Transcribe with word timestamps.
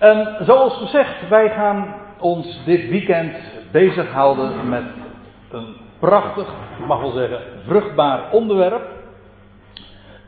En 0.00 0.36
zoals 0.40 0.76
gezegd, 0.76 1.28
wij 1.28 1.50
gaan 1.50 1.94
ons 2.18 2.64
dit 2.64 2.88
weekend 2.88 3.36
bezighouden 3.72 4.68
met 4.68 4.84
een 5.50 5.76
prachtig, 5.98 6.48
mag 6.86 7.00
wel 7.00 7.10
zeggen, 7.10 7.40
vruchtbaar 7.66 8.32
onderwerp. 8.32 8.82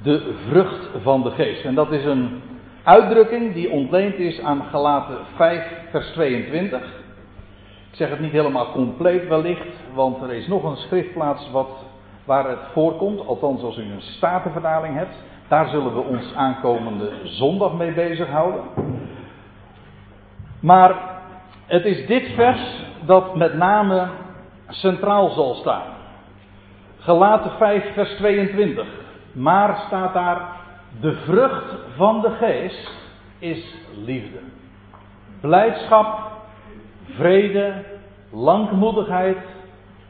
De 0.02 0.34
vrucht 0.48 0.88
van 1.02 1.22
de 1.22 1.30
geest. 1.30 1.64
En 1.64 1.74
dat 1.74 1.92
is 1.92 2.04
een 2.04 2.42
uitdrukking 2.82 3.54
die 3.54 3.70
ontleend 3.70 4.14
is 4.14 4.40
aan 4.40 4.62
Galaten 4.70 5.16
5, 5.36 5.64
vers 5.90 6.06
22. 6.10 6.80
Ik 7.90 7.96
zeg 7.98 8.10
het 8.10 8.20
niet 8.20 8.32
helemaal 8.32 8.72
compleet 8.72 9.28
wellicht, 9.28 9.68
want 9.94 10.22
er 10.22 10.32
is 10.32 10.46
nog 10.46 10.64
een 10.64 10.76
schriftplaats 10.76 11.50
wat, 11.50 11.70
waar 12.24 12.48
het 12.48 12.62
voorkomt. 12.72 13.26
Althans, 13.26 13.62
als 13.62 13.76
u 13.76 13.82
een 13.82 14.00
statenverdaling 14.00 14.96
hebt. 14.96 15.14
Daar 15.48 15.68
zullen 15.68 15.94
we 15.94 16.00
ons 16.00 16.34
aankomende 16.34 17.10
zondag 17.24 17.72
mee 17.74 17.92
bezighouden. 17.92 18.60
Maar 20.62 21.20
het 21.66 21.84
is 21.84 22.06
dit 22.06 22.34
vers 22.34 22.84
dat 23.04 23.36
met 23.36 23.54
name 23.54 24.08
centraal 24.68 25.28
zal 25.28 25.54
staan. 25.54 25.86
Gelaten 26.98 27.50
5, 27.50 27.92
vers 27.94 28.16
22. 28.16 28.86
Maar 29.32 29.82
staat 29.86 30.14
daar, 30.14 30.56
de 31.00 31.12
vrucht 31.12 31.74
van 31.96 32.20
de 32.20 32.30
geest 32.30 32.90
is 33.38 33.74
liefde. 34.04 34.38
Blijdschap, 35.40 36.30
vrede, 37.04 37.84
langmoedigheid, 38.30 39.38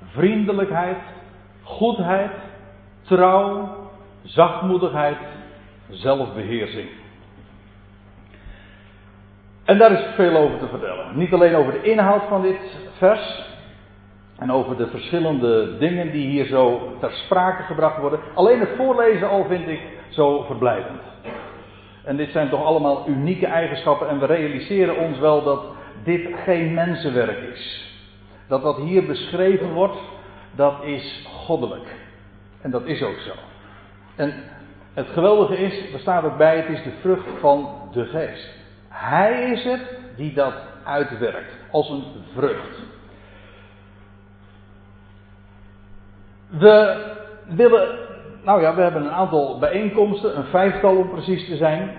vriendelijkheid, 0.05 0.99
goedheid, 1.63 2.33
trouw, 3.03 3.69
zachtmoedigheid, 4.23 5.19
zelfbeheersing. 5.89 6.89
En 9.73 9.79
daar 9.79 9.93
is 9.93 10.15
veel 10.15 10.37
over 10.37 10.59
te 10.59 10.69
vertellen. 10.69 11.07
Niet 11.15 11.33
alleen 11.33 11.55
over 11.55 11.73
de 11.73 11.91
inhoud 11.91 12.23
van 12.29 12.43
dit 12.43 12.57
vers. 12.97 13.45
En 14.39 14.53
over 14.53 14.77
de 14.77 14.87
verschillende 14.87 15.79
dingen 15.79 16.11
die 16.11 16.27
hier 16.27 16.47
zo 16.47 16.97
ter 17.01 17.11
sprake 17.11 17.63
gebracht 17.63 17.99
worden. 17.99 18.21
Alleen 18.35 18.61
het 18.61 18.69
voorlezen 18.77 19.29
al 19.29 19.45
vind 19.45 19.69
ik 19.69 19.81
zo 20.09 20.43
verblijvend. 20.43 21.01
En 22.05 22.17
dit 22.17 22.31
zijn 22.31 22.49
toch 22.49 22.65
allemaal 22.65 23.05
unieke 23.09 23.47
eigenschappen. 23.47 24.09
En 24.09 24.19
we 24.19 24.27
realiseren 24.27 24.97
ons 24.97 25.19
wel 25.19 25.43
dat 25.43 25.65
dit 26.05 26.29
geen 26.45 26.75
mensenwerk 26.75 27.39
is. 27.39 27.95
Dat 28.49 28.63
wat 28.63 28.77
hier 28.77 29.07
beschreven 29.07 29.73
wordt, 29.73 29.99
dat 30.55 30.83
is 30.83 31.27
goddelijk. 31.45 31.95
En 32.61 32.71
dat 32.71 32.85
is 32.85 33.03
ook 33.03 33.19
zo. 33.19 33.33
En 34.17 34.35
het 34.95 35.09
geweldige 35.09 35.57
is, 35.57 35.93
er 35.93 36.01
staat 36.01 36.25
ook 36.25 36.37
bij, 36.37 36.57
het 36.57 36.69
is 36.69 36.83
de 36.83 36.93
vrucht 37.01 37.27
van 37.41 37.69
de 37.93 38.05
geest. 38.05 38.62
Hij 38.93 39.51
is 39.51 39.65
het 39.65 39.81
die 40.17 40.35
dat 40.35 40.55
uitwerkt 40.85 41.57
als 41.71 41.89
een 41.91 42.05
vrucht. 42.35 42.79
We 46.49 47.05
willen, 47.49 47.99
nou 48.45 48.61
ja, 48.61 48.75
we 48.75 48.81
hebben 48.83 49.05
een 49.05 49.11
aantal 49.11 49.59
bijeenkomsten, 49.59 50.37
een 50.37 50.45
vijftal 50.45 50.97
om 50.97 51.11
precies 51.11 51.47
te 51.47 51.57
zijn. 51.57 51.91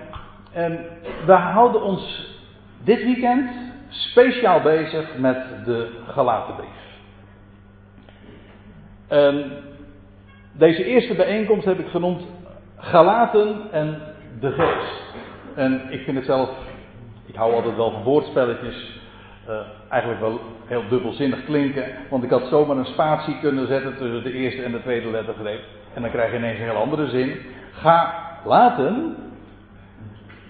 En 0.52 0.86
we 1.26 1.32
houden 1.32 1.82
ons 1.82 2.32
dit 2.84 3.04
weekend 3.04 3.50
speciaal 3.88 4.60
bezig 4.60 5.16
met 5.16 5.64
de 5.64 5.90
Galatenbrief. 6.06 6.68
En 9.08 9.52
deze 10.52 10.84
eerste 10.84 11.14
bijeenkomst 11.14 11.64
heb 11.64 11.78
ik 11.78 11.88
genoemd 11.88 12.22
Galaten 12.76 13.72
en 13.72 14.00
de 14.40 14.50
Geest. 14.50 15.02
En 15.54 15.92
ik 15.92 16.04
vind 16.04 16.16
het 16.16 16.26
zelf 16.26 16.50
ik 17.34 17.40
hou 17.40 17.54
altijd 17.54 17.76
wel 17.76 17.90
van 17.90 18.02
woordspelletjes. 18.02 19.00
Uh, 19.48 19.54
eigenlijk 19.88 20.20
wel 20.20 20.40
heel 20.66 20.82
dubbelzinnig 20.88 21.44
klinken. 21.44 21.84
Want 22.10 22.24
ik 22.24 22.30
had 22.30 22.46
zomaar 22.46 22.76
een 22.76 22.84
spatie 22.84 23.38
kunnen 23.40 23.66
zetten 23.66 23.96
tussen 23.96 24.22
de 24.22 24.32
eerste 24.32 24.62
en 24.62 24.72
de 24.72 24.82
tweede 24.82 25.10
lettergreep. 25.10 25.60
En 25.94 26.02
dan 26.02 26.10
krijg 26.10 26.30
je 26.30 26.36
ineens 26.36 26.58
een 26.58 26.64
heel 26.64 26.76
andere 26.76 27.08
zin. 27.08 27.36
Ga 27.72 28.14
laten 28.44 29.16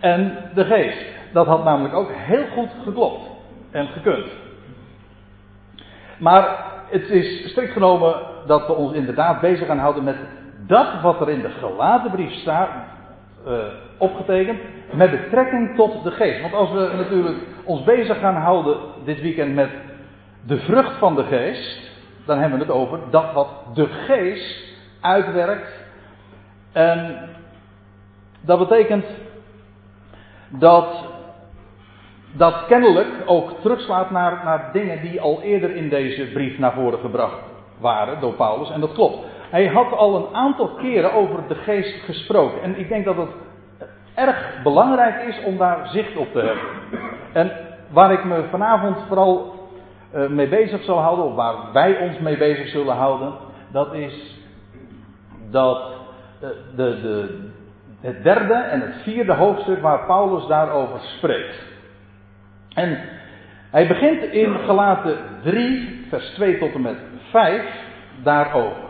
en 0.01 0.37
de 0.55 0.65
geest. 0.65 1.05
Dat 1.33 1.47
had 1.47 1.65
namelijk 1.65 1.95
ook 1.95 2.11
heel 2.13 2.45
goed 2.55 2.71
geklopt. 2.85 3.27
En 3.71 3.87
gekund. 3.87 4.27
Maar 6.19 6.65
het 6.91 7.09
is 7.09 7.51
strikt 7.51 7.73
genomen 7.73 8.15
dat 8.47 8.67
we 8.67 8.73
ons 8.73 8.93
inderdaad 8.93 9.41
bezig 9.41 9.67
gaan 9.67 9.79
houden 9.79 10.05
met 10.05 10.17
dat 10.67 11.01
wat 11.03 11.21
er 11.21 11.31
in 11.31 11.43
de 11.43 11.51
gelaten 11.51 12.11
brief 12.11 12.33
staat, 12.33 12.69
uh, 13.47 13.65
opgetekend 13.99 14.59
met 14.93 15.11
betrekking 15.11 15.77
tot 15.77 16.05
de 16.05 16.11
geest. 16.11 16.41
Want 16.41 16.55
als 16.55 16.73
we 16.73 16.93
natuurlijk 16.97 17.37
ons 17.65 17.85
bezig 17.85 18.19
gaan 18.19 18.37
houden 18.37 18.77
dit 19.05 19.21
weekend 19.21 19.55
met 19.55 19.71
de 20.47 20.59
vrucht 20.59 20.99
van 20.99 21.15
de 21.15 21.25
geest, 21.25 21.91
dan 22.27 22.39
hebben 22.39 22.59
we 22.59 22.65
het 22.65 22.75
over 22.75 22.99
dat 23.11 23.33
wat 23.33 23.49
de 23.75 23.87
geest 23.87 24.65
uitwerkt. 25.01 25.85
En 26.73 27.29
dat 28.41 28.59
betekent 28.59 29.05
dat 30.49 31.13
dat 32.37 32.67
kennelijk 32.67 33.09
ook 33.27 33.51
terugslaat 33.61 34.11
naar, 34.11 34.41
naar 34.45 34.71
dingen 34.73 35.03
die 35.03 35.21
al 35.21 35.43
eerder 35.43 35.77
in 35.77 35.89
deze 35.89 36.25
brief 36.33 36.59
naar 36.59 36.73
voren 36.73 36.99
gebracht 36.99 37.39
waren 37.79 38.21
door 38.21 38.33
Paulus. 38.33 38.71
En 38.71 38.81
dat 38.81 38.93
klopt. 38.93 39.27
Hij 39.55 39.67
had 39.67 39.93
al 39.93 40.17
een 40.17 40.35
aantal 40.35 40.69
keren 40.69 41.13
over 41.13 41.49
de 41.49 41.55
geest 41.55 42.05
gesproken. 42.05 42.63
En 42.63 42.79
ik 42.79 42.89
denk 42.89 43.05
dat 43.05 43.17
het 43.17 43.29
erg 44.15 44.63
belangrijk 44.63 45.23
is 45.23 45.45
om 45.45 45.57
daar 45.57 45.89
zicht 45.89 46.17
op 46.17 46.33
te 46.33 46.39
hebben. 46.39 46.65
En 47.33 47.53
waar 47.91 48.13
ik 48.13 48.25
me 48.25 48.45
vanavond 48.51 48.97
vooral 49.09 49.55
uh, 50.15 50.27
mee 50.27 50.49
bezig 50.49 50.83
zal 50.83 50.99
houden, 50.99 51.25
of 51.25 51.35
waar 51.35 51.73
wij 51.73 51.99
ons 51.99 52.19
mee 52.19 52.37
bezig 52.37 52.69
zullen 52.69 52.95
houden, 52.95 53.33
dat 53.73 53.93
is 53.93 54.41
dat 55.51 55.93
uh, 56.43 56.49
de, 56.77 57.01
de, 57.01 57.41
het 58.01 58.23
derde 58.25 58.55
en 58.55 58.81
het 58.81 58.95
vierde 59.03 59.33
hoofdstuk 59.33 59.81
waar 59.81 60.07
Paulus 60.07 60.47
daarover 60.47 61.01
spreekt. 61.01 61.63
En 62.75 62.99
hij 63.71 63.87
begint 63.87 64.23
in 64.23 64.59
Galaten 64.59 65.17
3, 65.43 66.07
vers 66.09 66.31
2 66.31 66.59
tot 66.59 66.75
en 66.75 66.83
met 66.83 66.97
5 67.31 67.65
daarover. 68.23 68.84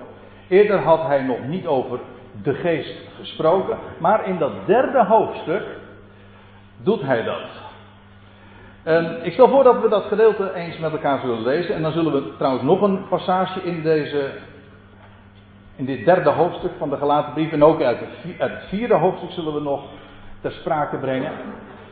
Eerder 0.48 0.78
had 0.78 1.02
hij 1.02 1.22
nog 1.22 1.38
niet 1.46 1.66
over 1.66 1.98
de 2.42 2.54
geest 2.54 2.94
gesproken. 3.20 3.78
Maar 3.98 4.26
in 4.26 4.38
dat 4.38 4.52
derde 4.66 5.04
hoofdstuk 5.04 5.62
doet 6.76 7.02
hij 7.02 7.22
dat. 7.22 7.62
Ik 9.22 9.32
stel 9.32 9.48
voor 9.48 9.64
dat 9.64 9.82
we 9.82 9.88
dat 9.88 10.04
gedeelte 10.04 10.54
eens 10.54 10.78
met 10.78 10.92
elkaar 10.92 11.20
zullen 11.20 11.42
lezen. 11.42 11.74
En 11.74 11.82
dan 11.82 11.92
zullen 11.92 12.12
we 12.12 12.36
trouwens 12.36 12.64
nog 12.64 12.80
een 12.80 13.08
passage 13.08 13.60
in, 13.60 13.82
deze, 13.82 14.30
in 15.76 15.84
dit 15.84 16.04
derde 16.04 16.30
hoofdstuk 16.30 16.70
van 16.78 16.90
de 16.90 16.96
gelaten 16.96 17.32
brief. 17.32 17.52
En 17.52 17.64
ook 17.64 17.82
uit 17.82 17.98
het 18.38 18.64
vierde 18.68 18.94
hoofdstuk 18.94 19.30
zullen 19.30 19.54
we 19.54 19.60
nog 19.60 19.82
ter 20.40 20.52
sprake 20.52 20.96
brengen 20.96 21.32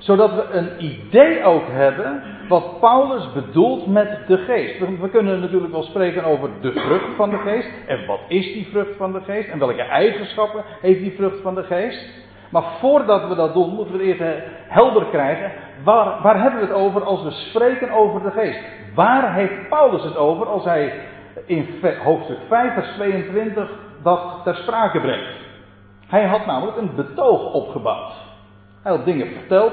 zodat 0.03 0.35
we 0.35 0.45
een 0.53 0.85
idee 0.85 1.45
ook 1.45 1.69
hebben 1.69 2.23
wat 2.49 2.81
Paulus 2.81 3.33
bedoelt 3.33 3.87
met 3.87 4.19
de 4.27 4.37
geest. 4.37 4.79
We, 5.01 5.09
kunnen 5.09 5.41
natuurlijk 5.41 5.73
wel 5.73 5.83
spreken 5.83 6.25
over 6.25 6.51
de 6.61 6.73
vrucht 6.73 7.17
van 7.17 7.31
de 7.31 7.39
geest. 7.39 7.69
En 7.87 8.07
wat 8.07 8.21
is 8.29 8.53
die 8.53 8.69
vrucht 8.71 8.97
van 8.97 9.13
de 9.13 9.21
geest? 9.21 9.49
En 9.49 9.59
welke 9.59 9.83
eigenschappen 9.83 10.65
heeft 10.81 11.01
die 11.01 11.15
vrucht 11.17 11.41
van 11.43 11.55
de 11.55 11.63
geest? 11.63 12.09
Maar 12.51 12.63
voordat 12.81 13.29
we 13.29 13.35
dat 13.35 13.53
doen, 13.53 13.75
moeten 13.75 13.97
we 13.97 14.03
eerst 14.03 14.23
helder 14.69 15.05
krijgen. 15.05 15.53
Waar, 15.85 16.23
waar 16.23 16.41
hebben 16.41 16.61
we 16.61 16.67
het 16.67 16.75
over 16.75 17.05
als 17.05 17.23
we 17.23 17.31
spreken 17.31 17.91
over 17.91 18.23
de 18.23 18.31
geest? 18.31 18.61
Waar 18.95 19.35
heeft 19.35 19.69
Paulus 19.69 20.03
het 20.05 20.17
over 20.17 20.47
als 20.47 20.65
hij 20.65 20.93
in 21.47 21.69
hoofdstuk 22.03 22.39
5, 22.49 22.75
vers 22.75 22.89
22 22.95 23.71
dat 24.03 24.41
ter 24.45 24.55
sprake 24.55 25.01
brengt? 25.01 25.41
Hij 26.07 26.27
had 26.27 26.47
namelijk 26.47 26.77
een 26.77 26.95
betoog 26.95 27.53
opgebouwd. 27.53 28.13
Hij 28.83 28.93
had 28.93 29.05
dingen 29.05 29.27
verteld 29.27 29.73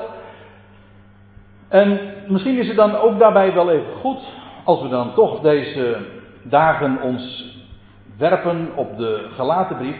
en 1.70 2.00
misschien 2.28 2.58
is 2.58 2.68
het 2.68 2.78
dan 2.78 2.96
ook 2.96 3.20
daarbij 3.20 3.54
wel 3.54 3.72
even 3.72 3.94
goed, 4.02 4.20
als 4.64 4.82
we 4.82 4.88
dan 4.88 5.14
toch 5.14 5.40
deze 5.40 5.98
dagen 6.44 7.02
ons 7.02 7.54
werpen 8.18 8.70
op 8.76 8.98
de 8.98 9.28
gelaten 9.36 9.78
brief. 9.78 9.98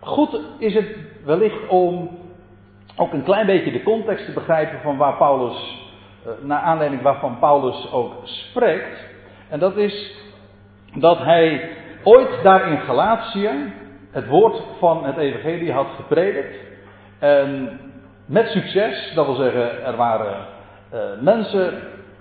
Goed 0.00 0.40
is 0.58 0.74
het 0.74 0.96
wellicht 1.24 1.68
om 1.68 2.18
ook 2.96 3.12
een 3.12 3.22
klein 3.22 3.46
beetje 3.46 3.72
de 3.72 3.82
context 3.82 4.24
te 4.24 4.32
begrijpen 4.32 4.80
van 4.80 4.96
waar 4.96 5.16
Paulus, 5.16 5.80
eh, 6.24 6.32
naar 6.46 6.60
aanleiding 6.60 7.02
waarvan 7.02 7.38
Paulus 7.38 7.92
ook 7.92 8.12
spreekt. 8.22 9.10
En 9.48 9.58
dat 9.58 9.76
is 9.76 10.14
dat 10.94 11.18
hij 11.18 11.70
ooit 12.02 12.42
daar 12.42 12.68
in 12.68 12.78
Galatië 12.78 13.72
het 14.10 14.28
woord 14.28 14.62
van 14.78 15.04
het 15.04 15.16
evangelie 15.16 15.72
had 15.72 15.86
gepredikt. 15.96 16.56
En 17.18 17.78
met 18.26 18.46
succes, 18.48 19.12
dat 19.14 19.26
wil 19.26 19.34
zeggen, 19.34 19.84
er 19.84 19.96
waren 19.96 20.46
uh, 20.92 21.00
mensen 21.20 21.74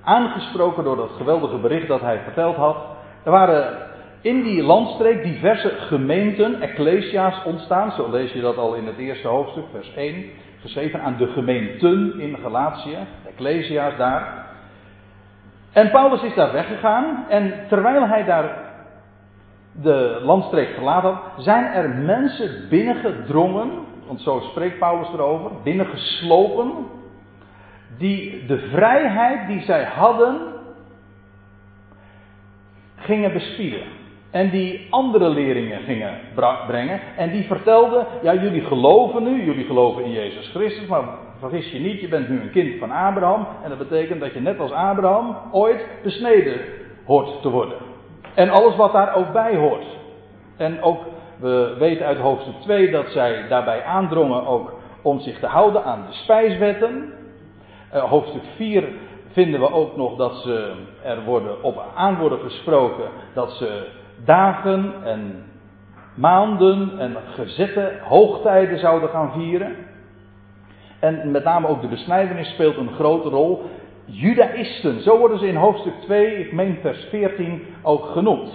aangesproken 0.04 0.84
door 0.84 0.96
dat 0.96 1.12
geweldige 1.18 1.58
bericht 1.58 1.88
dat 1.88 2.02
hij 2.02 2.20
verteld 2.24 2.56
had. 2.56 2.78
Er 3.24 3.32
waren 3.32 3.78
in 4.22 4.44
die 4.44 4.64
landstreek 4.64 5.24
diverse 5.24 5.70
gemeenten, 5.70 6.62
ecclesia's 6.62 7.46
ontstaan. 7.46 7.92
Zo 7.92 8.10
lees 8.10 8.32
je 8.32 8.42
dat 8.42 8.58
al 8.58 8.74
in 8.74 8.86
het 8.86 8.98
eerste 8.98 9.28
hoofdstuk, 9.28 9.64
vers 9.72 9.94
1. 9.96 10.26
Geschreven 10.62 11.02
aan 11.02 11.16
de 11.18 11.28
gemeenten 11.28 12.20
in 12.20 12.38
Galatië. 12.42 12.98
Ecclesia's 13.28 13.98
daar. 13.98 14.46
En 15.72 15.92
Paulus 15.92 16.22
is 16.22 16.36
daar 16.36 16.52
weggegaan 16.52 17.26
en 17.30 17.54
terwijl 17.68 18.08
hij 18.08 18.26
daar 18.26 18.70
de 19.72 20.22
landstreek 20.24 20.70
verlaten 20.74 21.10
had, 21.10 21.22
zijn 21.38 21.66
er 21.66 21.90
mensen 21.90 22.68
binnengedrongen, 22.70 23.70
want 24.08 24.22
zo 24.22 24.40
spreekt 24.40 24.80
Paulus 24.80 25.08
erover, 25.14 25.52
binnengeslopen, 25.64 26.72
die 28.01 28.45
de 28.45 28.57
vrijheid 28.57 29.48
die 29.48 29.62
zij 29.62 29.83
hadden 29.83 30.38
gingen 32.95 33.33
bespieden. 33.33 33.83
En 34.31 34.50
die 34.50 34.88
andere 34.89 35.30
leerlingen 35.30 35.81
gingen 35.81 36.19
brengen. 36.68 37.00
En 37.18 37.31
die 37.31 37.44
vertelden, 37.44 38.06
ja 38.21 38.33
jullie 38.33 38.62
geloven 38.62 39.24
nu, 39.24 39.44
jullie 39.44 39.65
geloven 39.65 40.03
in 40.03 40.12
Jezus 40.12 40.50
Christus, 40.50 40.88
maar 40.88 41.03
vergis 41.39 41.71
je 41.71 41.80
niet, 41.80 42.01
je 42.01 42.07
bent 42.07 42.30
nu 42.30 42.42
een 42.42 42.51
kind 42.51 42.80
van 42.80 42.92
Abraham. 42.92 43.48
En 43.63 43.69
dat 43.69 43.77
betekent 43.77 44.19
dat 44.19 44.33
je 44.33 44.42
net 44.42 44.59
als 44.59 44.71
Abraham 44.71 45.38
ooit 45.51 45.86
besneden 46.03 46.62
hoort 47.06 47.42
te 47.42 47.50
worden. 47.50 47.77
En 48.33 48.50
alles 48.50 48.75
wat 48.75 48.92
daar 48.92 49.15
ook 49.15 49.31
bij 49.31 49.56
hoort. 49.56 49.86
En 50.57 50.81
ook, 50.81 51.00
we 51.39 51.75
weten 51.80 52.06
uit 52.06 52.18
hoofdstuk 52.18 52.56
2 52.62 52.92
dat 52.92 53.09
zij 53.09 53.48
daarbij 53.50 53.83
aandrongen 53.83 54.45
ook 54.45 54.74
om 55.01 55.19
zich 55.19 55.39
te 55.39 55.48
houden 55.48 55.83
aan 55.83 56.06
de 56.09 56.13
spijswetten. 56.13 57.13
Uh, 57.96 58.04
hoofdstuk 58.04 58.44
4 58.56 58.90
vinden 59.32 59.60
we 59.60 59.72
ook 59.72 59.96
nog 59.96 60.16
dat 60.16 60.36
ze 60.36 60.74
er 61.04 61.24
worden, 61.24 61.64
op 61.64 61.84
aan 61.96 62.18
worden 62.18 62.40
gesproken 62.40 63.10
dat 63.34 63.52
ze 63.52 63.88
dagen 64.26 64.94
en 65.04 65.44
maanden 66.16 67.00
en 67.00 67.18
gezette 67.36 68.00
hoogtijden 68.04 68.80
zouden 68.80 69.10
gaan 69.10 69.32
vieren. 69.32 69.76
En 71.00 71.32
met 71.32 71.44
name 71.44 71.68
ook 71.68 71.82
de 71.82 71.88
besnijdenis 71.88 72.50
speelt 72.50 72.78
een 72.78 72.94
grote 72.94 73.30
rol. 73.30 73.62
Judaïsten, 74.06 75.02
zo 75.02 75.18
worden 75.18 75.40
ze 75.40 75.48
in 75.48 75.56
hoofdstuk 75.56 75.94
2, 76.02 76.40
ik 76.40 76.52
meen 76.52 76.78
vers 76.82 77.08
14, 77.10 77.66
ook 77.82 78.06
genoemd. 78.06 78.50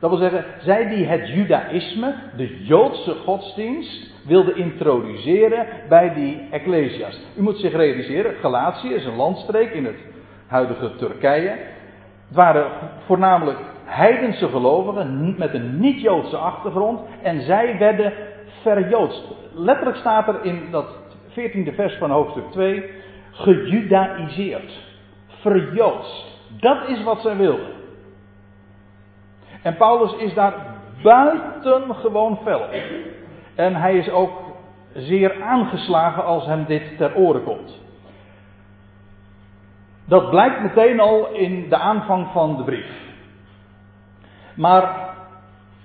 Dat 0.00 0.10
wil 0.10 0.18
zeggen, 0.18 0.44
zij 0.60 0.88
die 0.88 1.06
het 1.06 1.28
Judaïsme, 1.28 2.14
de 2.36 2.64
Joodse 2.64 3.14
godsdienst, 3.14 4.10
wilden 4.26 4.56
introduceren 4.56 5.66
bij 5.88 6.14
die 6.14 6.48
Ecclesia's. 6.50 7.20
U 7.36 7.42
moet 7.42 7.58
zich 7.58 7.72
realiseren, 7.72 8.34
Galatië 8.34 8.94
is 8.94 9.04
een 9.04 9.16
landstreek 9.16 9.70
in 9.70 9.84
het 9.84 9.98
huidige 10.46 10.96
Turkije. 10.96 11.48
Het 11.48 12.36
waren 12.36 12.70
voornamelijk 13.06 13.58
heidense 13.84 14.48
gelovigen 14.48 15.34
met 15.38 15.54
een 15.54 15.80
niet-Joodse 15.80 16.36
achtergrond 16.36 17.00
en 17.22 17.42
zij 17.42 17.78
werden 17.78 18.12
verjoodst. 18.62 19.22
Letterlijk 19.54 19.96
staat 19.96 20.28
er 20.28 20.44
in 20.44 20.62
dat 20.70 20.86
14e 21.30 21.74
vers 21.74 21.96
van 21.98 22.10
hoofdstuk 22.10 22.50
2, 22.50 22.90
gejudaïseerd, 23.30 24.72
verjoodst. 25.26 26.24
Dat 26.60 26.88
is 26.88 27.02
wat 27.02 27.20
zij 27.20 27.36
wilden. 27.36 27.77
En 29.68 29.76
Paulus 29.76 30.16
is 30.16 30.34
daar 30.34 30.54
buitengewoon 31.02 32.38
fel. 32.44 32.62
En 33.54 33.74
hij 33.74 33.96
is 33.96 34.10
ook 34.10 34.30
zeer 34.94 35.42
aangeslagen 35.42 36.24
als 36.24 36.46
hem 36.46 36.64
dit 36.64 36.96
ter 36.96 37.14
oren 37.14 37.44
komt. 37.44 37.80
Dat 40.04 40.30
blijkt 40.30 40.62
meteen 40.62 41.00
al 41.00 41.28
in 41.32 41.68
de 41.68 41.76
aanvang 41.76 42.26
van 42.32 42.56
de 42.56 42.62
brief. 42.62 42.90
Maar 44.54 45.14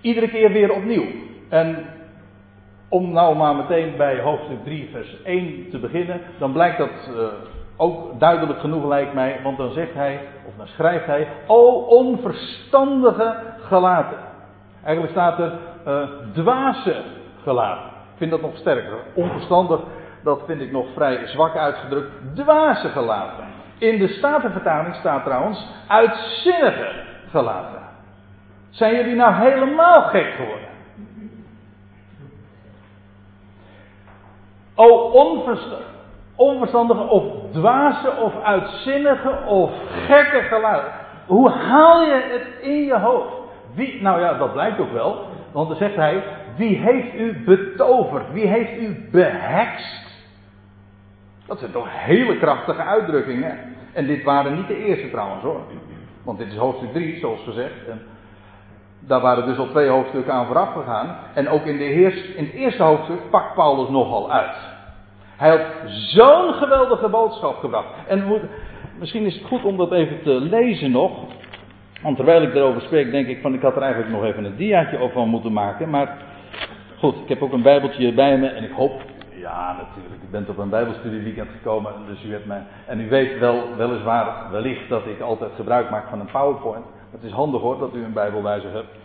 iedere 0.02 0.28
keer 0.28 0.52
weer 0.52 0.72
opnieuw. 0.72 1.06
En 1.50 1.86
om 2.90 3.12
nou 3.12 3.36
maar 3.36 3.56
meteen 3.56 3.98
bij 3.98 4.20
hoofdstuk 4.20 4.64
3, 4.64 4.90
vers 4.92 5.22
1 5.24 5.70
te 5.70 5.80
beginnen, 5.80 6.22
dan 6.38 6.52
blijkt 6.52 6.78
dat 6.78 7.10
uh, 7.10 7.28
ook 7.78 8.20
duidelijk 8.20 8.60
genoeg, 8.60 8.86
lijkt 8.86 9.14
mij. 9.14 9.40
Want 9.44 9.58
dan 9.58 9.72
zegt 9.72 9.94
hij, 9.94 10.20
dan 10.58 10.68
schrijft 10.68 11.06
hij: 11.06 11.28
O 11.48 11.72
onverstandige 11.88 13.36
gelaten. 13.62 14.18
Eigenlijk 14.84 15.14
staat 15.14 15.40
er 15.40 15.52
uh, 15.88 16.08
dwaze 16.34 17.04
gelaten. 17.44 17.86
Ik 17.86 18.18
vind 18.18 18.32
dat 18.32 18.42
nog 18.42 18.58
sterker. 18.58 18.98
Onverstandig, 19.14 19.80
dat 20.24 20.42
vind 20.46 20.62
ik 20.62 20.72
nog 20.72 20.86
vrij 20.94 21.28
zwak 21.28 21.56
uitgedrukt. 21.56 22.12
Dwaze 22.36 22.88
gelaten. 22.88 23.46
In 23.78 24.00
de 24.00 24.08
Statenvertaling 24.08 24.96
staat 24.96 25.24
trouwens 25.24 25.68
uitzinnige 25.88 27.04
gelaten. 27.30 27.82
Zijn 28.70 28.96
jullie 28.96 29.16
nou 29.16 29.34
helemaal 29.34 30.02
gek 30.02 30.34
geworden? 30.34 30.68
O 34.76 35.12
onverstandige 36.36 37.04
of 37.04 37.24
dwaze 37.52 38.12
of 38.22 38.44
uitzinnige 38.44 39.38
of 39.46 39.72
gekke 40.06 40.42
geluid. 40.42 40.92
Hoe 41.26 41.50
haal 41.50 42.02
je 42.02 42.22
het 42.32 42.64
in 42.70 42.84
je 42.84 43.00
hoofd? 43.00 43.34
Wie, 43.74 44.02
nou 44.02 44.20
ja, 44.20 44.34
dat 44.34 44.54
blijkt 44.54 44.80
ook 44.80 44.92
wel. 44.92 45.26
Want 45.52 45.68
dan 45.68 45.78
zegt 45.78 45.96
hij, 45.96 46.24
wie 46.56 46.78
heeft 46.78 47.14
u 47.14 47.44
betoverd? 47.46 48.32
Wie 48.32 48.48
heeft 48.48 48.82
u 48.82 49.08
behekst? 49.12 50.12
Dat 51.48 51.60
zijn 51.60 51.72
toch 51.72 51.88
hele 51.90 52.38
krachtige 52.38 52.82
uitdrukkingen. 52.82 53.58
En 53.94 54.08
dit 54.08 54.24
waren 54.24 54.56
niet 54.56 54.68
de 54.68 54.86
eerste 54.86 55.10
trouwens 55.10 55.44
hoor. 55.44 55.62
Want 56.24 56.38
dit 56.38 56.48
is 56.48 56.58
hoofdstuk 56.58 56.94
3, 56.94 57.20
zoals 57.20 57.44
gezegd. 57.44 57.88
En 57.90 58.02
daar 59.00 59.22
waren 59.22 59.46
dus 59.46 59.58
al 59.58 59.68
twee 59.68 59.90
hoofdstukken 59.90 60.34
aan 60.34 60.46
vooraf 60.46 60.74
gegaan. 60.74 61.18
En 61.34 61.50
ook 61.50 61.66
in, 61.66 61.78
de 61.78 61.94
in 62.36 62.46
het 62.46 62.54
eerste 62.54 62.84
hoofdstuk 62.84 63.30
pakt 63.30 63.54
Paulus 63.54 63.90
nogal 63.90 64.32
uit. 64.32 64.73
Hij 65.44 65.51
had 65.51 65.66
zo'n 65.88 66.54
geweldige 66.54 67.07
boodschap 67.07 67.57
gebracht. 67.57 67.88
En 68.07 68.42
misschien 69.00 69.25
is 69.25 69.36
het 69.36 69.45
goed 69.45 69.63
om 69.63 69.78
dat 69.78 69.92
even 69.92 70.22
te 70.22 70.30
lezen 70.30 70.92
nog. 70.92 71.12
Want 72.01 72.16
terwijl 72.16 72.42
ik 72.42 72.56
erover 72.56 72.81
spreek, 72.81 73.12
denk 73.12 73.28
ik 73.28 73.42
van 73.42 73.54
ik 73.54 73.62
had 73.62 73.75
er 73.75 73.81
eigenlijk 73.81 74.12
nog 74.12 74.24
even 74.24 74.44
een 74.44 74.56
diaatje 74.56 75.00
over 75.00 75.28
moeten 75.28 75.54
maken. 75.54 75.90
Maar 75.90 76.18
goed, 76.98 77.16
ik 77.16 77.30
heb 77.30 77.42
ook 77.42 77.54
een 77.54 77.62
bijbeltje 77.62 78.13
bij 78.13 78.38
me 78.38 78.48
en 78.48 78.63
ik 78.63 78.72
hoop, 78.72 79.01
ja 79.36 79.75
natuurlijk, 79.78 80.24
u 80.24 80.31
bent 80.31 80.50
op 80.50 80.57
een 80.57 80.69
bijbelstudieweekend 80.69 81.50
gekomen. 81.50 81.92
Dus 82.07 82.24
u 82.24 82.31
hebt 82.31 82.46
mij, 82.46 82.63
en 82.86 83.00
u 83.00 83.10
weet 83.10 83.39
wel, 83.39 83.63
weliswaar 83.78 84.51
wellicht 84.51 84.89
dat 84.89 85.06
ik 85.06 85.22
altijd 85.22 85.51
gebruik 85.56 85.89
maak 85.89 86.10
van 86.10 86.19
een 86.19 86.31
powerpoint. 86.31 86.86
Het 87.12 87.24
is 87.24 87.31
handig 87.31 87.62
hoor 87.62 87.80
dat 87.80 87.96
u 87.96 88.04
een 88.04 88.13
bijbelwijzer 88.13 88.72
hebt. 88.72 88.96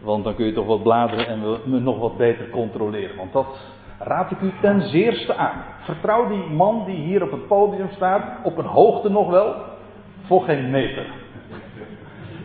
Want 0.00 0.24
dan 0.24 0.34
kun 0.34 0.46
je 0.46 0.52
toch 0.52 0.66
wat 0.66 0.82
bladeren 0.82 1.26
en 1.26 1.40
me 1.64 1.80
nog 1.80 1.98
wat 1.98 2.16
beter 2.16 2.48
controleren. 2.48 3.16
Want 3.16 3.32
dat 3.32 3.58
raad 3.98 4.30
ik 4.30 4.40
u 4.40 4.52
ten 4.60 4.80
zeerste 4.80 5.34
aan. 5.34 5.64
Vertrouw 5.80 6.28
die 6.28 6.44
man 6.50 6.84
die 6.84 6.96
hier 6.96 7.22
op 7.22 7.30
het 7.30 7.46
podium 7.46 7.88
staat, 7.94 8.22
op 8.42 8.58
een 8.58 8.64
hoogte 8.64 9.10
nog 9.10 9.30
wel, 9.30 9.54
voor 10.26 10.42
geen 10.42 10.70
meter. 10.70 11.06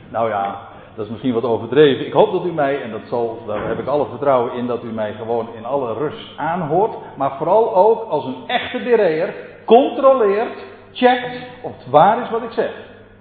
Nou 0.10 0.30
ja, 0.30 0.60
dat 0.96 1.06
is 1.06 1.12
misschien 1.12 1.34
wat 1.34 1.44
overdreven. 1.44 2.06
Ik 2.06 2.14
hoop 2.14 2.32
dat 2.32 2.46
u 2.46 2.52
mij, 2.52 2.82
en 2.82 2.92
dat 2.92 3.02
zal, 3.06 3.44
daar 3.48 3.68
heb 3.68 3.80
ik 3.80 3.88
alle 3.88 4.06
vertrouwen 4.06 4.54
in, 4.54 4.68
dat 4.68 4.84
u 4.84 4.92
mij 4.92 5.14
gewoon 5.14 5.48
in 5.56 5.66
alle 5.66 5.94
rust 5.94 6.38
aanhoort. 6.38 6.96
Maar 7.18 7.38
vooral 7.38 7.76
ook 7.76 8.10
als 8.10 8.26
een 8.26 8.48
echte 8.48 8.78
bereer 8.78 9.34
controleert, 9.66 10.66
checkt 10.92 11.38
of 11.62 11.78
het 11.78 11.90
waar 11.90 12.22
is 12.22 12.30
wat 12.30 12.44
ik 12.44 12.52
zeg. 12.52 12.72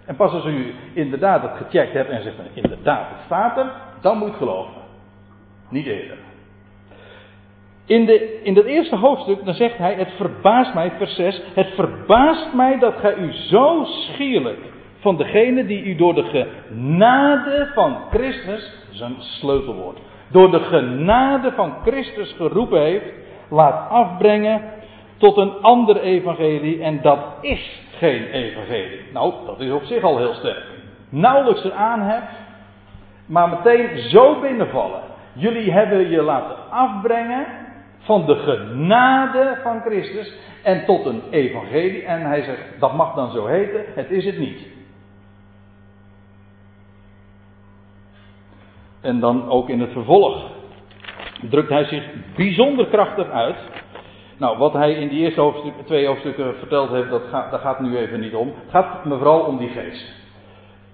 En 0.05 0.17
pas 0.17 0.33
als 0.33 0.45
u 0.45 0.75
inderdaad 0.93 1.43
het 1.43 1.57
gecheckt 1.57 1.93
hebt 1.93 2.11
en 2.11 2.23
zegt, 2.23 2.37
inderdaad, 2.55 3.09
het 3.09 3.25
staat 3.25 3.57
er, 3.57 3.73
dan 4.01 4.19
moet 4.19 4.35
geloven. 4.35 4.83
Niet 5.69 5.87
eerder. 5.87 6.17
In, 7.87 8.07
de, 8.07 8.41
in 8.43 8.55
dat 8.55 8.65
eerste 8.65 8.97
hoofdstuk, 8.97 9.45
dan 9.45 9.55
zegt 9.55 9.79
hij, 9.79 9.95
het 9.95 10.11
verbaast 10.17 10.75
mij, 10.75 10.93
vers 10.99 11.15
6, 11.15 11.43
het 11.55 11.69
verbaast 11.75 12.53
mij 12.55 12.79
dat 12.79 12.95
gij 12.95 13.15
u 13.15 13.33
zo 13.33 13.85
schierlijk 13.85 14.59
van 14.99 15.17
degene 15.17 15.67
die 15.67 15.85
u 15.85 15.95
door 15.95 16.15
de 16.15 16.23
genade 16.69 17.71
van 17.75 17.97
Christus, 18.11 18.73
een 19.01 19.17
sleutelwoord, 19.19 19.99
door 20.31 20.51
de 20.51 20.61
genade 20.61 21.53
van 21.53 21.75
Christus 21.83 22.33
geroepen 22.33 22.81
heeft, 22.81 23.05
laat 23.49 23.91
afbrengen 23.91 24.63
tot 25.17 25.37
een 25.37 25.53
ander 25.61 26.01
evangelie 26.01 26.83
en 26.83 27.03
dat 27.03 27.19
is 27.41 27.81
geen 27.99 28.25
evangelie. 28.25 29.01
Nou, 29.13 29.33
dat 29.47 29.61
is 29.61 29.71
op 29.71 29.85
zich 29.85 30.03
al 30.03 30.19
heel 30.19 30.35
sterk. 30.35 30.65
Nauwelijks 31.09 31.65
er 31.65 31.73
aan 31.73 32.01
hebt, 32.01 32.33
maar 33.27 33.49
meteen 33.49 33.99
zo 33.99 34.41
binnenvallen. 34.41 35.01
Jullie 35.33 35.73
hebben 35.73 36.09
je 36.09 36.23
laten 36.23 36.57
afbrengen 36.71 37.47
van 38.03 38.27
de 38.27 38.35
genade 38.35 39.59
van 39.63 39.81
Christus 39.81 40.33
en 40.63 40.85
tot 40.85 41.07
een 41.07 41.23
evangelie. 41.31 42.05
En 42.05 42.21
hij 42.21 42.43
zegt, 42.43 42.63
dat 42.79 42.95
mag 42.95 43.15
dan 43.15 43.31
zo 43.31 43.47
heten, 43.47 43.85
het 43.95 44.11
is 44.11 44.25
het 44.25 44.39
niet. 44.39 44.61
En 49.01 49.21
dan 49.21 49.49
ook 49.49 49.69
in 49.69 49.81
het 49.81 49.93
vervolg 49.93 50.51
drukt 51.51 51.69
hij 51.69 51.85
zich 51.85 52.05
bijzonder 52.37 52.87
krachtig 52.87 53.31
uit. 53.31 53.57
Nou, 54.37 54.59
wat 54.59 54.73
hij 54.73 54.93
in 54.93 55.09
die 55.09 55.21
eerste 55.21 55.41
hoofdstuk, 55.41 55.73
twee 55.87 56.07
hoofdstukken 56.07 56.55
verteld 56.59 56.91
heeft, 56.91 57.11
dat 57.11 57.23
gaat, 57.31 57.51
daar 57.51 57.61
gaat 57.61 57.79
het 57.79 57.87
nu 57.87 57.97
even 57.97 58.21
niet 58.21 58.35
om. 58.35 58.49
Het 58.49 58.71
gaat 58.71 59.05
me 59.05 59.17
vooral 59.17 59.41
om 59.41 59.59
die 59.59 59.69
geest. 59.69 60.13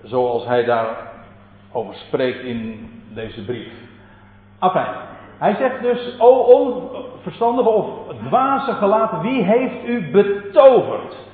Zoals 0.03 0.47
hij 0.47 0.65
daarover 0.65 1.95
spreekt 1.95 2.43
in 2.43 2.91
deze 3.15 3.45
brief. 3.45 3.73
Afijn, 4.59 4.95
hij 5.39 5.55
zegt 5.55 5.83
dus, 5.83 6.15
o 6.19 6.31
onverstandige 6.31 7.69
of 7.69 7.87
dwaze 8.27 8.73
gelaten, 8.73 9.21
wie 9.21 9.43
heeft 9.43 9.85
u 9.85 10.11
betoverd? 10.11 11.27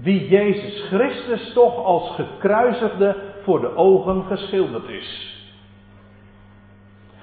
wie 0.00 0.28
Jezus 0.28 0.88
Christus 0.88 1.52
toch 1.52 1.84
als 1.84 2.14
gekruisigde 2.14 3.16
voor 3.42 3.60
de 3.60 3.76
ogen 3.76 4.24
geschilderd 4.24 4.88
is. 4.88 5.34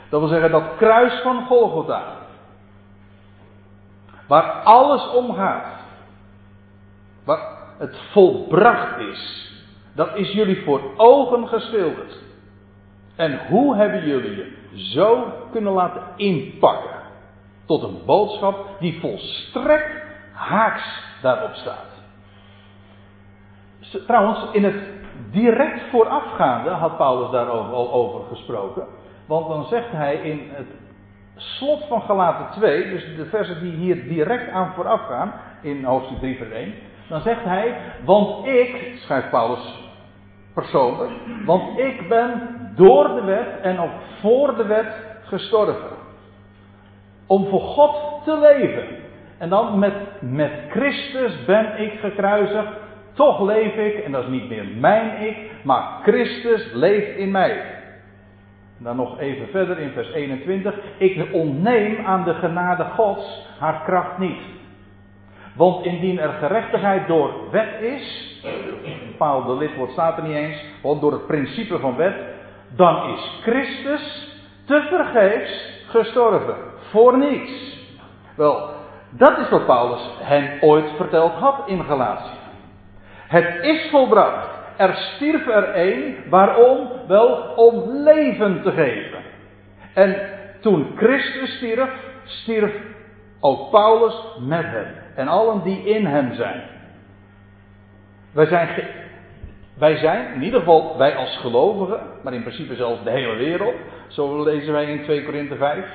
Dat 0.10 0.20
wil 0.20 0.29
zeggen 0.29 0.51
dat 0.51 0.75
kruis 0.77 1.22
van 1.22 1.46
Golgotha. 1.46 2.17
Waar 4.27 4.51
alles 4.63 5.10
om 5.10 5.34
gaat. 5.34 5.65
Waar 7.24 7.58
het 7.77 8.00
volbracht 8.12 8.98
is. 9.00 9.51
Dat 9.96 10.15
is 10.15 10.32
jullie 10.32 10.63
voor 10.63 10.82
ogen 10.98 11.48
geschilderd. 11.48 12.17
En 13.15 13.48
hoe 13.48 13.75
hebben 13.75 14.05
jullie 14.05 14.36
je 14.36 14.51
zo 14.74 15.34
kunnen 15.51 15.74
laten 15.74 16.01
inpakken? 16.15 17.01
Tot 17.65 17.84
een 17.84 17.98
boodschap 18.05 18.67
die 18.79 19.00
volstrekt 19.00 20.01
haaks 20.32 21.03
daarop 21.22 21.53
staat. 21.53 21.91
Trouwens, 24.08 24.51
in 24.51 24.63
het 24.63 24.75
direct 25.32 25.82
voorafgaande 25.89 26.70
had 26.70 26.98
Paulus 26.98 27.32
daarover 27.32 27.74
al 27.74 27.91
over 27.91 28.27
gesproken. 28.27 28.88
Want 29.25 29.48
dan 29.48 29.63
zegt 29.63 29.91
hij 29.91 30.15
in 30.15 30.41
het 30.51 30.67
slot 31.36 31.86
van 31.88 32.01
Galaten 32.01 32.60
2, 32.60 32.89
dus 32.89 33.15
de 33.15 33.25
versen 33.25 33.62
die 33.62 33.72
hier 33.72 34.08
direct 34.08 34.51
aan 34.51 34.74
vooraf 34.74 35.01
gaan, 35.01 35.34
in 35.62 35.84
hoofdstuk 35.84 36.20
3 36.20 36.38
vers 36.38 36.51
1. 36.51 36.74
Dan 37.10 37.22
zegt 37.22 37.43
hij, 37.43 37.77
want 38.05 38.46
ik, 38.46 38.98
schrijft 39.00 39.29
Paulus 39.29 39.82
persoonlijk, 40.53 41.12
want 41.46 41.79
ik 41.79 42.08
ben 42.10 42.62
door 42.75 43.08
de 43.08 43.24
wet 43.24 43.62
en 43.62 43.80
ook 43.80 43.92
voor 44.22 44.56
de 44.56 44.65
wet 44.65 45.18
gestorven. 45.24 45.92
Om 47.27 47.48
voor 47.48 47.62
God 47.62 48.24
te 48.25 48.39
leven. 48.39 48.84
En 49.38 49.50
dan 49.50 49.80
met, 49.80 49.94
met 50.20 50.51
Christus 50.70 51.46
ben 51.46 51.80
ik 51.80 52.00
gekruisigd. 52.00 52.72
Toch 53.13 53.42
leef 53.42 53.75
ik, 53.75 54.03
en 54.03 54.12
dat 54.12 54.24
is 54.24 54.30
niet 54.30 54.50
meer 54.50 54.65
mijn 54.80 55.22
ik, 55.22 55.38
maar 55.63 56.00
Christus 56.01 56.74
leeft 56.74 57.18
in 57.18 57.32
mij. 57.32 57.51
En 58.77 58.84
dan 58.84 58.96
nog 58.96 59.20
even 59.20 59.48
verder 59.48 59.80
in 59.80 59.92
vers 59.92 60.12
21. 60.12 60.75
Ik 60.98 61.27
ontneem 61.32 62.06
aan 62.06 62.24
de 62.24 62.34
genade 62.34 62.84
Gods 62.84 63.48
haar 63.60 63.82
kracht 63.86 64.18
niet. 64.18 64.42
Want 65.56 65.86
indien 65.86 66.20
er 66.20 66.30
gerechtigheid 66.30 67.08
door 67.08 67.34
wet 67.51 67.82
is, 67.82 68.38
bepaalde 69.08 69.53
lidwoord 69.56 69.92
staat 69.92 70.18
er 70.18 70.24
niet 70.24 70.36
eens, 70.36 70.63
want 70.82 71.01
door 71.01 71.12
het 71.12 71.27
principe 71.27 71.80
van 71.80 71.96
wet, 71.96 72.15
dan 72.75 73.10
is 73.10 73.39
Christus 73.42 74.32
te 74.65 74.86
vergeefs 74.89 75.84
gestorven. 75.88 76.56
Voor 76.92 77.18
niets. 77.18 77.77
Wel, 78.36 78.70
dat 79.10 79.38
is 79.38 79.50
wat 79.50 79.65
Paulus 79.65 80.10
hen 80.22 80.62
ooit 80.62 80.92
verteld 80.96 81.34
had 81.34 81.63
in 81.65 81.84
Galatië. 81.84 82.38
Het 83.27 83.63
is 83.63 83.89
volbracht. 83.89 84.48
Er 84.77 84.94
stierf 84.96 85.48
er 85.48 85.63
één. 85.63 86.15
Waarom? 86.30 86.88
Wel 87.08 87.53
om 87.56 88.03
leven 88.03 88.62
te 88.62 88.72
geven. 88.72 89.20
En 89.94 90.15
toen 90.62 90.92
Christus 90.96 91.56
stierf, 91.56 91.89
stierf 92.24 92.74
ook 93.39 93.72
Paulus 93.72 94.15
met 94.39 94.65
hem. 94.65 94.88
En 95.15 95.27
allen 95.27 95.63
die 95.63 95.84
in 95.84 96.06
hem 96.06 96.34
zijn. 96.34 96.62
Wij 98.32 98.46
zijn, 98.46 98.70
wij 99.77 99.98
zijn, 99.98 100.34
in 100.34 100.44
ieder 100.44 100.60
geval 100.60 100.98
wij 100.98 101.15
als 101.15 101.38
gelovigen, 101.38 102.00
maar 102.24 102.34
in 102.34 102.42
principe 102.42 102.75
zelfs 102.75 103.03
de 103.03 103.10
hele 103.10 103.36
wereld. 103.36 103.75
Zo 104.08 104.44
lezen 104.44 104.74
wij 104.74 104.86
in 104.86 105.03
2 105.03 105.24
Korinthe 105.24 105.56
5. 105.56 105.86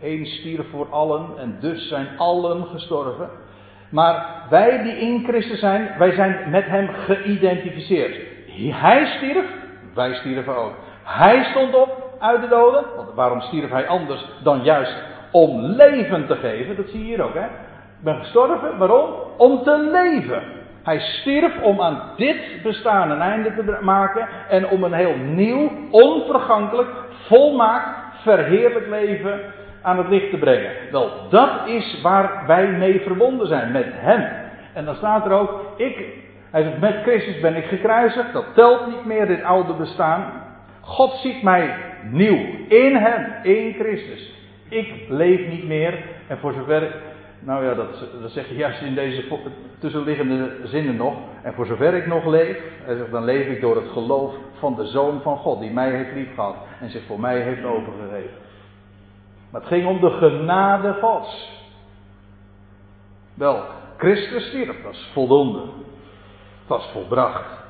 Eén 0.00 0.26
stierf 0.26 0.66
voor 0.70 0.86
allen 0.90 1.26
en 1.38 1.56
dus 1.60 1.88
zijn 1.88 2.08
allen 2.16 2.66
gestorven. 2.66 3.28
Maar 3.88 4.26
wij 4.50 4.82
die 4.82 4.96
in 4.96 5.24
Christus 5.24 5.58
zijn, 5.58 5.94
wij 5.98 6.12
zijn 6.12 6.50
met 6.50 6.66
hem 6.66 6.88
geïdentificeerd. 6.88 8.16
Hij 8.56 9.06
stierf, 9.06 9.46
wij 9.94 10.14
stierven 10.14 10.56
ook. 10.56 10.72
Hij 11.02 11.44
stond 11.44 11.74
op 11.74 12.16
uit 12.18 12.40
de 12.40 12.48
doden. 12.48 12.84
Want 12.96 13.08
waarom 13.14 13.40
stierf 13.40 13.70
hij 13.70 13.86
anders 13.86 14.26
dan 14.42 14.62
juist 14.62 15.04
om 15.30 15.60
leven 15.60 16.26
te 16.26 16.36
geven? 16.36 16.76
Dat 16.76 16.88
zie 16.88 16.98
je 16.98 17.04
hier 17.04 17.22
ook, 17.22 17.34
hè? 17.34 17.44
Ik 17.44 18.02
ben 18.02 18.16
gestorven, 18.16 18.78
waarom? 18.78 19.10
Om 19.36 19.62
te 19.62 19.88
leven. 19.92 20.42
Hij 20.86 21.00
stierf 21.00 21.62
om 21.62 21.80
aan 21.80 22.02
dit 22.16 22.62
bestaan 22.62 23.10
een 23.10 23.20
einde 23.20 23.54
te 23.54 23.78
maken 23.80 24.28
en 24.48 24.68
om 24.68 24.84
een 24.84 24.92
heel 24.92 25.16
nieuw, 25.16 25.70
onvergankelijk, 25.90 26.88
volmaakt, 27.10 27.88
verheerlijk 28.22 28.86
leven 28.88 29.40
aan 29.82 29.98
het 29.98 30.08
licht 30.08 30.30
te 30.30 30.36
brengen. 30.36 30.70
Wel, 30.90 31.10
dat 31.30 31.50
is 31.66 32.00
waar 32.02 32.46
wij 32.46 32.66
mee 32.66 33.00
verbonden 33.00 33.46
zijn, 33.46 33.72
met 33.72 33.86
Hem. 33.88 34.28
En 34.72 34.84
dan 34.84 34.94
staat 34.94 35.26
er 35.26 35.32
ook, 35.32 35.60
ik, 35.76 36.04
hij 36.50 36.62
zegt, 36.62 36.80
met 36.80 37.02
Christus 37.02 37.40
ben 37.40 37.56
ik 37.56 37.64
gekruisigd, 37.64 38.32
dat 38.32 38.54
telt 38.54 38.86
niet 38.86 39.04
meer 39.04 39.26
dit 39.26 39.42
oude 39.42 39.72
bestaan. 39.72 40.32
God 40.80 41.12
ziet 41.12 41.42
mij 41.42 41.74
nieuw, 42.10 42.38
in 42.68 42.96
Hem, 42.96 43.34
in 43.42 43.74
Christus. 43.78 44.34
Ik 44.68 44.94
leef 45.08 45.48
niet 45.48 45.66
meer, 45.66 45.94
en 46.26 46.38
voor 46.38 46.52
zover, 46.52 46.94
nou 47.46 47.64
ja, 47.64 47.74
dat, 47.74 47.88
dat 48.20 48.30
zeg 48.30 48.48
je 48.48 48.54
juist 48.54 48.82
in 48.82 48.94
deze 48.94 49.24
tussenliggende 49.78 50.56
zinnen 50.64 50.96
nog. 50.96 51.14
En 51.42 51.54
voor 51.54 51.66
zover 51.66 51.94
ik 51.94 52.06
nog 52.06 52.26
leef, 52.26 52.62
dan 53.10 53.24
leef 53.24 53.46
ik 53.46 53.60
door 53.60 53.76
het 53.76 53.88
geloof 53.88 54.34
van 54.58 54.74
de 54.74 54.86
Zoon 54.86 55.20
van 55.22 55.36
God, 55.36 55.60
die 55.60 55.70
mij 55.70 55.90
heeft 55.90 56.12
liefgehad 56.14 56.56
en 56.80 56.90
zich 56.90 57.02
voor 57.06 57.20
mij 57.20 57.40
heeft 57.40 57.64
overgegeven. 57.64 58.36
Maar 59.50 59.60
het 59.60 59.70
ging 59.70 59.86
om 59.86 60.00
de 60.00 60.10
genade 60.10 60.92
Gods. 61.00 61.64
Wel, 63.34 63.62
Christus 63.96 64.46
stierf, 64.46 64.82
dat 64.82 64.92
is 64.92 65.10
voldoende. 65.12 65.62
Dat 66.66 66.80
is 66.80 66.88
volbracht. 66.92 67.64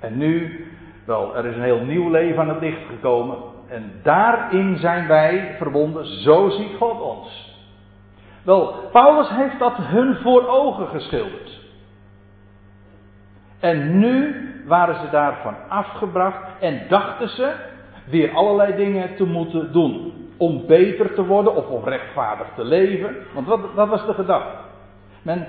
En 0.00 0.16
nu, 0.18 0.66
wel, 1.06 1.36
er 1.36 1.46
is 1.46 1.56
een 1.56 1.62
heel 1.62 1.84
nieuw 1.84 2.10
leven 2.10 2.38
aan 2.38 2.48
het 2.48 2.60
licht 2.60 2.86
gekomen. 2.88 3.36
En 3.68 3.92
daarin 4.02 4.76
zijn 4.76 5.06
wij 5.06 5.54
verbonden, 5.58 6.06
zo 6.06 6.48
ziet 6.48 6.76
God 6.78 7.00
ons. 7.00 7.51
Wel, 8.44 8.74
Paulus 8.92 9.28
heeft 9.28 9.58
dat 9.58 9.76
hun 9.76 10.16
voor 10.16 10.48
ogen 10.48 10.86
geschilderd. 10.88 11.60
En 13.60 13.98
nu 13.98 14.34
waren 14.66 14.94
ze 14.94 15.10
daarvan 15.10 15.54
afgebracht 15.68 16.60
en 16.60 16.82
dachten 16.88 17.28
ze 17.28 17.52
weer 18.04 18.34
allerlei 18.34 18.76
dingen 18.76 19.16
te 19.16 19.24
moeten 19.24 19.72
doen 19.72 20.12
om 20.36 20.66
beter 20.66 21.14
te 21.14 21.24
worden 21.24 21.54
of 21.54 21.66
om 21.66 21.84
rechtvaardig 21.84 22.46
te 22.54 22.64
leven. 22.64 23.16
Want 23.34 23.46
wat, 23.46 23.60
dat 23.74 23.88
was 23.88 24.06
de 24.06 24.14
gedachte. 24.14 24.56
Men, 25.22 25.46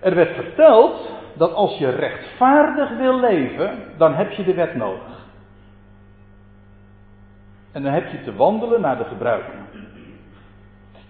er 0.00 0.14
werd 0.14 0.34
verteld 0.34 1.10
dat 1.34 1.52
als 1.52 1.78
je 1.78 1.88
rechtvaardig 1.88 2.96
wil 2.96 3.20
leven, 3.20 3.78
dan 3.96 4.14
heb 4.14 4.30
je 4.30 4.44
de 4.44 4.54
wet 4.54 4.74
nodig. 4.74 5.20
En 7.72 7.82
dan 7.82 7.92
heb 7.92 8.10
je 8.10 8.22
te 8.22 8.36
wandelen 8.36 8.80
naar 8.80 8.98
de 8.98 9.04
gebruiken. 9.04 9.66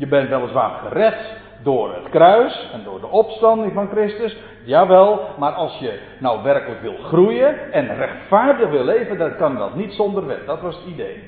Je 0.02 0.08
bent 0.08 0.28
weliswaar 0.28 0.70
gered 0.70 1.16
door 1.62 1.94
het 1.94 2.08
kruis 2.08 2.70
en 2.72 2.84
door 2.84 3.00
de 3.00 3.06
opstanding 3.06 3.72
van 3.72 3.88
Christus. 3.88 4.36
Jawel, 4.64 5.20
maar 5.38 5.52
als 5.52 5.78
je 5.78 6.00
nou 6.18 6.42
werkelijk 6.42 6.80
wil 6.80 6.96
groeien 6.96 7.72
en 7.72 7.96
rechtvaardig 7.96 8.70
wil 8.70 8.84
leven, 8.84 9.18
dan 9.18 9.36
kan 9.36 9.56
dat 9.56 9.74
niet 9.74 9.92
zonder 9.92 10.26
wet. 10.26 10.46
Dat 10.46 10.60
was 10.60 10.76
het 10.76 10.84
idee. 10.86 11.22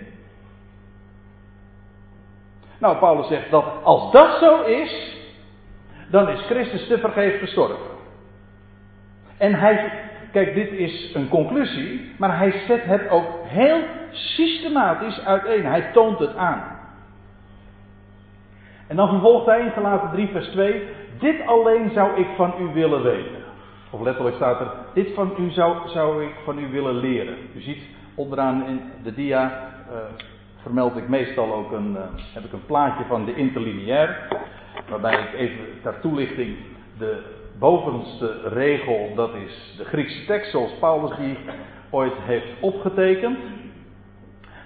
Nou, 2.79 2.97
Paulus 2.97 3.27
zegt 3.29 3.51
dat 3.51 3.65
als 3.83 4.13
dat 4.13 4.39
zo 4.41 4.63
is, 4.63 5.17
dan 6.11 6.29
is 6.29 6.41
Christus 6.41 6.87
te 6.87 6.99
vergeef 6.99 7.39
gestorven. 7.41 7.97
En 9.39 9.55
hij, 9.55 9.93
kijk, 10.33 10.55
dit 10.55 10.71
is 10.71 11.15
een 11.15 11.29
conclusie, 11.29 12.15
maar 12.19 12.39
hij 12.39 12.63
zet 12.67 12.85
het 12.85 13.09
ook 13.09 13.27
heel 13.45 13.81
systematisch 14.11 15.25
uiteen. 15.25 15.67
Hij 15.67 15.91
toont 15.93 16.19
het 16.19 16.37
aan. 16.37 16.74
En 18.87 18.97
dan 18.97 19.09
vervolgt 19.09 19.47
hij 19.47 19.61
in 19.61 19.71
gelaten 19.71 20.11
3 20.11 20.29
vers 20.29 20.49
2, 20.49 20.83
dit 21.19 21.47
alleen 21.47 21.91
zou 21.91 22.21
ik 22.21 22.27
van 22.37 22.55
u 22.61 22.73
willen 22.73 23.03
weten. 23.03 23.43
Of 23.91 24.01
letterlijk 24.01 24.37
staat 24.37 24.61
er, 24.61 24.71
dit 24.95 25.15
van 25.15 25.33
u 25.39 25.51
zou, 25.51 25.89
zou 25.89 26.25
ik 26.25 26.35
van 26.45 26.59
u 26.59 26.69
willen 26.71 26.95
leren. 26.95 27.37
U 27.55 27.61
ziet 27.61 27.83
onderaan 28.15 28.67
in 28.67 28.81
de 29.03 29.15
dia, 29.15 29.71
uh, 29.91 29.97
vermeld 30.63 30.97
ik 30.97 31.09
meestal 31.09 31.55
ook 31.55 31.73
een, 31.73 31.93
uh, 31.93 32.01
heb 32.35 32.45
ik 32.45 32.53
een 32.53 32.67
plaatje 32.67 33.05
van 33.05 33.25
de 33.25 33.35
interlineair. 33.35 34.29
Waarbij 34.89 35.21
ik 35.21 35.35
even 35.35 35.65
ter 35.83 36.01
toelichting 36.01 36.57
de 36.99 37.23
bovenste 37.59 38.41
regel, 38.45 39.13
dat 39.15 39.35
is 39.35 39.75
de 39.77 39.85
Griekse 39.85 40.25
tekst 40.25 40.51
zoals 40.51 40.73
Paulus 40.81 41.17
die 41.17 41.39
ooit 41.91 42.15
heeft 42.21 42.47
opgetekend. 42.61 43.39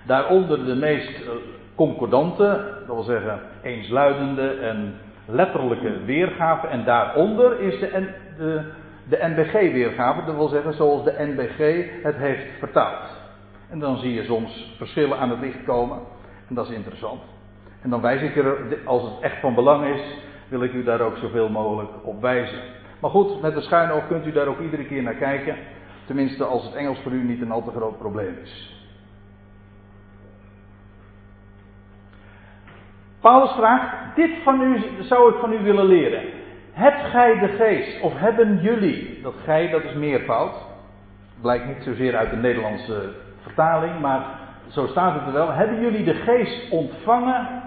Daaronder 0.07 0.65
de 0.65 0.75
meest 0.75 1.21
uh, 1.21 1.29
concordante, 1.75 2.75
dat 2.87 2.95
wil 2.95 3.03
zeggen 3.03 3.41
eensluidende 3.69 4.51
en 4.51 4.95
letterlijke 5.27 6.05
weergave. 6.05 6.67
En 6.67 6.85
daaronder 6.85 7.61
is 7.61 7.81
de, 7.81 8.09
de, 8.39 8.63
de 9.09 9.19
NBG-weergave, 9.21 10.25
dat 10.25 10.35
wil 10.35 10.49
zeggen 10.49 10.75
zoals 10.75 11.05
de 11.05 11.15
NBG 11.19 11.87
het 12.03 12.17
heeft 12.17 12.59
vertaald. 12.59 13.05
En 13.71 13.79
dan 13.79 13.97
zie 13.97 14.15
je 14.15 14.25
soms 14.25 14.75
verschillen 14.77 15.19
aan 15.19 15.31
het 15.31 15.41
licht 15.41 15.65
komen. 15.65 15.99
En 16.49 16.55
dat 16.55 16.69
is 16.69 16.75
interessant. 16.75 17.21
En 17.83 17.91
dan 17.91 18.01
wijs 18.01 18.23
ik 18.23 18.37
er, 18.37 18.79
als 18.85 19.03
het 19.03 19.21
echt 19.21 19.41
van 19.41 19.55
belang 19.55 19.95
is, 19.95 20.17
wil 20.49 20.63
ik 20.63 20.73
u 20.73 20.85
daar 20.85 21.01
ook 21.01 21.17
zoveel 21.17 21.49
mogelijk 21.49 21.91
op 22.03 22.21
wijzen. 22.21 22.59
Maar 23.01 23.11
goed, 23.11 23.43
met 23.43 23.57
een 23.57 23.63
schuin 23.63 23.91
oog 23.91 24.07
kunt 24.07 24.27
u 24.27 24.33
daar 24.33 24.47
ook 24.47 24.61
iedere 24.61 24.85
keer 24.85 25.03
naar 25.03 25.15
kijken. 25.15 25.57
Tenminste, 26.07 26.45
als 26.45 26.65
het 26.65 26.75
Engels 26.75 26.99
voor 27.03 27.13
u 27.13 27.25
niet 27.25 27.41
een 27.41 27.51
al 27.51 27.65
te 27.65 27.71
groot 27.71 27.99
probleem 27.99 28.37
is. 28.43 28.78
Paulus 33.29 33.51
vraagt: 33.51 33.95
Dit 34.15 34.31
van 34.43 34.63
u 34.63 34.83
zou 35.01 35.35
ik 35.35 35.41
van 35.41 35.53
u 35.53 35.59
willen 35.59 35.87
leren. 35.87 36.23
Hebt 36.73 37.01
gij 37.01 37.39
de 37.39 37.49
geest, 37.49 38.01
of 38.01 38.13
hebben 38.19 38.59
jullie, 38.61 39.21
dat 39.23 39.35
gij, 39.45 39.71
dat 39.71 39.85
is 39.85 39.95
meervoud. 39.95 40.55
Blijkt 41.41 41.67
niet 41.67 41.83
zozeer 41.83 42.17
uit 42.17 42.31
de 42.31 42.37
Nederlandse 42.37 43.13
vertaling, 43.43 44.01
maar 44.01 44.25
zo 44.69 44.87
staat 44.87 45.15
het 45.15 45.27
er 45.27 45.33
wel. 45.33 45.53
Hebben 45.53 45.81
jullie 45.81 46.05
de 46.05 46.15
geest 46.15 46.71
ontvangen 46.71 47.63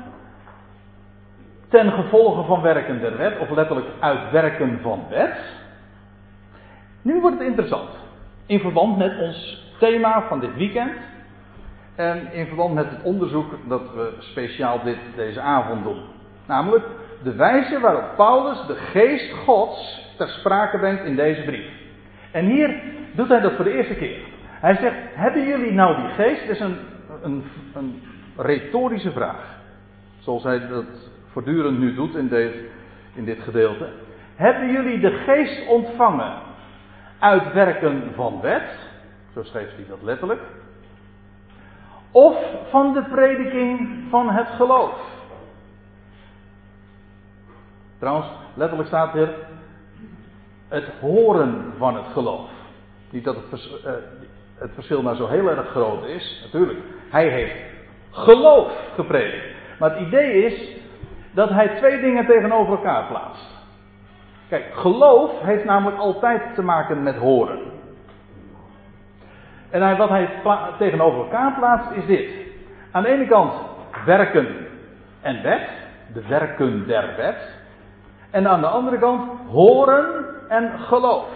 ten 1.69 1.91
gevolge 1.91 2.43
van 2.43 2.61
werken 2.61 2.99
der 2.99 3.17
wet, 3.17 3.39
of 3.39 3.49
letterlijk 3.49 3.87
uit 3.99 4.31
werken 4.31 4.79
van 4.81 5.05
wet? 5.09 5.37
Nu 7.01 7.21
wordt 7.21 7.37
het 7.37 7.47
interessant. 7.47 7.89
In 8.45 8.59
verband 8.59 8.97
met 8.97 9.19
ons 9.19 9.67
thema 9.79 10.21
van 10.21 10.39
dit 10.39 10.55
weekend. 10.55 10.91
En 12.01 12.31
in 12.31 12.47
verband 12.47 12.73
met 12.73 12.89
het 12.89 13.03
onderzoek 13.03 13.51
dat 13.67 13.81
we 13.93 14.13
speciaal 14.19 14.83
dit, 14.83 14.97
deze 15.15 15.41
avond 15.41 15.83
doen. 15.83 16.01
Namelijk 16.47 16.85
de 17.23 17.35
wijze 17.35 17.79
waarop 17.79 18.15
Paulus 18.15 18.65
de 18.67 18.75
geest 18.75 19.33
Gods 19.33 20.09
ter 20.17 20.27
sprake 20.27 20.77
brengt 20.77 21.03
in 21.03 21.15
deze 21.15 21.41
brief. 21.41 21.65
En 22.31 22.45
hier 22.45 22.81
doet 23.15 23.27
hij 23.27 23.39
dat 23.39 23.53
voor 23.53 23.63
de 23.63 23.73
eerste 23.73 23.95
keer. 23.95 24.19
Hij 24.43 24.75
zegt: 24.75 24.95
Hebben 25.13 25.47
jullie 25.47 25.71
nou 25.71 26.01
die 26.01 26.09
geest? 26.09 26.47
Dat 26.47 26.55
is 26.55 26.59
een, 26.61 26.77
een, 27.23 27.43
een 27.73 28.01
retorische 28.37 29.11
vraag. 29.11 29.57
Zoals 30.19 30.43
hij 30.43 30.67
dat 30.67 30.85
voortdurend 31.31 31.79
nu 31.79 31.95
doet 31.95 32.15
in, 32.15 32.27
deze, 32.27 32.65
in 33.13 33.25
dit 33.25 33.39
gedeelte. 33.39 33.89
Hebben 34.35 34.71
jullie 34.71 34.99
de 34.99 35.11
geest 35.11 35.67
ontvangen 35.67 36.33
uit 37.19 37.53
werken 37.53 38.03
van 38.15 38.41
wet? 38.41 38.77
Zo 39.33 39.43
schreef 39.43 39.75
hij 39.75 39.85
dat 39.89 40.01
letterlijk. 40.01 40.41
Of 42.11 42.35
van 42.69 42.93
de 42.93 43.03
prediking 43.03 44.03
van 44.09 44.29
het 44.29 44.47
geloof? 44.47 44.93
Trouwens, 47.99 48.27
letterlijk 48.53 48.87
staat 48.87 49.15
er 49.15 49.35
het 50.67 50.85
horen 50.99 51.73
van 51.77 51.95
het 51.95 52.05
geloof. 52.13 52.49
Niet 53.09 53.23
dat 53.23 53.35
het, 53.35 53.69
uh, 53.85 53.91
het 54.55 54.71
verschil 54.73 55.01
nou 55.01 55.15
zo 55.15 55.27
heel 55.27 55.49
erg 55.49 55.69
groot 55.69 56.05
is, 56.05 56.39
natuurlijk. 56.43 56.79
Hij 57.09 57.27
heeft 57.27 57.55
geloof 58.11 58.71
gepredikt. 58.95 59.45
Maar 59.79 59.89
het 59.89 60.07
idee 60.07 60.45
is 60.45 60.81
dat 61.31 61.49
hij 61.49 61.67
twee 61.67 62.01
dingen 62.01 62.25
tegenover 62.25 62.73
elkaar 62.73 63.07
plaatst. 63.07 63.45
Kijk, 64.49 64.65
geloof 64.73 65.31
heeft 65.41 65.65
namelijk 65.65 65.97
altijd 65.97 66.55
te 66.55 66.61
maken 66.61 67.03
met 67.03 67.15
horen. 67.15 67.70
En 69.71 69.97
wat 69.97 70.09
hij 70.09 70.29
tegenover 70.77 71.19
elkaar 71.19 71.53
plaatst 71.53 71.91
is 71.91 72.05
dit. 72.05 72.29
Aan 72.91 73.03
de 73.03 73.09
ene 73.09 73.27
kant 73.27 73.53
werken 74.05 74.47
en 75.21 75.41
wet, 75.41 75.69
de 76.13 76.27
werken 76.27 76.87
der 76.87 77.13
wet. 77.17 77.59
En 78.29 78.47
aan 78.47 78.61
de 78.61 78.67
andere 78.67 78.99
kant 78.99 79.31
horen 79.49 80.25
en 80.49 80.79
geloof. 80.79 81.27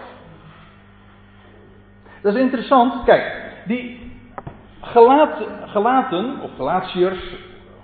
Dat 2.21 2.35
is 2.35 2.41
interessant. 2.41 3.03
Kijk, 3.03 3.51
die 3.65 4.11
gelaten, 5.65 6.41
of 6.41 6.49
Galatiërs, 6.57 7.35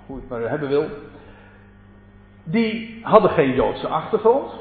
hoe 0.06 0.16
je 0.16 0.22
het 0.22 0.30
maar 0.30 0.50
hebben 0.50 0.68
wil, 0.68 0.84
die 2.44 3.00
hadden 3.02 3.30
geen 3.30 3.54
Joodse 3.54 3.88
achtergrond. 3.88 4.52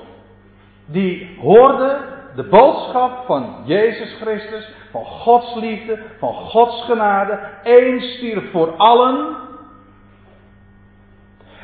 Die 0.85 1.37
hoorden 1.39 2.10
de 2.35 2.43
boodschap 2.43 3.25
van 3.25 3.55
Jezus 3.65 4.13
Christus, 4.21 4.71
van 4.91 5.05
Gods 5.05 5.55
liefde, 5.55 5.99
van 6.19 6.33
Gods 6.33 6.83
genade. 6.85 7.39
Eén 7.63 8.01
stierf 8.01 8.51
voor 8.51 8.75
allen. 8.75 9.35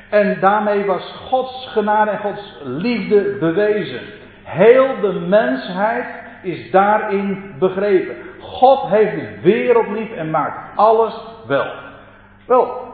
En 0.10 0.40
daarmee 0.40 0.86
was 0.86 1.14
Gods 1.28 1.68
genade 1.72 2.12
en 2.12 2.20
Gods 2.20 2.58
liefde 2.64 3.38
bewezen. 3.40 4.02
Heel 4.44 5.00
de 5.02 5.14
mensheid 5.14 6.06
is 6.42 6.72
daarin 6.72 7.56
begrepen. 7.60 8.16
God 8.40 8.82
heeft 8.82 9.16
de 9.16 9.40
wereld 9.42 9.88
lief 9.88 10.12
en 10.12 10.30
maakt 10.30 10.78
alles 10.78 11.14
wel. 11.48 11.72
Wel, 12.46 12.88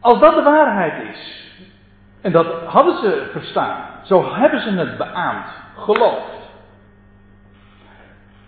als 0.00 0.18
dat 0.18 0.34
de 0.34 0.42
waarheid 0.42 1.08
is, 1.12 1.50
en 2.20 2.32
dat 2.32 2.46
hadden 2.66 2.96
ze 2.96 3.28
verstaan, 3.32 3.84
zo 4.02 4.34
hebben 4.34 4.60
ze 4.60 4.70
het 4.70 4.96
beaamd, 4.96 5.46
geloofd. 5.76 6.50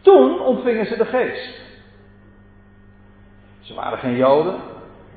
Toen 0.01 0.41
ontvingen 0.41 0.87
ze 0.87 0.97
de 0.97 1.05
geest. 1.05 1.61
Ze 3.61 3.75
waren 3.75 3.99
geen 3.99 4.17
Joden, 4.17 4.55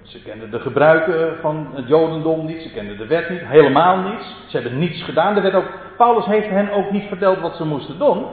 ze 0.01 0.21
kenden 0.21 0.51
de 0.51 0.59
gebruiken 0.59 1.37
van 1.41 1.67
het 1.73 1.87
Jodendom 1.87 2.45
niet, 2.45 2.61
ze 2.61 2.71
kenden 2.71 2.97
de 2.97 3.07
wet 3.07 3.29
niet, 3.29 3.45
helemaal 3.45 3.97
niets. 3.97 4.35
Ze 4.47 4.57
hebben 4.57 4.79
niets 4.79 5.03
gedaan. 5.03 5.41
Wet 5.41 5.53
ook, 5.53 5.69
Paulus 5.97 6.25
heeft 6.25 6.49
hen 6.49 6.71
ook 6.71 6.91
niet 6.91 7.07
verteld 7.07 7.39
wat 7.39 7.55
ze 7.55 7.65
moesten 7.65 7.99
doen. 7.99 8.25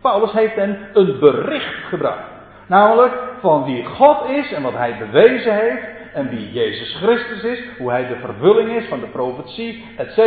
Paulus 0.00 0.32
heeft 0.32 0.54
hen 0.54 0.78
een 0.92 1.18
bericht 1.18 1.84
gebracht. 1.88 2.24
Namelijk 2.66 3.12
van 3.40 3.64
wie 3.64 3.84
God 3.84 4.28
is 4.28 4.52
en 4.52 4.62
wat 4.62 4.74
hij 4.74 4.98
bewezen 4.98 5.54
heeft. 5.54 5.96
En 6.12 6.28
wie 6.28 6.52
Jezus 6.52 6.96
Christus 6.96 7.42
is, 7.42 7.64
hoe 7.78 7.90
hij 7.90 8.06
de 8.06 8.16
vervulling 8.16 8.76
is 8.76 8.88
van 8.88 9.00
de 9.00 9.06
profetie, 9.06 9.84
etc. 9.96 10.18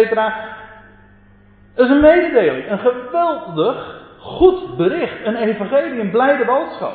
Dat 1.75 1.85
is 1.85 1.91
een 1.91 2.01
mededeling, 2.01 2.71
een 2.71 2.79
geweldig 2.79 4.01
goed 4.19 4.77
bericht, 4.77 5.25
een 5.25 5.35
evangelie, 5.35 5.99
een 5.99 6.11
blijde 6.11 6.45
boodschap. 6.45 6.93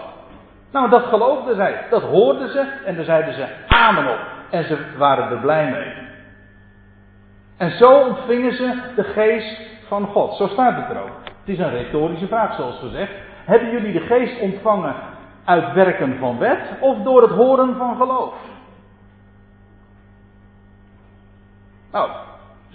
Nou, 0.70 0.90
dat 0.90 1.02
geloofden 1.02 1.56
zij. 1.56 1.86
Dat 1.90 2.02
hoorden 2.02 2.48
ze 2.48 2.66
en 2.84 2.96
daar 2.96 3.04
zeiden 3.04 3.34
ze 3.34 3.46
amen 3.66 4.12
op. 4.12 4.18
En 4.50 4.64
ze 4.64 4.78
waren 4.96 5.30
er 5.30 5.38
blij 5.38 5.70
mee. 5.70 5.92
En 7.56 7.70
zo 7.70 7.92
ontvingen 7.92 8.52
ze 8.52 8.80
de 8.96 9.04
geest 9.04 9.60
van 9.86 10.06
God. 10.06 10.36
Zo 10.36 10.46
staat 10.46 10.76
het 10.76 10.96
er 10.96 11.02
ook. 11.02 11.16
Het 11.24 11.54
is 11.54 11.58
een 11.58 11.70
retorische 11.70 12.26
vraag, 12.26 12.54
zoals 12.54 12.78
gezegd. 12.78 13.12
Hebben 13.44 13.70
jullie 13.70 13.92
de 13.92 14.00
geest 14.00 14.40
ontvangen 14.40 14.94
uit 15.44 15.72
werken 15.72 16.18
van 16.18 16.38
wet 16.38 16.60
of 16.80 17.02
door 17.02 17.22
het 17.22 17.30
horen 17.30 17.76
van 17.76 17.96
geloof? 17.96 18.34
Nou, 21.92 22.10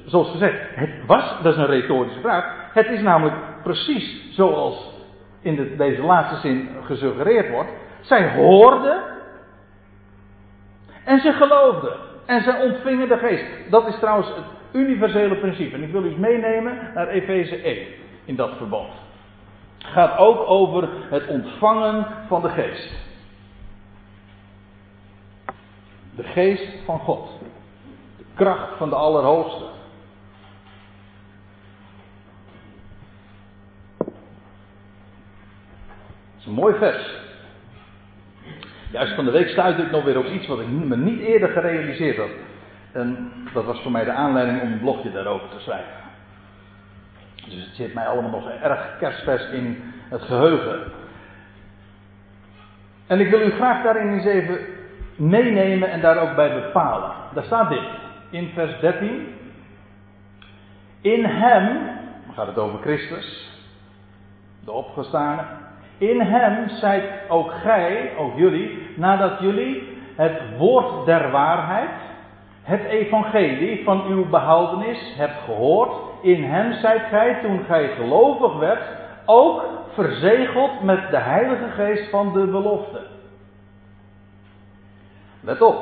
zoals 0.06 0.32
gezegd, 0.32 0.60
het 0.76 1.06
was, 1.06 1.36
dat 1.44 1.54
is 1.54 1.60
een 1.60 1.66
retorische 1.66 2.20
vraag. 2.20 2.70
Het 2.74 2.90
is 2.90 3.02
namelijk 3.02 3.36
precies 3.64 4.36
zoals 4.36 4.90
in 5.42 5.56
de, 5.56 5.76
deze 5.76 6.02
laatste 6.02 6.36
zin 6.36 6.70
gesuggereerd 6.84 7.50
wordt. 7.50 7.70
Zij 8.02 8.34
hoorden 8.34 9.04
en 11.04 11.20
ze 11.20 11.32
geloofden. 11.32 12.10
En 12.26 12.42
ze 12.42 12.70
ontvingen 12.72 13.08
de 13.08 13.18
geest. 13.18 13.46
Dat 13.70 13.88
is 13.88 14.00
trouwens 14.00 14.28
het 14.28 14.46
universele 14.72 15.36
principe. 15.36 15.76
En 15.76 15.84
ik 15.84 15.92
wil 15.92 16.04
u 16.04 16.16
meenemen 16.18 16.92
naar 16.94 17.08
Efeze 17.08 17.56
1 17.56 17.88
in 18.26 18.36
dat 18.36 18.58
verband. 18.58 18.90
Het 19.78 19.92
gaat 19.92 20.18
ook 20.18 20.50
over 20.50 20.90
het 21.10 21.28
ontvangen 21.28 22.08
van 22.28 22.42
de 22.42 22.50
geest. 22.50 22.94
De 26.16 26.24
geest 26.24 26.68
van 26.86 27.00
God. 27.00 27.30
De 28.18 28.26
kracht 28.34 28.78
van 28.78 28.90
de 28.90 28.96
Allerhoogste. 28.96 29.64
Het 33.98 34.10
is 36.42 36.48
een 36.48 36.54
mooi 36.54 36.76
vers. 36.78 37.20
Juist 38.92 39.16
van 39.16 39.26
de 39.26 39.32
week 39.32 39.48
stuitte 39.48 39.82
ik 39.82 39.92
nog 39.92 40.04
weer 40.04 40.18
op 40.18 40.26
iets 40.26 40.48
wat 40.48 40.60
ik 40.60 40.68
me 40.68 40.98
niet 40.98 41.20
eerder 41.20 41.50
gerealiseerd 41.50 42.18
had. 42.18 42.30
En 42.92 43.32
dat 43.54 43.66
was 43.66 43.82
voor 43.82 43.92
mij 43.92 44.04
de 44.04 44.12
aanleiding 44.12 44.62
om 44.62 44.72
een 44.72 44.80
blogje 44.80 45.12
daarover 45.12 45.50
te 45.50 45.60
schrijven. 45.60 45.94
Dus 47.36 47.66
het 47.66 47.76
zit 47.76 47.94
mij 47.94 48.08
allemaal 48.08 48.32
nog 48.32 48.50
erg 48.50 48.98
kerstvers 49.00 49.50
in 49.52 49.94
het 50.10 50.22
geheugen. 50.22 50.80
En 53.08 53.20
ik 53.20 53.30
wil 53.30 53.42
u 53.42 53.52
graag 53.52 53.84
daarin 53.84 54.14
eens 54.14 54.26
even 54.26 54.60
meenemen 55.16 55.92
en 55.92 56.02
daar 56.02 56.18
ook 56.18 56.36
bij 56.36 56.62
bepalen. 56.62 57.12
Daar 57.34 57.44
staat 57.44 57.70
dit 57.70 57.88
in 58.30 58.52
vers 58.54 58.80
13. 58.80 59.28
In 61.02 61.26
hem, 61.26 61.90
gaat 62.34 62.48
het 62.48 62.58
over 62.58 62.80
Christus, 62.80 63.50
de 64.66 64.72
opgestane. 64.72 65.44
In 66.02 66.22
hem 66.22 66.70
zijt 66.70 67.04
ook 67.28 67.52
gij, 67.52 68.12
ook 68.18 68.38
jullie, 68.38 68.88
nadat 68.96 69.40
jullie 69.40 69.98
het 70.16 70.58
woord 70.58 71.06
der 71.06 71.32
waarheid, 71.32 71.90
het 72.62 72.84
evangelie 72.84 73.84
van 73.84 74.06
uw 74.06 74.30
behoudenis 74.30 75.14
hebt 75.18 75.38
gehoord. 75.46 75.92
In 76.22 76.44
hem 76.44 76.74
zijt 76.74 77.02
gij, 77.10 77.40
toen 77.42 77.64
gij 77.64 77.88
gelovig 77.88 78.58
werd, 78.58 78.84
ook 79.26 79.64
verzegeld 79.94 80.82
met 80.84 81.10
de 81.10 81.18
Heilige 81.18 81.70
Geest 81.70 82.10
van 82.10 82.34
de 82.34 82.46
belofte. 82.46 83.00
Let 85.42 85.62
op, 85.62 85.76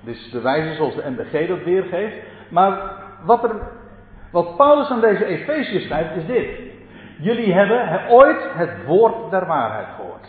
dit 0.00 0.14
is 0.14 0.30
de 0.30 0.40
wijze 0.40 0.74
zoals 0.74 0.94
de 0.94 1.10
MBG 1.10 1.48
dat 1.48 1.62
weergeeft. 1.62 2.16
Maar 2.48 2.78
wat 3.24 3.44
er 3.44 3.54
Wat 4.34 4.56
Paulus 4.56 4.88
aan 4.88 5.00
deze 5.00 5.24
Efeziërs 5.24 5.84
schrijft 5.84 6.16
is 6.16 6.26
dit. 6.26 6.73
Jullie 7.24 7.52
hebben 7.52 8.08
ooit 8.08 8.48
het 8.54 8.84
woord 8.86 9.30
der 9.30 9.46
waarheid 9.46 9.86
gehoord. 9.96 10.28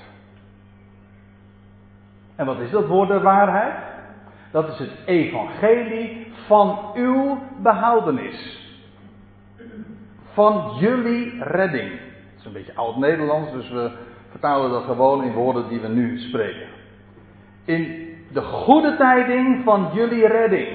En 2.36 2.46
wat 2.46 2.60
is 2.60 2.72
dat 2.72 2.88
woord 2.88 3.08
der 3.08 3.22
waarheid? 3.22 3.74
Dat 4.52 4.68
is 4.68 4.80
het 4.80 4.92
evangelie 5.06 6.34
van 6.46 6.80
uw 6.94 7.38
behoudenis. 7.58 8.60
Van 10.34 10.72
jullie 10.80 11.44
redding. 11.44 11.92
Het 11.92 12.40
is 12.40 12.46
een 12.46 12.54
beetje 12.54 12.76
oud-Nederlands, 12.76 13.52
dus 13.52 13.70
we 13.70 13.92
vertalen 14.30 14.72
dat 14.72 14.84
gewoon 14.84 15.24
in 15.24 15.34
woorden 15.34 15.70
die 15.70 15.80
we 15.80 15.88
nu 15.88 16.20
spreken. 16.20 16.68
In 17.66 18.10
de 18.32 18.42
goede 18.42 18.96
tijding 18.98 19.64
van 19.64 19.90
jullie 19.94 20.28
redding. 20.28 20.68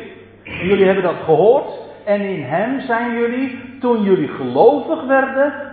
Jullie 0.43 0.85
hebben 0.85 1.05
dat 1.05 1.23
gehoord. 1.25 1.73
En 2.05 2.21
in 2.21 2.43
hem 2.43 2.81
zijn 2.81 3.13
jullie, 3.13 3.79
toen 3.79 4.03
jullie 4.03 4.29
gelovig 4.29 5.05
werden, 5.05 5.70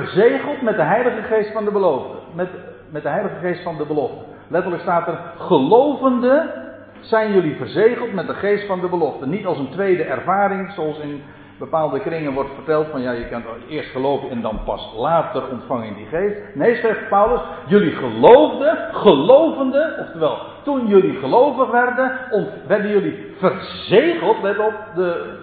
verzegeld 0.00 0.62
met 0.62 0.76
de 0.76 0.82
Heilige 0.82 1.22
Geest 1.22 1.52
van 1.52 1.64
de 1.64 1.70
belofte. 1.70 2.16
Met, 2.34 2.48
met 2.90 3.02
de 3.02 3.08
Heilige 3.08 3.38
Geest 3.40 3.62
van 3.62 3.76
de 3.76 3.84
belofte. 3.86 4.24
Letterlijk 4.48 4.82
staat 4.82 5.06
er, 5.06 5.18
gelovende 5.38 6.62
zijn 7.00 7.32
jullie 7.32 7.56
verzegeld 7.56 8.12
met 8.12 8.26
de 8.26 8.34
geest 8.34 8.66
van 8.66 8.80
de 8.80 8.88
belofte. 8.88 9.26
Niet 9.26 9.46
als 9.46 9.58
een 9.58 9.70
tweede 9.70 10.02
ervaring, 10.02 10.72
zoals 10.72 10.98
in 10.98 11.22
bepaalde 11.58 12.00
kringen 12.00 12.32
wordt 12.32 12.54
verteld 12.54 12.86
van 12.90 13.00
ja, 13.00 13.10
je 13.10 13.28
kan 13.28 13.42
eerst 13.68 13.90
geloven 13.90 14.30
en 14.30 14.42
dan 14.42 14.60
pas 14.64 14.92
later 14.96 15.42
ontvangen 15.50 15.94
die 15.94 16.06
geest. 16.06 16.36
Nee, 16.54 16.76
zegt 16.76 17.08
Paulus, 17.08 17.40
jullie 17.66 17.92
geloofden, 17.92 18.78
gelovende, 18.92 19.96
oftewel 20.00 20.38
toen 20.64 20.86
jullie 20.86 21.16
gelovig 21.16 21.70
werden, 21.70 22.18
werden 22.66 22.90
jullie 22.90 23.34
verzegeld, 23.38 24.42
let 24.42 24.58
op 24.58 24.74
de, 24.94 25.38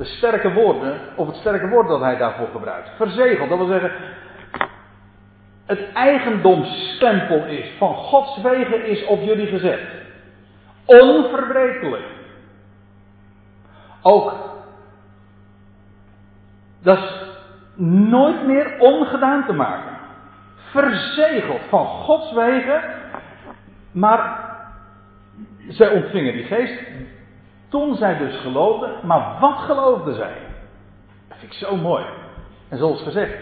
de 0.00 0.06
sterke 0.06 0.52
woorden, 0.52 1.00
of 1.14 1.26
het 1.26 1.36
sterke 1.36 1.68
woord 1.68 1.88
dat 1.88 2.00
hij 2.00 2.16
daarvoor 2.16 2.48
gebruikt. 2.52 2.90
Verzegeld, 2.96 3.48
dat 3.48 3.58
wil 3.58 3.66
zeggen, 3.66 3.92
het 5.66 5.92
eigendomsstempel 5.92 7.44
is 7.44 7.70
van 7.78 7.94
Gods 7.94 8.42
wegen 8.42 8.86
is 8.86 9.04
op 9.04 9.22
jullie 9.22 9.46
gezet. 9.46 9.80
Onverbrekelijk. 10.84 12.04
Ook 14.02 14.34
dat 16.82 16.98
is 16.98 17.12
nooit 17.84 18.46
meer 18.46 18.78
ongedaan 18.78 19.46
te 19.46 19.52
maken. 19.52 19.96
Verzegeld 20.54 21.60
van 21.68 21.86
Gods 21.86 22.32
wegen. 22.32 22.82
Maar 23.92 24.50
zij 25.68 25.88
ontvingen 25.88 26.32
die 26.32 26.44
geest 26.44 26.80
toen 27.70 27.94
zij 27.94 28.18
dus 28.18 28.40
geloofden. 28.40 28.90
Maar 29.02 29.36
wat 29.40 29.58
geloofden 29.58 30.14
zij? 30.14 30.34
Dat 31.28 31.38
vind 31.38 31.52
ik 31.52 31.58
zo 31.58 31.76
mooi. 31.76 32.04
En 32.68 32.78
zoals 32.78 33.02
gezegd, 33.02 33.32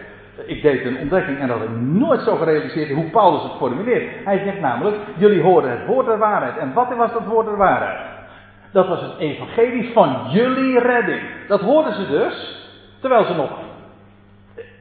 ik 0.46 0.62
deed 0.62 0.84
een 0.84 0.98
ontdekking 0.98 1.38
en 1.38 1.48
dat 1.48 1.58
had 1.58 1.68
ik 1.68 1.80
nooit 1.80 2.20
zo 2.20 2.36
gerealiseerd 2.36 2.90
hoe 2.90 3.10
Paulus 3.10 3.42
het 3.42 3.52
formuleert. 3.52 4.24
Hij 4.24 4.38
zegt 4.44 4.60
namelijk, 4.60 4.96
jullie 5.16 5.42
horen 5.42 5.70
het 5.70 5.86
woord 5.86 6.06
der 6.06 6.18
waarheid. 6.18 6.56
En 6.56 6.72
wat 6.72 6.96
was 6.96 7.12
dat 7.12 7.24
woord 7.24 7.46
der 7.46 7.56
waarheid? 7.56 7.98
Dat 8.72 8.88
was 8.88 9.00
het 9.00 9.18
evangelie 9.18 9.92
van 9.92 10.26
jullie 10.28 10.78
redding. 10.78 11.22
Dat 11.48 11.60
hoorden 11.60 11.94
ze 11.94 12.06
dus, 12.06 12.66
terwijl 13.00 13.24
ze 13.24 13.34
nog, 13.34 13.50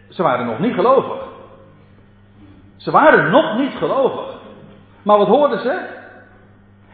ze 0.10 0.23
waren 0.23 0.45
nog 0.45 0.60
niet 0.60 0.73
gelovig. 0.73 1.25
Ze 2.77 2.91
waren 2.91 3.31
nog 3.31 3.57
niet 3.57 3.73
gelovig. 3.77 4.36
Maar 5.03 5.17
wat 5.17 5.27
hoorden 5.27 5.60
ze? 5.60 5.96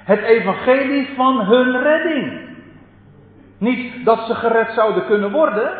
Het 0.03 0.21
evangelie 0.21 1.09
van 1.15 1.39
hun 1.41 1.81
redding. 1.81 2.41
Niet 3.57 4.05
dat 4.05 4.19
ze 4.19 4.35
gered 4.35 4.71
zouden 4.73 5.05
kunnen 5.05 5.31
worden, 5.31 5.71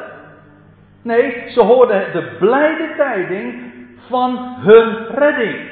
Nee, 1.03 1.49
ze 1.49 1.61
hoorden 1.61 2.11
de 2.11 2.35
blijde 2.39 2.93
tijding 2.97 3.71
van 4.09 4.55
hun 4.59 5.05
redding. 5.05 5.71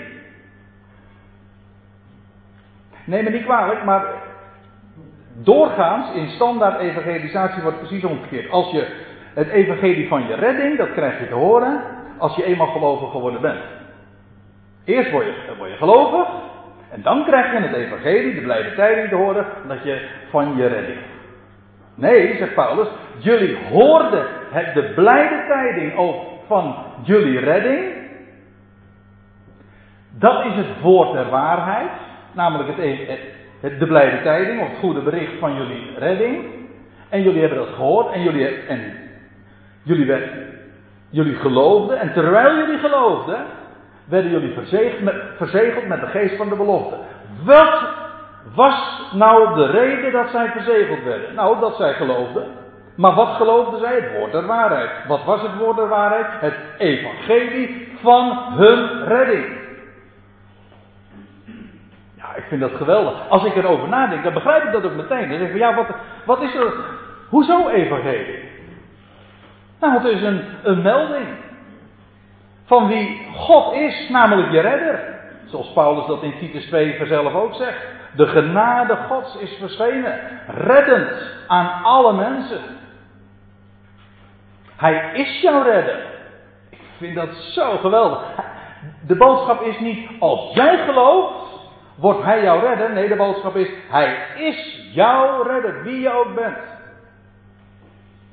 Neem 3.06 3.24
me 3.24 3.30
niet 3.30 3.44
kwalijk, 3.44 3.84
maar 3.84 4.06
doorgaans 5.34 6.14
in 6.14 6.30
standaard 6.30 6.80
evangelisatie 6.80 7.62
wordt 7.62 7.78
precies 7.78 8.04
omgekeerd. 8.04 8.52
Als 8.52 8.72
je 8.72 8.88
het 9.34 9.48
evangelie 9.48 10.08
van 10.08 10.28
je 10.28 10.36
redding, 10.36 10.78
dat 10.78 10.92
krijg 10.92 11.20
je 11.20 11.28
te 11.28 11.34
horen 11.34 11.84
als 12.18 12.36
je 12.36 12.44
eenmaal 12.44 12.68
gelovig 12.68 13.12
geworden 13.12 13.42
bent. 13.42 13.64
Eerst 14.86 15.12
word 15.12 15.26
je, 15.26 15.54
word 15.58 15.70
je 15.70 15.78
gelovig 15.78 16.28
en 16.92 17.02
dan 17.02 17.26
krijg 17.26 17.52
je 17.52 17.68
het 17.68 17.76
evangelie, 17.76 18.36
de 18.36 18.42
blijde 18.42 18.76
tijding 18.76 19.10
te 19.10 19.16
horen 19.16 19.46
dat 19.68 19.84
je 19.84 20.08
van 20.30 20.56
je 20.56 20.68
redding. 20.68 21.00
Nee, 21.96 22.38
zegt 22.38 22.54
Paulus, 22.54 22.88
jullie 23.18 23.58
hoorden 23.70 24.26
het, 24.52 24.74
de 24.74 24.84
blijde 24.96 25.44
tijding 25.48 25.98
over 25.98 26.22
van 26.48 26.76
jullie 27.04 27.40
redding. 27.40 27.84
Dat 30.10 30.46
is 30.46 30.56
het 30.56 30.82
woord 30.82 31.14
der 31.14 31.30
waarheid, 31.30 31.92
namelijk 32.32 32.70
het, 32.78 32.98
het, 33.62 33.80
de 33.80 33.88
blijde 33.88 34.22
tijding 34.22 34.62
of 34.62 34.68
het 34.68 34.78
goede 34.78 35.02
bericht 35.02 35.40
van 35.40 35.56
jullie 35.56 35.98
redding. 35.98 36.46
En 37.10 37.22
jullie 37.22 37.40
hebben 37.40 37.58
dat 37.58 37.76
gehoord 37.76 38.14
en 38.14 38.22
jullie, 38.22 38.48
en 38.48 38.80
jullie, 39.84 40.14
jullie 41.10 41.36
geloofden. 41.36 42.00
En 42.00 42.14
terwijl 42.14 42.56
jullie 42.56 42.78
geloofden, 42.78 43.46
werden 44.12 44.32
jullie 44.32 44.54
verzegeld 45.38 45.88
met, 45.88 46.00
de 46.00 46.08
geest 46.08 46.36
van 46.36 46.50
de 46.50 46.56
belofte. 46.56 46.96
Wat 47.44 47.84
was 48.56 49.10
nou 49.14 49.56
de 49.56 49.66
reden 49.66 50.12
dat 50.12 50.30
zij 50.30 50.50
verzegeld 50.50 51.04
werden? 51.04 51.36
Nou, 51.36 51.60
dat 51.60 51.76
zij 51.76 51.94
geloofden. 51.94 52.44
Maar 52.96 53.14
wat 53.14 53.28
geloofden 53.28 53.80
zij? 53.80 53.96
Het 53.96 54.14
woord 54.18 54.32
der 54.32 54.46
waarheid. 54.46 54.90
Wat 55.08 55.24
was 55.24 55.42
het 55.42 55.58
woord 55.58 55.76
der 55.76 55.88
waarheid? 55.88 56.26
Het 56.30 56.54
evangelie 56.78 57.98
van 58.02 58.38
hun 58.54 59.04
redding. 59.04 59.46
Ja, 62.18 62.36
ik 62.36 62.44
vind 62.48 62.62
dat 62.62 62.72
geweldig. 62.76 63.30
Als 63.30 63.44
ik 63.44 63.56
erover 63.56 63.88
nadenk, 63.88 64.24
dan 64.24 64.34
begrijp 64.34 64.64
ik 64.64 64.72
dat 64.72 64.86
ook 64.86 64.96
meteen. 64.96 65.30
Dan 65.30 65.38
zeg 65.38 65.48
ik 65.48 65.52
van 65.52 65.60
ja, 65.60 65.76
wat, 65.76 65.88
wat 66.26 66.42
is 66.42 66.56
er? 66.56 66.74
Hoezo 67.30 67.68
evangelie? 67.70 68.50
Nou, 69.80 69.94
het 69.94 70.04
is 70.04 70.22
een 70.64 70.82
melding. 70.82 71.28
Van 72.72 72.88
wie 72.88 73.28
God 73.36 73.74
is, 73.74 74.10
namelijk 74.10 74.52
je 74.52 74.60
redder. 74.60 75.00
Zoals 75.46 75.74
Paulus 75.74 76.06
dat 76.06 76.24
in 76.24 76.38
Titus 76.40 76.66
2 76.66 77.06
zelf 77.06 77.34
ook 77.34 77.54
zegt. 77.54 77.86
De 78.16 78.28
genade 78.28 78.98
Gods 79.08 79.38
is 79.38 79.58
verschenen, 79.60 80.20
reddend 80.48 81.12
aan 81.48 81.84
alle 81.84 82.14
mensen. 82.14 82.62
Hij 84.76 85.12
is 85.14 85.42
jouw 85.42 85.62
redder. 85.62 86.06
Ik 86.70 86.80
vind 86.98 87.16
dat 87.16 87.36
zo 87.36 87.78
geweldig. 87.78 88.22
De 89.08 89.16
boodschap 89.16 89.62
is 89.62 89.80
niet 89.80 90.10
als 90.20 90.54
jij 90.54 90.78
gelooft, 90.78 91.34
wordt 91.96 92.24
hij 92.24 92.42
jouw 92.42 92.60
redder. 92.60 92.94
Nee, 92.94 93.08
de 93.08 93.16
boodschap 93.16 93.56
is 93.56 93.70
hij 93.90 94.18
is 94.38 94.90
jouw 94.94 95.42
redder, 95.42 95.84
wie 95.84 96.00
je 96.00 96.14
ook 96.14 96.36
bent. 96.36 96.81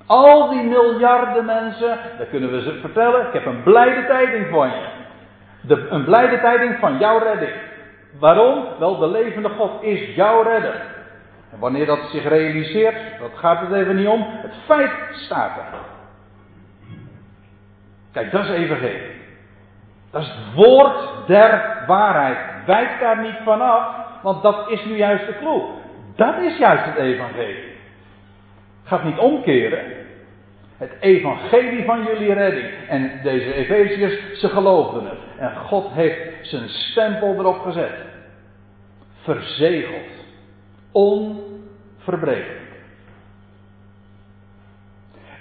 Al 0.08 0.48
die 0.48 0.62
miljarden 0.62 1.44
mensen, 1.44 1.98
daar 2.18 2.26
kunnen 2.26 2.50
we 2.50 2.62
ze 2.62 2.78
vertellen, 2.80 3.26
ik 3.26 3.32
heb 3.32 3.46
een 3.46 3.62
blijde 3.62 4.06
tijding 4.06 4.46
van 4.50 4.68
je. 4.68 4.86
De, 5.60 5.86
een 5.88 6.04
blijde 6.04 6.40
tijding 6.40 6.78
van 6.78 6.98
jouw 6.98 7.18
redding. 7.18 7.52
Waarom? 8.18 8.64
Wel, 8.78 8.98
de 8.98 9.08
levende 9.08 9.48
God 9.48 9.82
is 9.82 10.14
jouw 10.14 10.42
redder. 10.42 10.74
En 11.52 11.58
wanneer 11.58 11.86
dat 11.86 11.98
zich 12.10 12.28
realiseert, 12.28 12.96
dat 13.20 13.30
gaat 13.34 13.60
het 13.60 13.72
even 13.72 13.96
niet 13.96 14.06
om. 14.06 14.26
Het 14.28 14.54
feit 14.66 14.90
staat 15.10 15.56
er. 15.56 15.78
Kijk, 18.12 18.30
dat 18.30 18.44
is 18.44 18.50
evangelie. 18.50 19.16
Dat 20.10 20.22
is 20.22 20.28
het 20.28 20.54
woord 20.54 21.26
der 21.26 21.82
waarheid. 21.86 22.38
Wijk 22.66 23.00
daar 23.00 23.20
niet 23.20 23.38
vanaf, 23.44 23.86
want 24.22 24.42
dat 24.42 24.70
is 24.70 24.84
nu 24.84 24.96
juist 24.96 25.26
de 25.26 25.38
clue. 25.38 25.62
Dat 26.16 26.38
is 26.38 26.58
juist 26.58 26.84
het 26.84 26.96
evangelie. 26.96 27.76
Gaat 28.84 29.04
niet 29.04 29.18
omkeren. 29.18 29.97
Het 30.78 30.92
evangelie 31.00 31.84
van 31.84 32.02
jullie 32.02 32.32
redding. 32.32 32.68
En 32.88 33.20
deze 33.22 33.52
Efeziërs, 33.52 34.40
ze 34.40 34.48
geloofden 34.48 35.04
het. 35.04 35.18
En 35.38 35.56
God 35.56 35.92
heeft 35.92 36.48
zijn 36.48 36.68
stempel 36.68 37.34
erop 37.34 37.60
gezet. 37.60 37.94
Verzegeld. 39.22 40.26
Onverbrekelijk. 40.92 42.68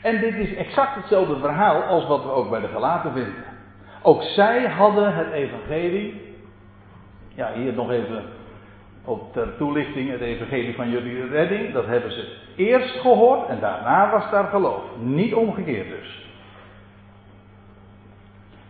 En 0.02 0.20
dit 0.20 0.36
is 0.36 0.56
exact 0.56 0.96
hetzelfde 0.96 1.40
verhaal 1.40 1.82
als 1.82 2.08
wat 2.08 2.24
we 2.24 2.32
ook 2.32 2.50
bij 2.50 2.60
de 2.60 2.68
gelaten 2.68 3.14
vinden. 3.14 3.44
Ook 4.02 4.24
zij 4.24 4.68
hadden 4.68 5.16
het 5.16 5.32
evangelie. 5.32 6.36
Ja, 7.34 7.54
hier 7.54 7.74
nog 7.74 7.92
even 7.92 8.24
op 9.08 9.34
ter 9.34 9.58
toelichting 9.58 10.12
het 10.12 10.22
evangelie 10.22 10.76
van 10.76 10.90
jullie 10.90 11.28
redding. 11.28 11.74
Dat 11.74 11.86
hebben 11.86 12.12
ze 12.12 12.36
eerst 12.56 13.00
gehoord 13.00 13.48
en 13.48 13.60
daarna 13.60 14.12
was 14.12 14.32
daar 14.32 14.48
geloof. 14.48 14.82
Niet 15.00 15.34
omgekeerd 15.34 15.90
dus. 15.90 16.26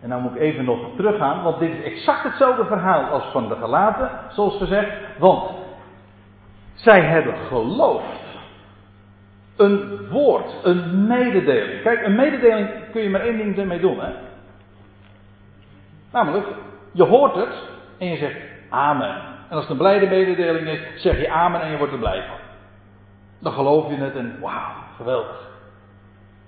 En 0.02 0.08
nou 0.08 0.22
moet 0.22 0.34
ik 0.34 0.40
even 0.40 0.64
nog 0.64 0.78
teruggaan, 0.96 1.42
want 1.42 1.58
dit 1.58 1.70
is 1.70 1.82
exact 1.82 2.22
hetzelfde 2.22 2.64
verhaal 2.64 3.04
als 3.04 3.24
van 3.32 3.48
de 3.48 3.54
gelaten, 3.54 4.10
zoals 4.28 4.56
gezegd. 4.56 4.92
Want 5.18 5.50
zij 6.74 7.00
hebben 7.00 7.36
geloofd. 7.36 8.26
Een 9.56 10.08
woord, 10.10 10.54
een 10.62 11.06
mededeling. 11.06 11.82
Kijk, 11.82 12.06
een 12.06 12.14
mededeling 12.14 12.68
kun 12.92 13.02
je 13.02 13.10
maar 13.10 13.20
één 13.20 13.36
ding 13.36 13.58
ermee 13.58 13.80
doen, 13.80 14.00
hè? 14.00 14.12
Namelijk, 16.12 16.46
je 16.92 17.04
hoort 17.04 17.34
het 17.34 17.62
en 17.98 18.06
je 18.06 18.16
zegt 18.16 18.36
amen. 18.68 19.37
En 19.48 19.54
als 19.54 19.60
het 19.60 19.70
een 19.70 19.76
blijde 19.76 20.06
mededeling 20.06 20.66
is, 20.68 21.02
zeg 21.02 21.20
je 21.20 21.30
amen 21.30 21.60
en 21.60 21.70
je 21.70 21.76
wordt 21.76 21.92
er 21.92 21.98
blij 21.98 22.22
van. 22.26 22.36
Dan 23.38 23.52
geloof 23.52 23.88
je 23.88 23.96
het 23.96 24.16
en 24.16 24.40
wauw, 24.40 24.72
geweldig. 24.96 25.48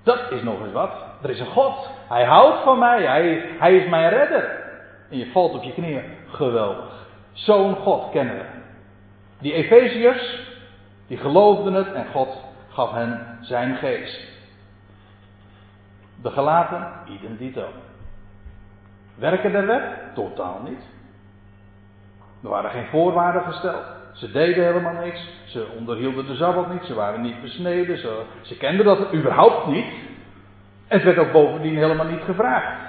Dat 0.03 0.31
is 0.31 0.43
nog 0.43 0.65
eens 0.65 0.73
wat. 0.73 0.91
Er 1.23 1.31
is 1.31 1.41
een 1.41 1.47
God. 1.47 1.91
Hij 2.09 2.25
houdt 2.25 2.63
van 2.63 2.79
mij. 2.79 3.07
Hij, 3.07 3.55
hij 3.59 3.77
is 3.77 3.89
mijn 3.89 4.09
redder. 4.09 4.59
En 5.11 5.19
je 5.19 5.31
valt 5.31 5.55
op 5.55 5.63
je 5.63 5.73
knieën. 5.73 6.05
Geweldig. 6.27 7.07
Zo'n 7.33 7.75
God 7.77 8.11
kennen 8.11 8.35
we. 8.35 8.45
Die 9.39 9.53
Efeziërs, 9.53 10.49
die 11.07 11.17
geloofden 11.17 11.73
het 11.73 11.93
en 11.93 12.07
God 12.07 12.45
gaf 12.69 12.93
hen 12.93 13.39
zijn 13.41 13.77
geest. 13.77 14.29
De 16.23 16.31
gelaten, 16.31 16.89
idem. 17.39 17.65
Werken 19.15 19.53
der 19.53 19.67
wet? 19.67 19.83
Totaal 20.15 20.61
niet. 20.65 20.83
Er 22.43 22.49
waren 22.49 22.71
geen 22.71 22.87
voorwaarden 22.87 23.43
gesteld. 23.43 23.85
Ze 24.13 24.31
deden 24.31 24.65
helemaal 24.65 25.05
niks. 25.05 25.29
Ze 25.45 25.67
onderhielden 25.79 26.27
de 26.27 26.35
Sabbat 26.35 26.73
niet. 26.73 26.85
Ze 26.85 26.95
waren 26.95 27.21
niet 27.21 27.43
besneden. 27.43 27.99
Ze, 27.99 28.23
ze 28.43 28.57
kenden 28.57 28.85
dat 28.85 29.15
überhaupt 29.15 29.67
niet. 29.67 29.87
En 30.89 30.97
het 30.97 31.03
werd 31.03 31.19
ook 31.19 31.33
bovendien 31.33 31.77
helemaal 31.77 32.07
niet 32.07 32.23
gevraagd. 32.23 32.89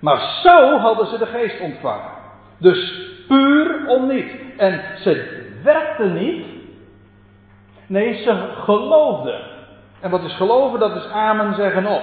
Maar 0.00 0.40
zo 0.42 0.78
hadden 0.78 1.06
ze 1.06 1.18
de 1.18 1.26
geest 1.26 1.60
ontvangen. 1.60 2.10
Dus 2.58 3.08
puur 3.28 3.86
om 3.86 4.06
niet. 4.06 4.30
En 4.56 4.82
ze 4.98 5.42
werkten 5.62 6.14
niet. 6.14 6.46
Nee, 7.86 8.22
ze 8.22 8.52
geloofden. 8.54 9.40
En 10.00 10.10
wat 10.10 10.22
is 10.22 10.36
geloven? 10.36 10.80
Dat 10.80 10.96
is 10.96 11.06
amen 11.10 11.54
zeggen 11.54 11.86
op. 11.86 12.02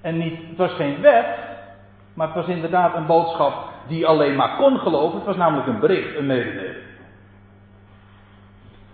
En 0.00 0.18
niet, 0.18 0.38
het 0.48 0.56
was 0.56 0.72
geen 0.72 1.00
wet, 1.00 1.26
maar 2.14 2.26
het 2.26 2.36
was 2.36 2.46
inderdaad 2.46 2.94
een 2.94 3.06
boodschap 3.06 3.68
die 3.88 4.06
alleen 4.06 4.36
maar 4.36 4.56
kon 4.56 4.78
geloven. 4.78 5.18
Het 5.18 5.26
was 5.26 5.36
namelijk 5.36 5.68
een 5.68 5.80
bericht, 5.80 6.16
een 6.16 6.26
mededeling. 6.26 6.76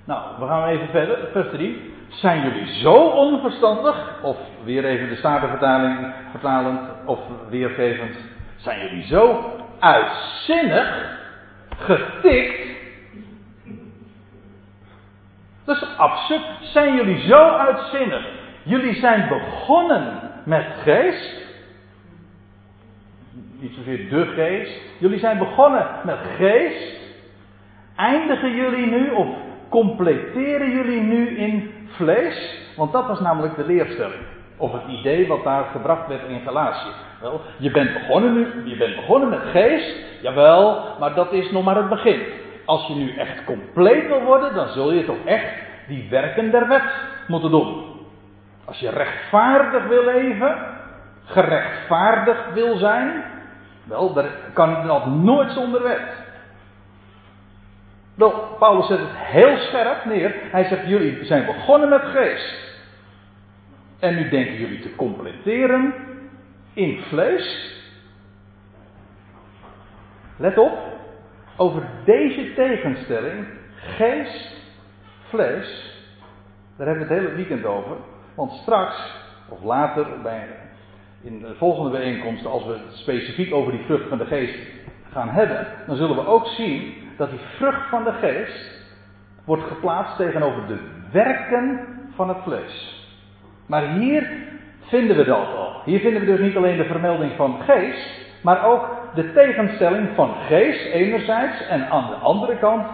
Nou, 0.04 0.22
we 0.38 0.46
gaan 0.46 0.68
even 0.68 0.88
verder. 0.88 1.18
Vers 1.32 1.48
3. 1.50 1.94
Zijn 2.08 2.42
jullie 2.42 2.66
zo 2.66 2.94
onverstandig, 2.94 4.22
of 4.22 4.36
weer 4.64 4.84
even 4.84 5.08
de 5.08 5.16
Statenvertaling 5.16 6.14
vertalend, 6.30 6.80
of 7.04 7.18
weergevend, 7.48 8.16
zijn 8.56 8.80
jullie 8.80 9.06
zo 9.06 9.52
uitzinnig, 9.78 11.18
getikt? 11.78 12.74
Dat 15.64 15.76
is 15.76 15.88
absurd. 15.96 16.42
Zijn 16.60 16.94
jullie 16.94 17.20
zo 17.28 17.48
uitzinnig? 17.48 18.26
Jullie 18.62 18.94
zijn 18.94 19.28
begonnen 19.28 20.25
met 20.46 20.66
geest. 20.82 21.44
Niet 23.58 23.74
zozeer 23.74 24.08
de 24.08 24.26
geest. 24.26 24.80
Jullie 24.98 25.18
zijn 25.18 25.38
begonnen 25.38 25.86
met 26.04 26.18
geest. 26.36 26.96
Eindigen 27.96 28.54
jullie 28.54 28.86
nu 28.86 29.10
of 29.10 29.26
completeren 29.68 30.70
jullie 30.70 31.00
nu 31.00 31.36
in 31.36 31.70
vlees? 31.86 32.64
Want 32.76 32.92
dat 32.92 33.06
was 33.06 33.20
namelijk 33.20 33.56
de 33.56 33.66
leerstelling. 33.66 34.20
Of 34.56 34.72
het 34.72 34.86
idee 34.88 35.26
wat 35.26 35.44
daar 35.44 35.64
gebracht 35.64 36.08
werd 36.08 36.28
in 36.28 36.40
Galatië. 36.40 36.90
Wel, 37.20 37.40
je 37.58 37.70
bent 37.70 37.92
begonnen 37.92 38.32
nu, 38.34 38.70
je 38.70 38.76
bent 38.76 38.96
begonnen 38.96 39.28
met 39.28 39.42
geest, 39.52 39.96
jawel, 40.22 40.84
maar 40.98 41.14
dat 41.14 41.32
is 41.32 41.50
nog 41.50 41.64
maar 41.64 41.76
het 41.76 41.88
begin. 41.88 42.20
Als 42.64 42.86
je 42.86 42.94
nu 42.94 43.16
echt 43.16 43.44
compleet 43.44 44.06
wil 44.06 44.22
worden, 44.22 44.54
dan 44.54 44.68
zul 44.68 44.92
je 44.92 45.04
toch 45.04 45.24
echt 45.24 45.52
die 45.88 46.06
werken 46.10 46.50
der 46.50 46.68
wet 46.68 46.82
moeten 47.26 47.50
doen. 47.50 47.85
Als 48.66 48.78
je 48.78 48.90
rechtvaardig 48.90 49.86
wil 49.86 50.04
leven, 50.04 50.56
gerechtvaardigd 51.24 52.52
wil 52.52 52.76
zijn, 52.76 53.24
wel, 53.84 54.12
daar 54.12 54.30
kan 54.52 54.86
dat 54.86 55.06
nooit 55.06 55.50
zonder 55.50 55.82
wet. 55.82 56.24
Wel, 58.14 58.56
Paulus 58.58 58.86
zet 58.86 58.98
het 58.98 59.08
heel 59.12 59.56
scherp 59.56 60.04
neer. 60.04 60.34
Hij 60.50 60.64
zegt: 60.64 60.86
Jullie 60.86 61.24
zijn 61.24 61.46
begonnen 61.46 61.88
met 61.88 62.02
geest. 62.02 62.74
En 63.98 64.14
nu 64.14 64.28
denken 64.28 64.54
jullie 64.54 64.80
te 64.80 64.94
completeren 64.96 65.94
in 66.72 67.02
vlees. 67.08 67.74
Let 70.36 70.58
op, 70.58 70.78
over 71.56 71.82
deze 72.04 72.54
tegenstelling, 72.54 73.46
geest, 73.74 74.54
vlees, 75.28 75.94
daar 76.76 76.86
hebben 76.86 77.08
we 77.08 77.14
het 77.14 77.22
hele 77.22 77.34
weekend 77.34 77.64
over. 77.64 77.96
Want 78.36 78.52
straks, 78.52 79.14
of 79.48 79.62
later, 79.62 80.06
bij, 80.22 80.46
in 81.22 81.38
de 81.38 81.54
volgende 81.58 81.90
bijeenkomsten, 81.90 82.50
als 82.50 82.64
we 82.64 82.72
het 82.72 82.96
specifiek 82.96 83.54
over 83.54 83.72
die 83.72 83.84
vrucht 83.84 84.08
van 84.08 84.18
de 84.18 84.24
geest 84.24 84.58
gaan 85.12 85.28
hebben, 85.28 85.66
dan 85.86 85.96
zullen 85.96 86.16
we 86.16 86.26
ook 86.26 86.46
zien 86.46 86.94
dat 87.16 87.30
die 87.30 87.38
vrucht 87.56 87.88
van 87.88 88.04
de 88.04 88.12
geest 88.12 88.84
wordt 89.44 89.62
geplaatst 89.62 90.16
tegenover 90.16 90.66
de 90.66 90.78
werken 91.12 91.80
van 92.14 92.28
het 92.28 92.38
vlees. 92.42 93.04
Maar 93.66 93.88
hier 93.88 94.30
vinden 94.80 95.16
we 95.16 95.24
dat 95.24 95.54
al. 95.56 95.82
Hier 95.84 96.00
vinden 96.00 96.20
we 96.20 96.26
dus 96.26 96.40
niet 96.40 96.56
alleen 96.56 96.76
de 96.76 96.84
vermelding 96.84 97.32
van 97.36 97.60
geest, 97.60 98.20
maar 98.42 98.64
ook 98.64 98.88
de 99.14 99.32
tegenstelling 99.32 100.08
van 100.14 100.34
geest 100.34 100.86
enerzijds 100.86 101.66
en 101.66 101.88
aan 101.88 102.10
de 102.10 102.16
andere 102.16 102.58
kant 102.58 102.86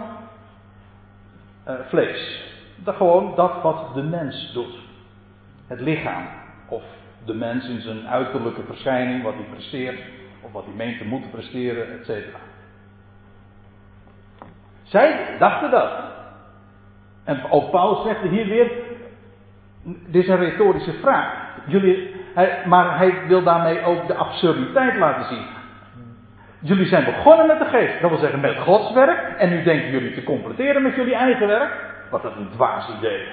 uh, 1.67 1.73
vlees. 1.87 2.43
Dat 2.75 2.95
gewoon 2.95 3.33
dat 3.35 3.61
wat 3.61 3.93
de 3.93 4.03
mens 4.03 4.51
doet 4.53 4.82
het 5.73 5.81
lichaam. 5.81 6.23
Of 6.67 6.83
de 7.25 7.33
mens 7.33 7.67
in 7.67 7.81
zijn 7.81 8.07
uiterlijke 8.07 8.63
verschijning, 8.63 9.23
wat 9.23 9.33
hij 9.33 9.45
presteert, 9.51 9.99
of 10.41 10.51
wat 10.51 10.65
hij 10.65 10.73
meent 10.73 10.97
te 10.97 11.05
moeten 11.05 11.29
presteren, 11.29 11.99
etc. 11.99 12.09
Zij 14.83 15.35
dachten 15.39 15.71
dat. 15.71 15.91
En 17.23 17.41
ook 17.49 17.71
Paulus 17.71 18.03
zegt 18.03 18.21
hier 18.21 18.47
weer, 18.47 18.71
dit 19.83 20.23
is 20.23 20.27
een 20.27 20.37
retorische 20.37 20.93
vraag. 20.93 21.33
Jullie, 21.67 22.15
hij, 22.33 22.61
maar 22.65 22.97
hij 22.97 23.27
wil 23.27 23.43
daarmee 23.43 23.81
ook 23.81 24.07
de 24.07 24.15
absurditeit 24.15 24.95
laten 24.95 25.25
zien. 25.25 25.45
Jullie 26.59 26.85
zijn 26.85 27.05
begonnen 27.05 27.47
met 27.47 27.59
de 27.59 27.65
geest, 27.65 28.01
dat 28.01 28.09
wil 28.09 28.19
zeggen 28.19 28.39
met 28.39 28.57
Gods 28.57 28.93
werk, 28.93 29.37
en 29.37 29.49
nu 29.49 29.63
denken 29.63 29.91
jullie 29.91 30.13
te 30.13 30.23
completeren 30.23 30.81
met 30.81 30.95
jullie 30.95 31.15
eigen 31.15 31.47
werk. 31.47 31.91
Wat 32.09 32.23
een 32.23 32.49
dwaas 32.51 32.89
idee. 32.97 33.27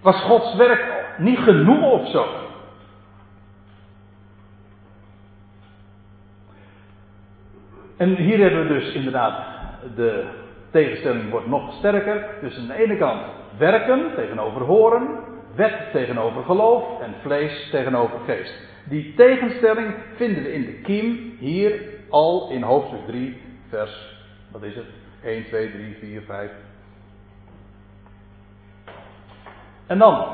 Was 0.00 0.22
Gods 0.22 0.54
werk 0.54 1.14
niet 1.18 1.38
genoeg 1.38 1.90
of 1.90 2.08
zo? 2.08 2.26
En 7.96 8.16
hier 8.16 8.38
hebben 8.38 8.68
we 8.68 8.74
dus 8.74 8.92
inderdaad 8.92 9.44
de 9.96 10.24
tegenstelling 10.70 11.30
wordt 11.30 11.46
nog 11.46 11.72
sterker. 11.72 12.26
Dus 12.40 12.58
aan 12.58 12.66
de 12.66 12.74
ene 12.74 12.96
kant 12.96 13.20
werken 13.58 14.14
tegenover 14.14 14.60
horen, 14.60 15.08
wet 15.54 15.90
tegenover 15.92 16.44
geloof 16.44 17.00
en 17.00 17.14
vlees 17.22 17.70
tegenover 17.70 18.18
geest. 18.26 18.54
Die 18.84 19.14
tegenstelling 19.14 19.94
vinden 20.16 20.42
we 20.42 20.52
in 20.52 20.64
de 20.64 20.72
kiem 20.72 21.36
hier 21.38 21.80
al 22.08 22.50
in 22.50 22.62
hoofdstuk 22.62 23.06
3, 23.06 23.36
vers, 23.68 24.16
wat 24.50 24.62
is 24.62 24.74
het? 24.74 24.86
1, 25.22 25.44
2, 25.44 25.70
3, 25.70 25.96
4, 26.00 26.22
5, 26.22 26.50
En 29.90 29.98
dan, 29.98 30.26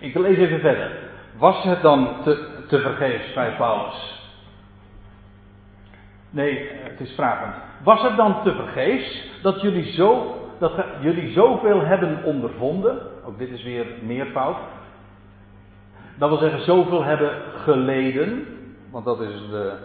ik 0.00 0.14
lees 0.14 0.36
even 0.36 0.60
verder. 0.60 0.90
Was 1.38 1.62
het 1.62 1.82
dan 1.82 2.08
te, 2.24 2.48
te 2.68 2.80
vergeefs 2.80 3.34
bij 3.34 3.56
Paulus? 3.56 4.20
Nee, 6.30 6.68
het 6.72 7.00
is 7.00 7.12
vragend. 7.14 7.54
Was 7.82 8.02
het 8.02 8.16
dan 8.16 8.42
te 8.42 8.54
vergeefs 8.54 9.28
dat 9.42 9.60
jullie, 9.60 9.92
zo, 9.92 10.34
dat 10.58 10.72
jullie 11.00 11.32
zoveel 11.32 11.80
hebben 11.80 12.24
ondervonden? 12.24 12.98
Ook 13.24 13.38
dit 13.38 13.50
is 13.50 13.62
weer 13.62 13.86
meervoud. 14.02 14.56
Dat 16.18 16.28
wil 16.28 16.38
zeggen, 16.38 16.64
zoveel 16.64 17.04
hebben 17.04 17.30
geleden. 17.64 18.46
Want 18.90 19.04
dat 19.04 19.20
is 19.20 19.48
de, 19.50 19.76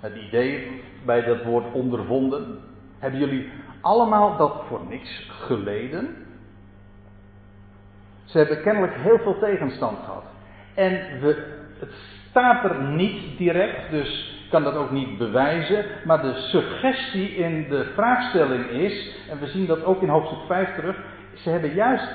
het 0.00 0.16
idee 0.16 0.82
bij 1.04 1.24
dat 1.24 1.42
woord 1.42 1.72
ondervonden. 1.72 2.58
Hebben 2.98 3.20
jullie 3.20 3.48
allemaal 3.80 4.36
dat 4.36 4.62
voor 4.68 4.80
niks 4.88 5.30
geleden? 5.30 6.16
Ze 8.24 8.38
hebben 8.38 8.62
kennelijk 8.62 8.94
heel 8.94 9.18
veel 9.18 9.38
tegenstand 9.38 9.98
gehad. 10.04 10.24
En 10.74 11.20
we, 11.20 11.44
het 11.78 11.92
staat 12.30 12.64
er 12.64 12.82
niet 12.82 13.38
direct, 13.38 13.90
dus 13.90 14.32
kan 14.50 14.62
dat 14.64 14.74
ook 14.74 14.90
niet 14.90 15.18
bewijzen. 15.18 15.84
Maar 16.04 16.22
de 16.22 16.34
suggestie 16.34 17.28
in 17.28 17.68
de 17.68 17.84
vraagstelling 17.94 18.66
is, 18.66 19.16
en 19.30 19.38
we 19.38 19.46
zien 19.46 19.66
dat 19.66 19.84
ook 19.84 20.02
in 20.02 20.08
hoofdstuk 20.08 20.46
5 20.46 20.74
terug. 20.74 20.96
Ze 21.34 21.50
hebben 21.50 21.74
juist 21.74 22.08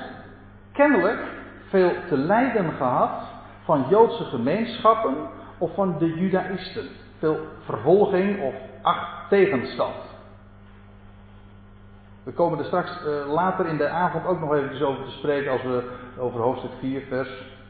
kennelijk 0.72 1.20
veel 1.68 1.92
te 2.08 2.16
lijden 2.16 2.72
gehad 2.72 3.22
van 3.64 3.86
Joodse 3.90 4.24
gemeenschappen 4.24 5.16
of 5.58 5.74
van 5.74 5.98
de 5.98 6.14
Judaïsten. 6.14 6.88
Veel 7.18 7.38
vervolging 7.64 8.42
of 8.42 8.54
acht 8.82 9.28
tegenstand. 9.28 10.09
We 12.22 12.32
komen 12.32 12.58
er 12.58 12.64
straks 12.64 12.90
uh, 13.06 13.32
later 13.32 13.66
in 13.66 13.76
de 13.76 13.88
avond 13.88 14.26
ook 14.26 14.40
nog 14.40 14.54
even 14.54 14.86
over 14.86 15.04
te 15.04 15.10
spreken 15.10 15.52
als 15.52 15.62
we 15.62 15.90
over 16.18 16.40
hoofdstuk 16.40 16.70
4, 16.80 17.02
vers 17.08 17.28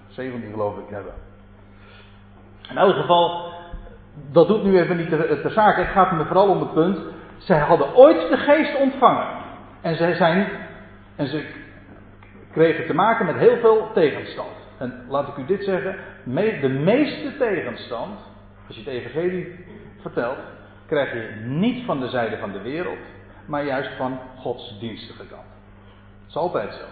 17 0.08 0.50
geloof 0.50 0.78
ik 0.78 0.88
hebben. 0.88 1.12
In 2.70 2.78
elk 2.78 2.94
geval, 2.94 3.52
dat 4.32 4.48
doet 4.48 4.64
nu 4.64 4.80
even 4.80 4.96
niet 4.96 5.08
ter 5.08 5.50
zake. 5.50 5.80
Het 5.80 5.90
gaat 5.90 6.12
me 6.12 6.24
vooral 6.24 6.48
om 6.48 6.60
het 6.60 6.72
punt. 6.72 6.98
Zij 7.38 7.58
hadden 7.58 7.94
ooit 7.94 8.28
de 8.30 8.36
geest 8.36 8.76
ontvangen. 8.76 9.26
En 9.80 9.96
zij 9.96 10.14
zijn. 10.14 10.48
En 11.16 11.26
ze 11.26 11.44
kregen 12.52 12.86
te 12.86 12.94
maken 12.94 13.26
met 13.26 13.36
heel 13.36 13.56
veel 13.56 13.90
tegenstand. 13.94 14.56
En 14.78 15.04
laat 15.08 15.28
ik 15.28 15.36
u 15.36 15.44
dit 15.44 15.64
zeggen. 15.64 15.96
De 16.60 16.68
meeste 16.68 17.36
tegenstand. 17.38 18.18
Als 18.66 18.76
je 18.76 18.82
het 18.82 18.92
evangelie 18.92 19.64
vertelt. 20.00 20.38
Krijg 20.86 21.12
je 21.12 21.44
niet 21.44 21.84
van 21.84 22.00
de 22.00 22.08
zijde 22.08 22.38
van 22.38 22.52
de 22.52 22.60
wereld. 22.60 22.98
Maar 23.46 23.64
juist 23.64 23.96
van 23.96 24.18
Gods 24.38 24.78
dienstige 24.78 25.26
kant. 25.26 25.42
Dat 26.26 26.28
is 26.28 26.36
altijd 26.36 26.72
zo. 26.74 26.84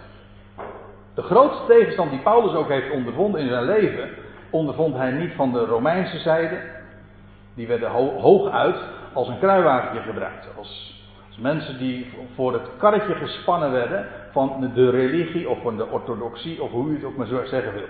De 1.13 1.21
grootste 1.21 1.65
tegenstand 1.67 2.09
die 2.09 2.19
Paulus 2.19 2.53
ook 2.53 2.67
heeft 2.67 2.91
ondervonden 2.91 3.41
in 3.41 3.47
zijn 3.47 3.65
leven 3.65 4.09
ondervond 4.49 4.95
hij 4.95 5.11
niet 5.11 5.33
van 5.33 5.51
de 5.51 5.65
Romeinse 5.65 6.17
zijde. 6.17 6.61
Die 7.53 7.67
werden 7.67 7.89
ho 7.89 8.19
hooguit 8.19 8.77
als 9.13 9.27
een 9.27 9.39
kruiwagentje 9.39 10.01
gebruikt. 10.01 10.47
Als, 10.57 11.01
als, 11.29 11.37
mensen 11.37 11.77
die 11.77 12.13
voor 12.35 12.53
het 12.53 12.69
karretje 12.77 13.15
gespannen 13.15 13.71
werden 13.71 14.05
van 14.31 14.71
de 14.73 14.89
religie 14.89 15.49
of 15.49 15.61
van 15.61 15.77
de 15.77 15.87
orthodoxie 15.87 16.61
of 16.61 16.71
hoe 16.71 16.89
u 16.89 16.93
het 16.95 17.03
ook 17.03 17.17
maar 17.17 17.27
zo 17.27 17.45
zeggen 17.45 17.73
wil. 17.73 17.87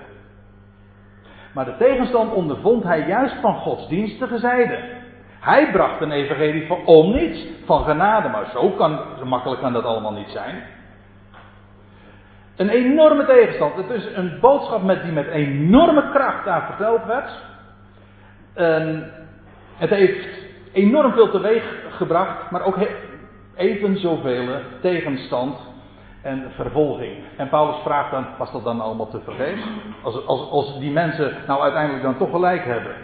Maar 1.54 1.66
de 1.66 1.78
tegenstand 1.78 2.34
ondervond 2.34 2.84
hij 2.84 3.08
juist 3.08 3.36
van 3.42 3.56
godsdienstige 3.56 4.38
zijde. 4.38 4.98
Hij 5.40 5.72
bracht 5.72 6.02
een 6.02 6.12
evangelie 6.12 6.68
van 6.68 6.86
om 6.86 7.14
niets, 7.14 7.48
van 7.66 7.84
genade, 7.84 8.30
maar 8.30 8.50
zo, 8.54 8.70
kan, 8.70 9.00
zo 9.20 9.26
makkelijk 9.26 9.62
kan 9.62 9.74
dat 9.74 9.84
allemaal 9.84 10.14
niet 10.14 10.30
zijn. 10.30 10.64
Een 12.56 12.70
enorme 12.70 13.26
tegenstand. 13.26 13.76
Het 13.76 13.90
is 13.90 14.16
een 14.16 14.38
boodschap 14.42 14.84
met, 14.84 15.04
die 15.04 15.12
met 15.12 15.28
enorme 15.28 16.10
kracht 16.12 16.46
daar 16.46 16.66
verteld 16.66 17.06
werd. 17.06 17.32
het 19.78 19.90
heeft 19.90 20.28
enorm 20.72 21.14
veel 21.14 21.30
teweeg 21.32 21.64
gebracht, 21.90 22.52
maar 22.52 22.66
ook 22.66 22.78
even 23.56 23.98
zoveel 23.98 24.48
tegenstand 24.82 25.58
en 26.22 26.52
vervolging. 26.56 27.18
En 27.36 27.50
Paulus 27.50 27.82
vraagt 27.84 28.12
dan, 28.12 28.26
was 28.38 28.52
dat 28.52 28.64
dan 28.64 28.82
allemaal 28.82 29.10
te 29.10 29.20
vergeefs? 29.20 29.62
Als, 30.04 30.26
als, 30.26 30.50
als 30.50 30.80
die 30.80 30.92
mensen 30.92 31.34
nou 31.48 31.62
uiteindelijk 31.62 32.04
dan 32.04 32.18
toch 32.18 32.30
gelijk 32.30 32.66
hebben. 32.66 32.96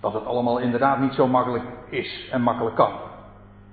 Dat 0.00 0.12
het 0.12 0.26
allemaal 0.26 0.58
inderdaad 0.58 0.98
niet 0.98 1.14
zo 1.14 1.26
makkelijk 1.26 1.64
is 1.90 2.28
en 2.30 2.42
makkelijk 2.42 2.76
kan. 2.76 2.92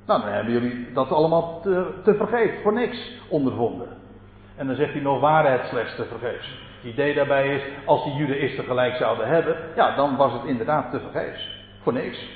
Nou, 0.06 0.22
dan 0.22 0.30
hebben 0.30 0.54
jullie 0.54 0.94
dat 0.94 1.12
allemaal 1.12 1.62
te, 1.62 1.94
te 2.04 2.16
vergeefs, 2.16 2.62
voor 2.62 2.74
niks 2.74 3.22
ondervonden. 3.30 3.88
En 4.56 4.68
dan 4.68 4.76
zegt 4.76 4.94
hij 4.94 5.02
nog 5.02 5.20
waarheid 5.20 5.68
slechts 5.68 5.96
te 5.96 6.06
vergeefs. 6.06 6.48
Het 6.82 6.92
idee 6.92 7.14
daarbij 7.14 7.56
is, 7.56 7.62
als 7.86 8.04
die 8.04 8.14
judaïsten 8.14 8.64
gelijk 8.64 8.96
zouden 8.96 9.28
hebben, 9.28 9.56
ja, 9.76 9.96
dan 9.96 10.16
was 10.16 10.34
het 10.34 10.44
inderdaad 10.44 10.92
te 10.92 11.00
vergeefs. 11.00 11.62
Voor 11.82 11.94
niks. 11.94 12.30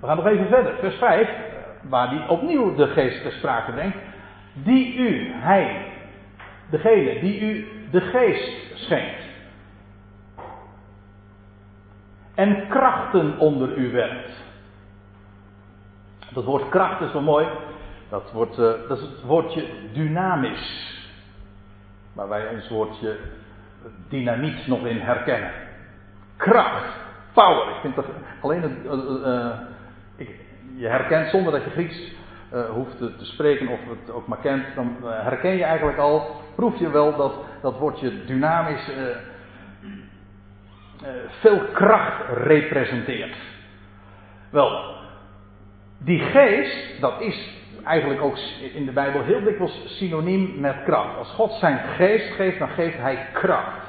We 0.00 0.06
gaan 0.06 0.16
nog 0.16 0.26
even 0.26 0.46
verder. 0.46 0.74
Vers 0.78 0.96
5, 0.96 1.28
waar 1.82 2.08
hij 2.08 2.28
opnieuw 2.28 2.74
de 2.74 2.86
geest 2.86 3.22
ter 3.22 3.32
sprake 3.32 3.72
brengt. 3.72 3.96
Die 4.52 4.96
u, 4.96 5.32
hij, 5.32 5.92
degene 6.70 7.20
die 7.20 7.40
u 7.40 7.66
de 7.90 8.00
geest 8.00 8.52
schenkt. 8.74 9.29
En 12.40 12.68
krachten 12.68 13.38
onder 13.38 13.76
u 13.76 13.92
werkt. 13.92 14.30
Dat 16.32 16.44
woord 16.44 16.68
kracht 16.68 17.00
is 17.00 17.12
wel 17.12 17.22
mooi. 17.22 17.46
Dat, 18.08 18.32
wordt, 18.32 18.58
uh, 18.58 18.72
dat 18.88 18.98
is 18.98 19.02
het 19.02 19.22
woordje 19.22 19.64
dynamisch. 19.92 20.98
Waar 22.12 22.28
wij 22.28 22.48
ons 22.48 22.68
woordje 22.68 23.16
dynamiet 24.08 24.66
nog 24.66 24.86
in 24.86 24.98
herkennen. 24.98 25.50
Kracht, 26.36 26.94
power. 27.32 27.68
Ik 27.68 27.80
vind 27.80 27.94
dat 27.94 28.04
alleen 28.40 28.62
het, 28.62 28.72
uh, 28.84 28.92
uh, 29.26 29.50
ik, 30.16 30.30
je 30.76 30.86
herkent 30.86 31.30
zonder 31.30 31.52
dat 31.52 31.64
je 31.64 31.70
Grieks 31.70 32.12
hoeft 32.74 32.98
te, 32.98 33.16
te, 33.16 33.24
spreken 33.24 33.68
of 33.68 33.78
het 33.88 34.14
ook 34.14 34.26
maar 34.26 34.38
kent, 34.38 34.64
dan 34.74 34.96
herken 35.02 35.56
je 35.56 35.64
eigenlijk 35.64 35.98
al, 35.98 36.36
proef 36.54 36.78
je 36.78 36.90
wel 36.90 37.16
dat 37.16 37.32
dat 37.62 37.78
woordje 37.78 38.24
dynamisch 38.24 38.90
veel 41.40 41.60
kracht 41.72 42.22
representeert. 42.34 43.36
Wel, 44.50 44.94
die 45.98 46.20
geest, 46.20 47.00
dat 47.00 47.20
is 47.20 47.58
eigenlijk 47.84 48.22
ook 48.22 48.38
in 48.74 48.84
de 48.84 48.92
Bijbel 48.92 49.22
heel 49.22 49.42
dikwijls 49.42 49.82
synoniem 49.84 50.60
met 50.60 50.82
kracht. 50.84 51.16
Als 51.16 51.30
God 51.30 51.52
zijn 51.52 51.78
geest 51.78 52.34
geeft, 52.34 52.58
dan 52.58 52.68
geeft 52.68 52.98
hij 52.98 53.26
kracht. 53.32 53.88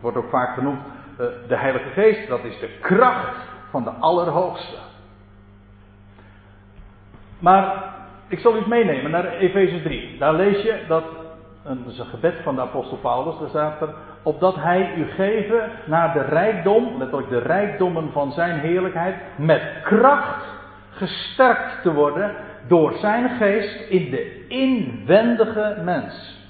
Wordt 0.00 0.16
ook 0.16 0.30
vaak 0.30 0.54
genoemd 0.54 0.80
uh, 1.12 1.26
de 1.48 1.56
Heilige 1.56 1.88
Geest, 1.88 2.28
dat 2.28 2.44
is 2.44 2.58
de 2.58 2.78
kracht 2.80 3.36
van 3.70 3.84
de 3.84 3.90
Allerhoogste. 3.90 4.76
Maar 7.38 7.84
ik 8.28 8.38
zal 8.38 8.56
u 8.56 8.68
meenemen 8.68 9.10
naar 9.10 9.26
Efeze 9.26 9.82
3. 9.82 10.18
Daar 10.18 10.34
lees 10.34 10.62
je 10.62 10.84
dat, 10.88 11.04
dat 11.62 11.76
is 11.86 11.98
een 11.98 12.06
gebed 12.06 12.34
van 12.42 12.54
de 12.54 12.60
apostel 12.60 12.96
Paulus, 12.96 13.38
daar 13.38 13.48
staat 13.48 13.80
er, 13.80 13.94
opdat 14.22 14.54
hij 14.54 14.94
u 14.96 15.04
geven 15.04 15.70
naar 15.84 16.12
de 16.12 16.22
rijkdom, 16.22 16.98
letterlijk 16.98 17.28
de 17.28 17.38
rijkdommen 17.38 18.12
van 18.12 18.32
zijn 18.32 18.58
heerlijkheid, 18.58 19.16
met 19.36 19.62
kracht 19.82 20.44
gesterkt 20.90 21.82
te 21.82 21.92
worden 21.92 22.34
door 22.66 22.92
zijn 22.92 23.28
geest 23.28 23.88
in 23.88 24.10
de 24.10 24.46
inwendige 24.48 25.80
mens. 25.84 26.40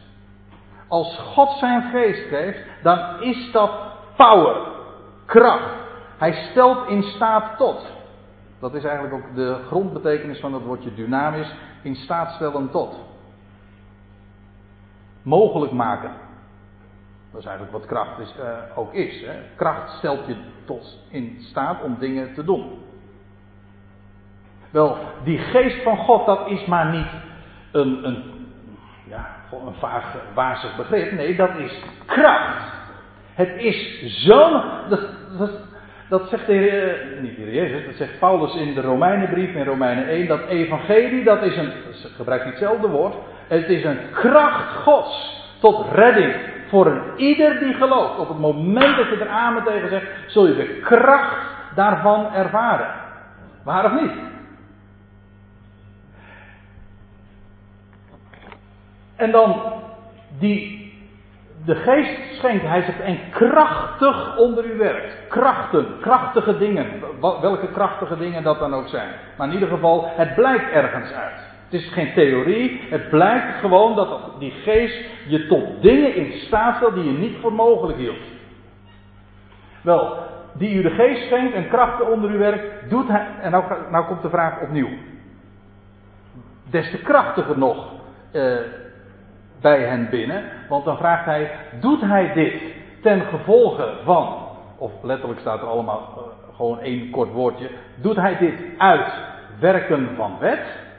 Als 0.88 1.18
God 1.18 1.50
zijn 1.50 1.82
geest 1.82 2.28
geeft, 2.28 2.58
dan 2.82 3.20
is 3.20 3.52
dat 3.52 3.70
power, 4.16 4.56
kracht. 5.26 5.74
Hij 6.18 6.32
stelt 6.32 6.88
in 6.88 7.02
staat 7.02 7.56
tot. 7.58 7.86
Dat 8.60 8.74
is 8.74 8.84
eigenlijk 8.84 9.14
ook 9.14 9.34
de 9.34 9.56
grondbetekenis 9.66 10.40
van 10.40 10.54
het 10.54 10.62
woordje 10.62 10.94
dynamisch, 10.94 11.54
in 11.82 11.94
staat 11.94 12.32
stellen 12.32 12.70
tot. 12.70 13.00
Mogelijk 15.22 15.72
maken. 15.72 16.10
Dat 17.32 17.40
is 17.40 17.46
eigenlijk 17.46 17.76
wat 17.78 17.86
kracht 17.86 18.18
is, 18.18 18.34
uh, 18.38 18.78
ook 18.78 18.94
is. 18.94 19.24
Hè. 19.26 19.34
Kracht 19.56 19.90
stelt 19.90 20.26
je 20.26 20.36
tot 20.64 20.98
in 21.10 21.36
staat 21.40 21.82
om 21.82 21.96
dingen 21.98 22.34
te 22.34 22.44
doen. 22.44 22.78
Wel, 24.70 24.98
die 25.24 25.38
geest 25.38 25.82
van 25.82 25.96
God, 25.96 26.26
dat 26.26 26.50
is 26.50 26.64
maar 26.64 26.90
niet 26.90 27.10
een, 27.72 28.06
een, 28.06 28.22
ja, 29.08 29.36
een 29.66 29.74
vaag, 29.74 30.16
wazig 30.34 30.76
begrip. 30.76 31.12
Nee, 31.12 31.36
dat 31.36 31.56
is 31.56 31.82
kracht. 32.06 32.72
Het 33.34 33.52
is 33.56 34.02
zo'n. 34.24 34.62
Dat, 34.88 35.50
dat, 36.08 36.28
zegt 36.28 36.46
de 36.46 36.52
Heer, 36.52 37.18
niet 37.20 37.36
de 37.36 37.52
Jezus, 37.52 37.84
dat 37.84 37.94
zegt 37.94 38.18
Paulus 38.18 38.54
in 38.54 38.74
de 38.74 38.80
Romeinenbrief, 38.80 39.54
in 39.54 39.64
Romeinen 39.64 40.06
1. 40.06 40.26
Dat 40.26 40.46
evangelie, 40.46 41.24
dat 41.24 41.42
is 41.42 41.56
een. 41.56 41.72
gebruikt 42.16 42.44
hetzelfde 42.44 42.88
woord. 42.88 43.14
Het 43.48 43.68
is 43.68 43.84
een 43.84 43.98
kracht 44.12 44.76
Gods 44.76 45.40
tot 45.60 45.86
redding 45.92 46.51
voor 46.72 46.86
een 46.86 47.02
ieder 47.16 47.58
die 47.58 47.74
gelooft. 47.74 48.18
Op 48.18 48.28
het 48.28 48.38
moment 48.38 48.96
dat 48.96 49.08
je 49.08 49.16
er 49.20 49.28
amen 49.28 49.64
tegen 49.64 49.88
zegt, 49.88 50.06
zul 50.26 50.46
je 50.46 50.56
de 50.56 50.80
kracht 50.80 51.46
daarvan 51.74 52.32
ervaren. 52.32 52.94
Waar 53.64 53.84
of 53.84 54.00
niet? 54.00 54.12
En 59.16 59.30
dan 59.30 59.62
die 60.38 60.92
de 61.64 61.74
geest 61.74 62.36
schenkt, 62.36 62.64
hij 62.64 62.82
zegt, 62.82 63.00
en 63.00 63.18
krachtig 63.30 64.36
onder 64.36 64.64
u 64.64 64.76
werkt. 64.76 65.28
Krachten, 65.28 65.86
krachtige 66.00 66.58
dingen. 66.58 66.86
Welke 67.20 67.68
krachtige 67.72 68.16
dingen 68.16 68.42
dat 68.42 68.58
dan 68.58 68.74
ook 68.74 68.88
zijn. 68.88 69.08
Maar 69.36 69.46
in 69.46 69.54
ieder 69.54 69.68
geval, 69.68 70.12
het 70.16 70.34
blijkt 70.34 70.70
ergens 70.70 71.12
uit. 71.12 71.51
Het 71.72 71.80
is 71.80 71.92
geen 71.92 72.12
theorie, 72.14 72.80
het 72.90 73.08
blijkt 73.08 73.58
gewoon 73.60 73.94
dat 73.94 74.20
die 74.38 74.50
geest 74.50 75.04
je 75.26 75.46
tot 75.46 75.82
dingen 75.82 76.14
in 76.14 76.32
staat 76.32 76.76
stelt 76.76 76.94
die 76.94 77.04
je 77.04 77.18
niet 77.18 77.36
voor 77.40 77.52
mogelijk 77.52 77.98
hield. 77.98 78.22
Wel, 79.82 80.16
die 80.52 80.74
u 80.74 80.82
de 80.82 80.90
geest 80.90 81.26
schenkt 81.26 81.54
en 81.54 81.68
krachten 81.68 82.12
onder 82.12 82.30
u 82.30 82.38
werkt, 82.38 82.90
doet 82.90 83.08
hij. 83.08 83.26
En 83.40 83.50
nou, 83.50 83.64
nou 83.90 84.06
komt 84.06 84.22
de 84.22 84.30
vraag 84.30 84.60
opnieuw. 84.60 84.88
Des 86.70 86.90
te 86.90 86.98
krachtiger 86.98 87.58
nog. 87.58 87.92
Uh, 88.32 88.58
bij 89.60 89.80
hen 89.80 90.10
binnen. 90.10 90.44
Want 90.68 90.84
dan 90.84 90.96
vraagt 90.96 91.24
hij: 91.24 91.50
Doet 91.80 92.00
hij 92.00 92.32
dit 92.32 92.62
ten 93.02 93.20
gevolge 93.20 93.94
van. 94.04 94.48
Of 94.78 94.92
letterlijk 95.02 95.40
staat 95.40 95.60
er 95.60 95.66
allemaal 95.66 96.08
uh, 96.16 96.56
gewoon 96.56 96.80
één 96.80 97.10
kort 97.10 97.32
woordje. 97.32 97.70
Doet 97.96 98.16
hij 98.16 98.38
dit 98.38 98.54
uit 98.78 99.12
werken 99.60 100.08
van 100.16 100.36
wet? 100.40 100.90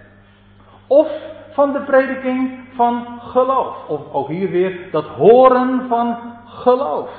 Of 0.93 1.07
van 1.51 1.73
de 1.73 1.81
prediking 1.81 2.59
van 2.75 3.19
geloof? 3.19 3.87
Of 3.87 4.13
ook 4.13 4.27
hier 4.27 4.49
weer 4.49 4.91
dat 4.91 5.05
horen 5.05 5.85
van 5.87 6.17
geloof. 6.45 7.09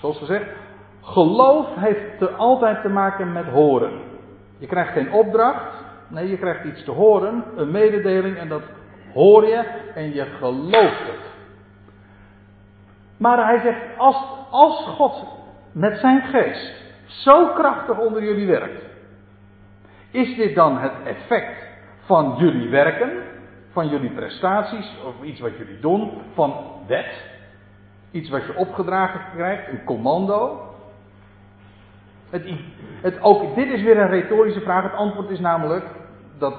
Zoals 0.00 0.18
gezegd, 0.18 0.46
geloof 1.00 1.66
heeft 1.74 2.18
te, 2.18 2.30
altijd 2.30 2.82
te 2.82 2.88
maken 2.88 3.32
met 3.32 3.46
horen. 3.46 3.92
Je 4.58 4.66
krijgt 4.66 4.92
geen 4.92 5.12
opdracht, 5.12 5.84
nee, 6.08 6.28
je 6.28 6.38
krijgt 6.38 6.64
iets 6.64 6.84
te 6.84 6.90
horen, 6.90 7.44
een 7.56 7.70
mededeling 7.70 8.36
en 8.36 8.48
dat 8.48 8.62
hoor 9.12 9.46
je 9.46 9.64
en 9.94 10.14
je 10.14 10.24
gelooft 10.24 11.06
het. 11.06 11.30
Maar 13.16 13.46
hij 13.46 13.60
zegt, 13.60 13.98
als, 13.98 14.16
als 14.50 14.84
God 14.84 15.24
met 15.72 15.98
zijn 15.98 16.22
geest 16.22 16.72
zo 17.06 17.46
krachtig 17.46 17.98
onder 17.98 18.24
jullie 18.24 18.46
werkt, 18.46 18.91
is 20.12 20.36
dit 20.36 20.54
dan 20.54 20.78
het 20.78 20.92
effect 21.04 21.66
van 22.04 22.34
jullie 22.38 22.68
werken, 22.68 23.10
van 23.72 23.88
jullie 23.88 24.10
prestaties, 24.10 24.96
of 25.06 25.22
iets 25.22 25.40
wat 25.40 25.56
jullie 25.56 25.80
doen, 25.80 26.10
van 26.34 26.54
wet? 26.86 27.30
Iets 28.10 28.28
wat 28.30 28.46
je 28.46 28.56
opgedragen 28.56 29.20
krijgt, 29.34 29.68
een 29.68 29.84
commando? 29.84 30.70
Het, 32.30 32.50
het, 33.02 33.22
ook 33.22 33.54
dit 33.54 33.70
is 33.70 33.82
weer 33.82 33.98
een 33.98 34.08
retorische 34.08 34.60
vraag. 34.60 34.82
Het 34.82 34.94
antwoord 34.94 35.30
is 35.30 35.40
namelijk, 35.40 35.84
dat 36.38 36.54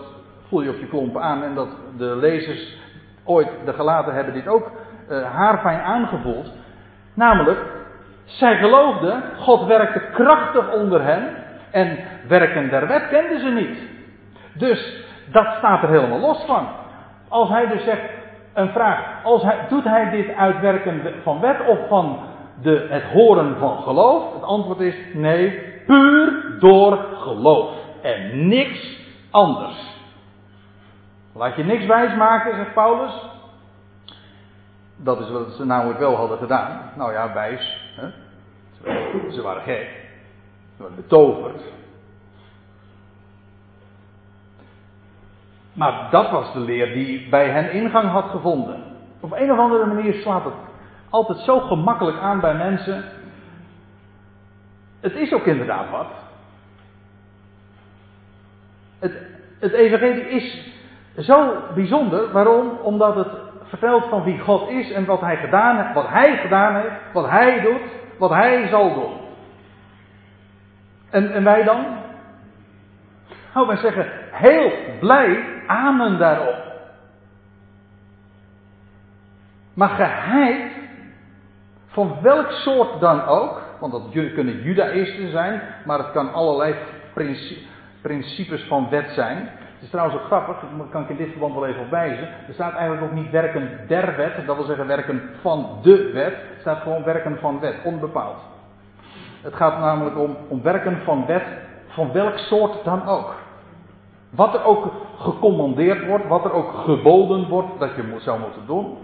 voel 0.48 0.62
je 0.62 0.70
op 0.70 0.80
je 0.80 0.88
klompen 0.88 1.22
aan 1.22 1.44
en 1.44 1.56
dat 1.56 1.70
de 1.98 2.16
lezers 2.16 2.78
ooit, 3.24 3.50
de 3.66 3.74
gelaten 3.74 4.14
hebben 4.14 4.34
dit 4.34 4.48
ook 4.48 4.72
uh, 5.10 5.24
haarfijn 5.32 5.80
aangevoeld. 5.80 6.52
Namelijk, 7.14 7.60
zij 8.26 8.58
geloofden, 8.58 9.24
God 9.38 9.66
werkte 9.66 10.02
krachtig 10.14 10.74
onder 10.74 11.04
hen 11.04 11.43
en 11.74 11.98
werken 12.28 12.70
der 12.70 12.88
wet 12.88 13.08
kenden 13.08 13.40
ze 13.40 13.50
niet. 13.50 13.78
Dus 14.54 15.06
dat 15.32 15.48
staat 15.58 15.84
er 15.84 15.90
helemaal 15.90 16.20
los 16.20 16.46
van. 16.46 16.68
Als 17.30 17.50
hij 17.50 17.68
dus 17.68 17.84
zegt, 17.84 18.02
een 18.54 18.70
vraag, 18.70 19.24
als 19.24 19.46
doet 19.70 19.84
hij 19.84 20.10
dit 20.10 20.36
uit 20.36 20.60
werken 20.60 21.02
van 21.24 21.40
wet 21.40 21.68
of 21.68 21.78
van 21.88 22.20
de, 22.62 22.88
het 22.90 23.04
horen 23.04 23.58
van 23.58 23.78
geloof? 23.78 24.34
Het 24.34 24.44
antwoord 24.44 24.80
is 24.80 24.96
nee, 25.14 25.60
puur 25.86 26.56
door 26.60 26.98
geloof 26.98 27.72
en 28.02 28.48
niks 28.48 29.00
anders. 29.32 29.92
Laat 31.36 31.56
je 31.56 31.64
niks 31.64 31.86
wijs 31.86 32.16
maken, 32.16 32.56
zegt 32.56 32.74
Paulus. 32.74 33.30
Dat 34.96 35.20
is 35.20 35.30
wat 35.30 35.52
ze 35.52 35.66
namelijk 35.66 36.00
wel 36.00 36.16
hadden 36.16 36.38
gedaan. 36.38 36.92
Nou 36.96 37.12
ja, 37.12 37.34
wijs. 37.34 37.94
Hè? 37.96 38.08
Ze 39.32 39.42
waren 39.42 39.62
gek. 39.62 40.03
Waren 40.78 40.96
betoverd. 40.96 41.62
Maar 45.74 46.08
dat 46.12 46.32
was 46.32 46.54
de 46.54 46.60
leer 46.60 46.94
die 46.94 47.30
bij 47.30 47.50
hen 47.50 47.72
ingang 47.72 48.10
had 48.10 48.30
gevonden. 48.30 48.84
Op 49.20 49.32
een 49.32 49.52
of 49.52 49.58
andere 49.58 49.86
manier 49.86 50.14
slaat 50.14 50.44
het 50.44 50.54
altijd 51.10 51.38
zo 51.38 51.60
gemakkelijk 51.60 52.18
aan 52.18 52.40
bij 52.40 52.56
mensen. 52.56 53.04
Het 55.00 55.16
is 55.16 55.34
ook 55.34 55.46
inderdaad 55.46 55.90
wat. 55.90 56.08
Het, 59.00 59.14
het 59.60 59.72
evangelie 59.72 60.30
is 60.30 60.72
zo 61.18 61.56
bijzonder. 61.74 62.32
Waarom? 62.32 62.78
Omdat 62.82 63.16
het 63.16 63.32
vertelt 63.64 64.06
van 64.10 64.24
wie 64.24 64.40
God 64.40 64.70
is 64.70 64.92
en 64.92 65.06
wat 65.06 65.22
hij 65.22 65.38
gedaan 65.38 65.78
heeft, 65.78 65.94
wat 65.94 66.08
hij 66.08 66.38
gedaan 66.38 66.76
heeft, 66.76 67.14
wat 67.14 67.30
hij 67.30 67.62
doet, 67.62 67.82
wat 68.18 68.30
hij 68.30 68.68
zal 68.68 68.94
doen. 68.94 69.23
En, 71.14 71.32
en 71.32 71.44
wij 71.44 71.64
dan? 71.64 71.86
Nou, 73.54 73.68
wij 73.68 73.78
zeggen 73.78 74.08
heel 74.32 74.72
blij 75.00 75.44
amen 75.68 76.18
daarop. 76.18 76.56
Maar 79.74 79.90
geheid, 79.90 80.72
van 81.88 82.18
welk 82.22 82.52
soort 82.52 83.00
dan 83.00 83.26
ook, 83.26 83.62
want 83.80 83.92
dat 83.92 84.10
kunnen 84.12 84.62
judaïsten 84.62 85.32
zijn, 85.32 85.62
maar 85.86 85.98
het 85.98 86.12
kan 86.12 86.34
allerlei 86.34 86.76
principes 88.02 88.64
van 88.68 88.90
wet 88.90 89.10
zijn. 89.10 89.38
Het 89.38 89.82
is 89.82 89.90
trouwens 89.90 90.20
ook 90.20 90.26
grappig, 90.26 90.58
dat 90.78 90.90
kan 90.90 91.02
ik 91.04 91.10
in 91.10 91.18
dit 91.18 91.30
verband 91.32 91.54
wel 91.54 91.68
even 91.68 91.82
op 91.82 91.90
wijzen. 91.90 92.28
Er 92.48 92.54
staat 92.54 92.74
eigenlijk 92.74 93.04
ook 93.04 93.18
niet 93.18 93.32
werken 93.32 93.80
der 93.88 94.16
wet, 94.16 94.46
dat 94.46 94.56
wil 94.56 94.66
zeggen 94.66 94.88
werken 94.88 95.30
van 95.42 95.80
de 95.82 96.12
wet. 96.12 96.34
Er 96.34 96.60
staat 96.60 96.82
gewoon 96.82 97.04
werken 97.04 97.38
van 97.40 97.60
wet, 97.60 97.76
onbepaald. 97.84 98.53
Het 99.44 99.54
gaat 99.54 99.80
namelijk 99.80 100.18
om, 100.50 100.62
werken 100.62 101.02
van 101.04 101.26
wet, 101.26 101.44
van 101.88 102.12
welk 102.12 102.38
soort 102.38 102.84
dan 102.84 103.06
ook. 103.06 103.36
Wat 104.30 104.54
er 104.54 104.64
ook 104.64 104.92
gecommandeerd 105.18 106.08
wordt, 106.08 106.28
wat 106.28 106.46
er 106.46 106.52
ook 106.52 106.72
geboden 106.72 107.48
wordt 107.48 107.80
dat 107.80 107.96
je 107.96 108.16
zou 108.20 108.40
moeten 108.40 108.66
doen. 108.66 108.98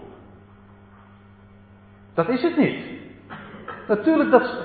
Dat 2.14 2.28
is 2.28 2.42
het 2.42 2.56
niet. 2.56 2.84
Natuurlijk 3.88 4.30
dat, 4.30 4.56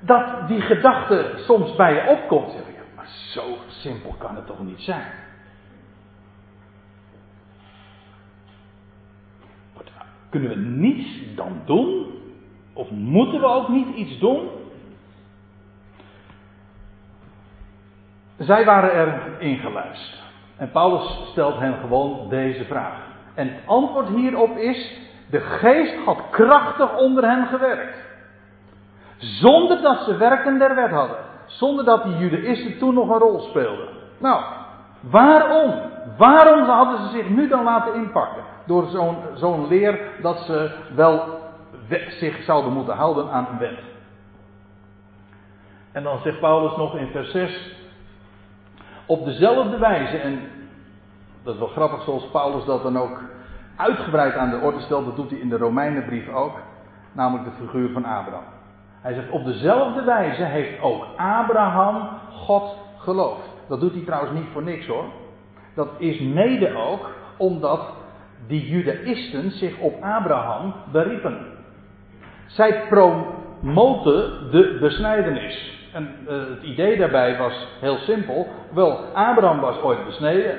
dat 0.00 0.48
die 0.48 0.60
gedachte 0.60 1.32
soms 1.36 1.76
bij 1.76 1.94
je 1.94 2.10
opkomt. 2.10 2.50
Zeg 2.50 2.68
ik, 2.68 2.76
maar 2.96 3.08
zo 3.08 3.42
simpel 3.68 4.14
kan 4.18 4.36
het 4.36 4.46
toch 4.46 4.60
niet 4.60 4.80
zijn. 4.80 5.12
Kunnen 10.28 10.48
we 10.50 10.56
niets 10.56 11.34
dan 11.34 11.60
doen? 11.64 12.06
Of 12.72 12.90
moeten 12.90 13.40
we 13.40 13.46
ook 13.46 13.68
niet 13.68 13.96
iets 13.96 14.18
doen? 14.18 14.48
Zij 18.38 18.64
waren 18.64 18.92
er 18.92 19.20
ingeluisterd. 19.38 20.22
En 20.56 20.70
Paulus 20.70 21.20
stelt 21.30 21.58
hen 21.58 21.74
gewoon 21.80 22.28
deze 22.28 22.64
vraag. 22.64 22.98
En 23.34 23.48
het 23.48 23.62
antwoord 23.66 24.08
hierop 24.08 24.56
is: 24.56 25.00
de 25.30 25.40
geest 25.40 26.04
had 26.04 26.18
krachtig 26.30 26.96
onder 26.96 27.24
hen 27.24 27.46
gewerkt. 27.46 28.04
Zonder 29.16 29.82
dat 29.82 29.98
ze 29.98 30.16
werken 30.16 30.58
der 30.58 30.74
wet 30.74 30.90
hadden. 30.90 31.16
Zonder 31.46 31.84
dat 31.84 32.02
die 32.02 32.16
judaïsten 32.16 32.78
toen 32.78 32.94
nog 32.94 33.08
een 33.08 33.18
rol 33.18 33.40
speelden. 33.40 33.88
Nou, 34.18 34.42
waarom? 35.00 35.74
Waarom 36.16 36.64
hadden 36.68 36.98
ze 36.98 37.08
zich 37.16 37.28
nu 37.28 37.48
dan 37.48 37.64
laten 37.64 37.94
inpakken? 37.94 38.42
door 38.66 38.86
zo'n 38.86 39.16
zo'n 39.34 39.68
leer 39.68 40.00
dat 40.22 40.38
ze 40.38 40.70
wel 40.94 41.38
zich 42.08 42.42
zouden 42.42 42.72
moeten 42.72 42.94
houden 42.94 43.30
aan 43.30 43.46
een 43.50 43.58
wet. 43.58 43.78
En 45.92 46.02
dan 46.02 46.18
zegt 46.18 46.40
Paulus 46.40 46.76
nog 46.76 46.96
in 46.96 47.06
vers 47.06 47.30
6. 47.30 47.74
Op 49.06 49.24
dezelfde 49.24 49.78
wijze, 49.78 50.16
en 50.16 50.40
dat 51.42 51.54
is 51.54 51.60
wel 51.60 51.68
grappig 51.68 52.02
zoals 52.02 52.28
Paulus 52.30 52.64
dat 52.64 52.82
dan 52.82 52.98
ook 52.98 53.20
uitgebreid 53.76 54.34
aan 54.34 54.50
de 54.50 54.60
orde 54.60 54.80
stelt, 54.80 55.04
dat 55.04 55.16
doet 55.16 55.30
hij 55.30 55.38
in 55.38 55.48
de 55.48 55.56
Romeinenbrief 55.56 56.28
ook, 56.28 56.60
namelijk 57.12 57.44
de 57.44 57.64
figuur 57.64 57.92
van 57.92 58.04
Abraham. 58.04 58.54
Hij 59.00 59.14
zegt 59.14 59.30
op 59.30 59.44
dezelfde 59.44 60.02
wijze 60.02 60.42
heeft 60.42 60.80
ook 60.80 61.06
Abraham 61.16 62.08
God 62.30 62.76
geloofd. 62.98 63.48
Dat 63.68 63.80
doet 63.80 63.92
hij 63.92 64.02
trouwens 64.02 64.32
niet 64.32 64.48
voor 64.52 64.62
niks 64.62 64.86
hoor. 64.86 65.04
Dat 65.74 65.88
is 65.98 66.20
mede 66.20 66.76
ook 66.76 67.10
omdat 67.36 67.80
die 68.46 68.68
Judaïsten 68.68 69.50
zich 69.50 69.78
op 69.78 70.02
Abraham 70.02 70.74
beriepen. 70.92 71.46
Zij 72.46 72.82
promoten 72.88 74.50
de 74.50 74.78
besnijdenis. 74.80 75.75
En 75.96 76.16
uh, 76.28 76.48
het 76.48 76.62
idee 76.62 76.96
daarbij 76.96 77.36
was 77.38 77.68
heel 77.80 77.96
simpel. 77.96 78.48
Wel, 78.72 78.98
Abraham 79.14 79.60
was 79.60 79.80
ooit 79.80 80.04
besneden. 80.04 80.58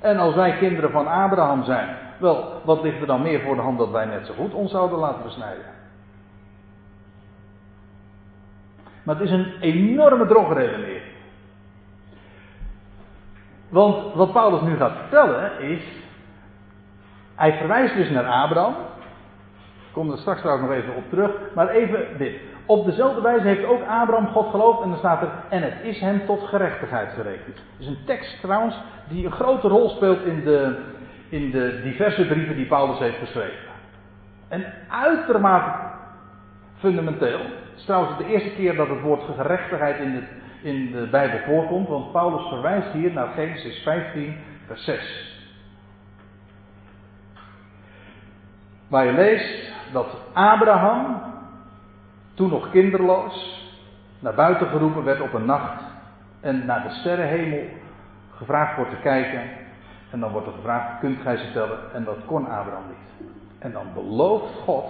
En 0.00 0.16
als 0.16 0.34
wij 0.34 0.56
kinderen 0.56 0.90
van 0.90 1.06
Abraham 1.06 1.64
zijn, 1.64 1.96
wel, 2.18 2.60
wat 2.64 2.82
ligt 2.82 3.00
er 3.00 3.06
dan 3.06 3.22
meer 3.22 3.40
voor 3.40 3.54
de 3.54 3.60
hand 3.60 3.78
dat 3.78 3.90
wij 3.90 4.04
net 4.04 4.26
zo 4.26 4.32
goed 4.32 4.54
ons 4.54 4.70
zouden 4.70 4.98
laten 4.98 5.22
besnijden? 5.22 5.64
Maar 9.02 9.14
het 9.14 9.24
is 9.24 9.30
een 9.30 9.52
enorme 9.60 10.26
drogredenering. 10.26 11.02
Want 13.68 14.14
wat 14.14 14.32
Paulus 14.32 14.60
nu 14.60 14.76
gaat 14.76 14.96
vertellen 14.96 15.60
is. 15.60 15.82
Hij 17.34 17.52
verwijst 17.52 17.94
dus 17.94 18.10
naar 18.10 18.26
Abraham. 18.26 18.74
Ik 19.86 19.92
kom 19.92 20.10
er 20.10 20.18
straks 20.18 20.40
trouwens 20.40 20.68
nog 20.68 20.76
even 20.76 20.96
op 20.96 21.10
terug. 21.10 21.30
Maar 21.54 21.68
even 21.68 22.18
dit. 22.18 22.40
Op 22.70 22.84
dezelfde 22.84 23.20
wijze 23.20 23.46
heeft 23.46 23.64
ook 23.64 23.82
Abraham 23.82 24.26
God 24.26 24.50
geloofd. 24.50 24.82
En 24.82 24.88
dan 24.88 24.98
staat 24.98 25.22
er. 25.22 25.28
En 25.48 25.62
het 25.62 25.74
is 25.82 26.00
hem 26.00 26.26
tot 26.26 26.48
gerechtigheid 26.48 27.12
gerekend. 27.12 27.56
Het 27.56 27.78
is 27.78 27.86
een 27.86 28.04
tekst 28.04 28.40
trouwens. 28.40 28.76
die 29.08 29.24
een 29.24 29.32
grote 29.32 29.68
rol 29.68 29.88
speelt 29.88 30.24
in 30.24 30.44
de, 30.44 30.76
in 31.28 31.50
de 31.50 31.80
diverse 31.82 32.26
brieven 32.26 32.56
die 32.56 32.66
Paulus 32.66 32.98
heeft 32.98 33.18
geschreven. 33.18 33.68
En 34.48 34.64
uitermate 34.88 35.78
fundamenteel. 36.78 37.38
Het 37.38 37.76
is 37.76 37.84
trouwens 37.84 38.18
de 38.18 38.26
eerste 38.26 38.54
keer 38.54 38.76
dat 38.76 38.88
het 38.88 39.00
woord 39.00 39.22
gerechtigheid 39.36 39.98
in 39.98 40.14
het 40.14 40.28
in 40.62 40.92
de 40.92 41.08
Bijbel 41.10 41.38
voorkomt, 41.38 41.88
want 41.88 42.12
Paulus 42.12 42.48
verwijst 42.48 42.92
hier 42.92 43.12
naar 43.12 43.28
Genesis 43.28 43.82
15, 43.82 44.36
vers 44.66 44.84
6. 44.84 45.34
Waar 48.88 49.04
je 49.06 49.12
leest 49.12 49.72
dat 49.92 50.06
Abraham, 50.32 51.29
toen 52.34 52.50
nog 52.50 52.70
kinderloos, 52.70 53.64
naar 54.18 54.34
buiten 54.34 54.66
geroepen 54.66 55.04
werd 55.04 55.20
op 55.20 55.32
een 55.32 55.44
nacht 55.44 55.82
en 56.40 56.66
naar 56.66 56.82
de 56.82 56.90
sterrenhemel 56.90 57.64
gevraagd 58.36 58.76
wordt 58.76 58.90
te 58.90 59.00
kijken. 59.02 59.42
En 60.10 60.20
dan 60.20 60.30
wordt 60.30 60.46
er 60.46 60.52
gevraagd, 60.52 60.98
kunt 61.00 61.20
gij 61.20 61.36
ze 61.36 61.52
tellen? 61.52 61.78
En 61.94 62.04
dat 62.04 62.16
kon 62.26 62.48
Abraham 62.48 62.82
niet. 62.88 63.28
En 63.58 63.72
dan 63.72 63.86
belooft 63.94 64.54
God, 64.64 64.84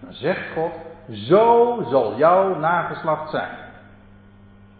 dan 0.00 0.12
zegt 0.12 0.52
God, 0.54 0.72
Zo 1.10 1.82
zal 1.90 2.16
jouw 2.16 2.58
nageslacht 2.58 3.30
zijn. 3.30 3.50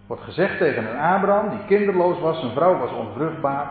Wordt 0.06 0.22
gezegd 0.22 0.58
tegen 0.58 0.90
een 0.90 0.98
Abraham 0.98 1.48
die 1.48 1.64
kinderloos 1.66 2.20
was, 2.20 2.40
zijn 2.40 2.52
vrouw 2.52 2.78
was 2.78 2.92
onvruchtbaar. 2.92 3.70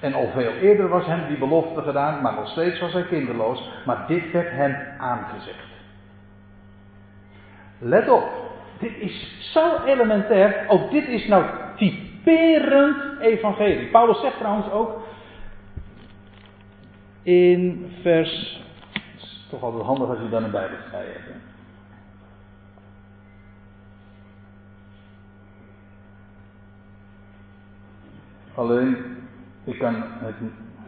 En 0.00 0.14
al 0.14 0.28
veel 0.34 0.52
eerder 0.52 0.88
was 0.88 1.06
hem 1.06 1.26
die 1.28 1.38
belofte 1.38 1.82
gedaan, 1.82 2.22
maar 2.22 2.34
nog 2.34 2.48
steeds 2.48 2.80
was 2.80 2.92
hij 2.92 3.04
kinderloos. 3.04 3.70
Maar 3.86 4.04
dit 4.06 4.30
werd 4.30 4.50
hem 4.50 4.76
aangezegd. 4.98 5.71
Let 7.84 8.08
op, 8.08 8.24
dit 8.78 8.96
is 8.98 9.50
zo 9.52 9.84
elementair. 9.84 10.64
Ook 10.68 10.90
dit 10.90 11.08
is 11.08 11.28
nou 11.28 11.44
typerend 11.76 13.20
evangelie. 13.20 13.86
Paulus 13.86 14.20
zegt 14.20 14.38
trouwens 14.38 14.70
ook 14.70 15.00
in 17.22 17.92
vers. 18.02 18.62
Het 18.92 19.22
is 19.22 19.46
toch 19.50 19.62
altijd 19.62 19.84
handig 19.84 20.08
als 20.08 20.18
je 20.18 20.28
dan 20.28 20.44
een 20.44 20.50
Bijbel 20.50 20.76
bij 20.90 21.04
hebt. 21.04 21.40
Alleen, 28.54 28.96
ik 29.64 29.78
kan 29.78 29.94
het, 29.94 30.34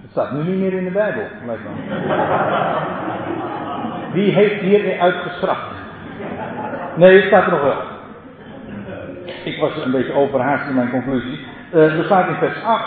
het 0.00 0.10
staat 0.10 0.32
nu 0.32 0.42
niet 0.42 0.60
meer 0.60 0.72
in 0.72 0.84
de 0.84 0.90
Bijbel, 0.90 1.26
lijkt 1.46 1.62
me. 1.62 1.70
Wie 4.14 4.32
heeft 4.32 4.60
hier 4.60 5.00
uitgeschrapt? 5.00 5.83
Nee, 6.96 7.16
het 7.16 7.26
staat 7.26 7.44
er 7.44 7.50
nog 7.50 7.62
wel. 7.62 7.82
Ik 9.44 9.60
was 9.60 9.84
een 9.84 9.90
beetje 9.90 10.12
overhaast 10.12 10.68
in 10.68 10.74
mijn 10.74 10.90
conclusie. 10.90 11.46
Uh, 11.72 11.98
er 11.98 12.04
staat 12.04 12.28
in 12.28 12.34
vers 12.34 12.62
8, 12.64 12.84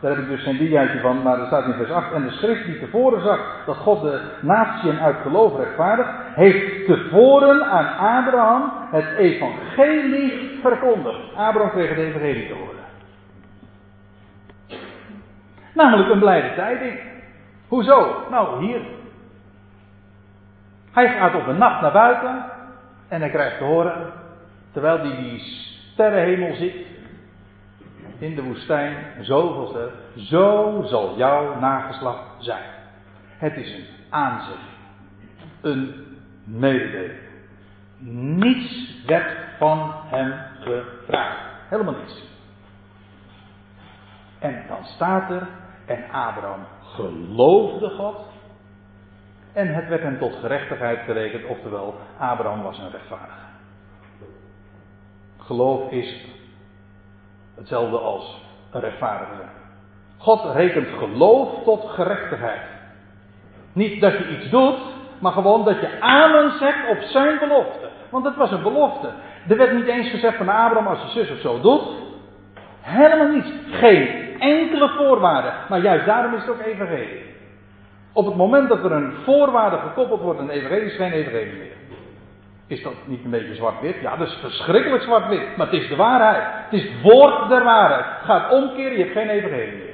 daar 0.00 0.10
heb 0.10 0.20
ik 0.20 0.28
dus 0.28 0.42
geen 0.42 0.56
diaatje 0.56 1.00
van, 1.00 1.22
maar 1.22 1.40
er 1.40 1.46
staat 1.46 1.66
in 1.66 1.72
vers 1.72 1.90
8. 1.90 2.12
En 2.12 2.22
de 2.22 2.30
schrift 2.30 2.64
die 2.64 2.78
tevoren 2.78 3.22
zag 3.22 3.62
dat 3.66 3.76
God 3.76 4.02
de 4.02 4.20
natieën 4.40 5.00
uit 5.00 5.16
geloof 5.22 5.56
rechtvaardigt, 5.56 6.08
heeft 6.34 6.86
tevoren 6.86 7.64
aan 7.64 8.18
Abraham 8.18 8.72
het 8.90 9.16
evangelie 9.18 10.58
verkondigd. 10.62 11.18
Abraham 11.36 11.70
kreeg 11.70 11.88
het 11.88 11.98
evangelie 11.98 12.48
te 12.48 12.54
horen. 12.54 12.80
Namelijk 15.74 16.10
een 16.10 16.18
blijde 16.18 16.54
tijding. 16.54 16.98
Hoezo? 17.68 18.26
Nou, 18.30 18.64
hier. 18.64 18.80
Hij 20.92 21.08
gaat 21.08 21.34
op 21.34 21.46
een 21.46 21.58
nacht 21.58 21.80
naar 21.80 21.92
buiten 21.92 22.44
en 23.12 23.20
hij 23.20 23.30
krijgt 23.30 23.58
te 23.58 23.64
horen, 23.64 24.12
terwijl 24.70 24.98
hij 24.98 25.16
die 25.16 25.40
sterrenhemel 25.92 26.54
ziet, 26.54 26.76
in 28.18 28.34
de 28.34 28.42
woestijn, 28.42 28.96
zoveel 29.20 29.66
sterren, 29.66 29.92
zo 30.26 30.82
zal 30.86 31.16
jouw 31.16 31.58
nageslacht 31.58 32.44
zijn. 32.44 32.64
Het 33.38 33.56
is 33.56 33.74
een 33.74 33.84
aanzegging, 34.10 34.76
een 35.60 35.94
mededeling. 36.44 37.18
Niets 38.38 39.02
werd 39.06 39.36
van 39.58 39.92
hem 40.06 40.34
gevraagd. 40.60 41.40
Helemaal 41.68 41.94
niets. 41.94 42.24
En 44.38 44.64
dan 44.68 44.84
staat 44.84 45.30
er, 45.30 45.48
en 45.86 46.04
Abraham 46.10 46.66
geloofde 46.82 47.88
God. 47.88 48.16
En 49.52 49.74
het 49.74 49.88
werd 49.88 50.02
hem 50.02 50.18
tot 50.18 50.34
gerechtigheid 50.40 50.98
gerekend, 51.04 51.44
oftewel, 51.44 51.94
Abraham 52.18 52.62
was 52.62 52.78
een 52.78 52.90
rechtvaardige. 52.90 53.38
Geloof 55.38 55.90
is 55.90 56.24
hetzelfde 57.54 57.98
als 57.98 58.40
een 58.70 58.80
rechtvaardige. 58.80 59.42
God 60.18 60.54
rekent 60.54 60.88
geloof 60.98 61.64
tot 61.64 61.90
gerechtigheid. 61.90 62.60
Niet 63.72 64.00
dat 64.00 64.12
je 64.12 64.28
iets 64.28 64.50
doet, 64.50 64.78
maar 65.18 65.32
gewoon 65.32 65.64
dat 65.64 65.80
je 65.80 66.00
amen 66.00 66.58
zegt 66.58 66.88
op 66.88 67.00
zijn 67.00 67.38
belofte. 67.38 67.88
Want 68.10 68.24
het 68.24 68.36
was 68.36 68.50
een 68.50 68.62
belofte. 68.62 69.10
Er 69.48 69.56
werd 69.56 69.72
niet 69.72 69.86
eens 69.86 70.10
gezegd 70.10 70.36
van 70.36 70.48
Abraham 70.48 70.86
als 70.86 71.02
je 71.02 71.08
zus 71.08 71.30
of 71.30 71.38
zo 71.38 71.60
doet. 71.60 71.82
Helemaal 72.80 73.28
niets. 73.28 73.50
Geen 73.70 74.40
enkele 74.40 74.88
voorwaarde. 74.88 75.52
Maar 75.68 75.80
juist 75.80 76.06
daarom 76.06 76.34
is 76.34 76.40
het 76.40 76.50
ook 76.50 76.60
evangelie. 76.60 77.24
Op 78.12 78.26
het 78.26 78.36
moment 78.36 78.68
dat 78.68 78.84
er 78.84 78.92
een 78.92 79.12
voorwaarde 79.24 79.76
gekoppeld 79.76 80.20
wordt 80.20 80.40
aan 80.40 80.50
evangelie, 80.50 80.84
is 80.84 80.96
geen 80.96 81.12
evangelie 81.12 81.58
meer. 81.58 81.76
Is 82.66 82.82
dat 82.82 82.92
niet 83.04 83.24
een 83.24 83.30
beetje 83.30 83.54
zwart-wit? 83.54 84.00
Ja, 84.00 84.16
dat 84.16 84.26
is 84.26 84.38
verschrikkelijk 84.40 85.02
zwart-wit. 85.02 85.56
Maar 85.56 85.66
het 85.66 85.80
is 85.80 85.88
de 85.88 85.96
waarheid. 85.96 86.42
Het 86.70 86.80
is 86.80 86.88
het 86.88 87.02
woord 87.02 87.48
der 87.48 87.64
waarheid. 87.64 88.04
Gaat 88.24 88.52
omkeren, 88.52 88.92
je 88.92 88.98
hebt 88.98 89.12
geen 89.12 89.28
evangelie 89.28 89.72
meer. 89.72 89.92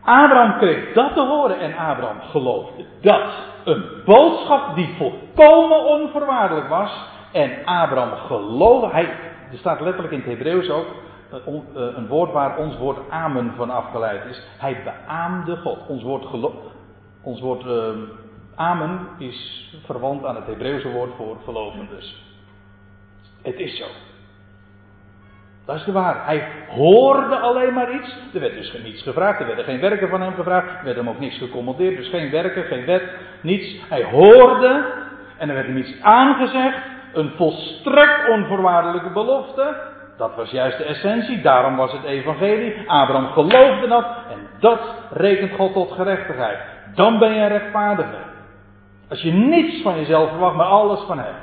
Abraham 0.00 0.58
kreeg 0.58 0.92
dat 0.92 1.14
te 1.14 1.20
horen 1.20 1.60
en 1.60 1.76
Abraham 1.76 2.20
geloofde 2.20 2.84
dat. 3.00 3.32
Een 3.64 3.84
boodschap 4.04 4.74
die 4.74 4.94
volkomen 4.96 5.84
onvoorwaardelijk 5.84 6.68
was. 6.68 6.90
En 7.32 7.64
Abraham 7.64 8.16
geloofde, 8.16 8.88
hij 8.88 9.04
er 9.52 9.58
staat 9.58 9.80
letterlijk 9.80 10.12
in 10.12 10.18
het 10.18 10.28
Hebreeuws 10.28 10.70
ook 10.70 10.86
een 11.74 12.06
woord 12.06 12.32
waar 12.32 12.56
ons 12.56 12.76
woord 12.76 13.10
amen 13.10 13.52
van 13.56 13.70
afgeleid 13.70 14.24
is. 14.24 14.42
Hij 14.58 14.82
beaamde 14.84 15.56
God. 15.56 15.86
Ons 15.88 16.02
woord, 16.02 16.26
ons 17.22 17.40
woord 17.40 17.64
uh, 17.64 17.88
amen 18.54 19.08
is 19.18 19.70
verwant 19.84 20.24
aan 20.24 20.36
het 20.36 20.46
Hebreeuwse 20.46 20.90
woord 20.90 21.10
voor 21.16 21.36
geloven 21.44 21.88
dus. 21.88 22.24
Het 23.42 23.58
is 23.58 23.76
zo. 23.78 23.86
Dat 25.64 25.76
is 25.76 25.84
de 25.84 25.92
waarheid. 25.92 26.26
Hij 26.26 26.48
hoorde 26.68 27.36
alleen 27.36 27.74
maar 27.74 27.94
iets. 27.94 28.16
Er 28.34 28.40
werd 28.40 28.54
dus 28.54 28.82
niets 28.82 29.02
gevraagd. 29.02 29.40
Er 29.40 29.46
werden 29.46 29.64
geen 29.64 29.80
werken 29.80 30.08
van 30.08 30.20
hem 30.20 30.34
gevraagd. 30.34 30.78
Er 30.78 30.84
werd 30.84 30.96
hem 30.96 31.08
ook 31.08 31.18
niets 31.18 31.38
gecommandeerd. 31.38 31.96
Dus 31.96 32.08
geen 32.08 32.30
werken, 32.30 32.64
geen 32.64 32.84
wet, 32.84 33.02
niets. 33.42 33.88
Hij 33.88 34.04
hoorde. 34.04 34.92
En 35.38 35.48
er 35.48 35.54
werd 35.54 35.66
hem 35.66 35.76
iets 35.76 36.02
aangezegd. 36.02 36.78
Een 37.12 37.30
volstrekt 37.36 38.28
onvoorwaardelijke 38.28 39.10
belofte. 39.10 39.89
Dat 40.20 40.34
was 40.34 40.50
juist 40.50 40.78
de 40.78 40.84
essentie, 40.84 41.40
daarom 41.40 41.76
was 41.76 41.92
het 41.92 42.02
evangelie. 42.02 42.90
Abraham 42.90 43.26
geloofde 43.26 43.88
dat 43.88 44.04
en 44.04 44.48
dat 44.58 44.80
rekent 45.10 45.52
God 45.52 45.72
tot 45.72 45.92
gerechtigheid. 45.92 46.58
Dan 46.94 47.18
ben 47.18 47.34
je 47.34 47.40
een 47.40 47.48
rechtvaardige. 47.48 48.16
Als 49.08 49.22
je 49.22 49.32
niets 49.32 49.82
van 49.82 49.96
jezelf 49.96 50.28
verwacht, 50.28 50.56
maar 50.56 50.66
alles 50.66 51.00
van 51.00 51.18
hem. 51.18 51.34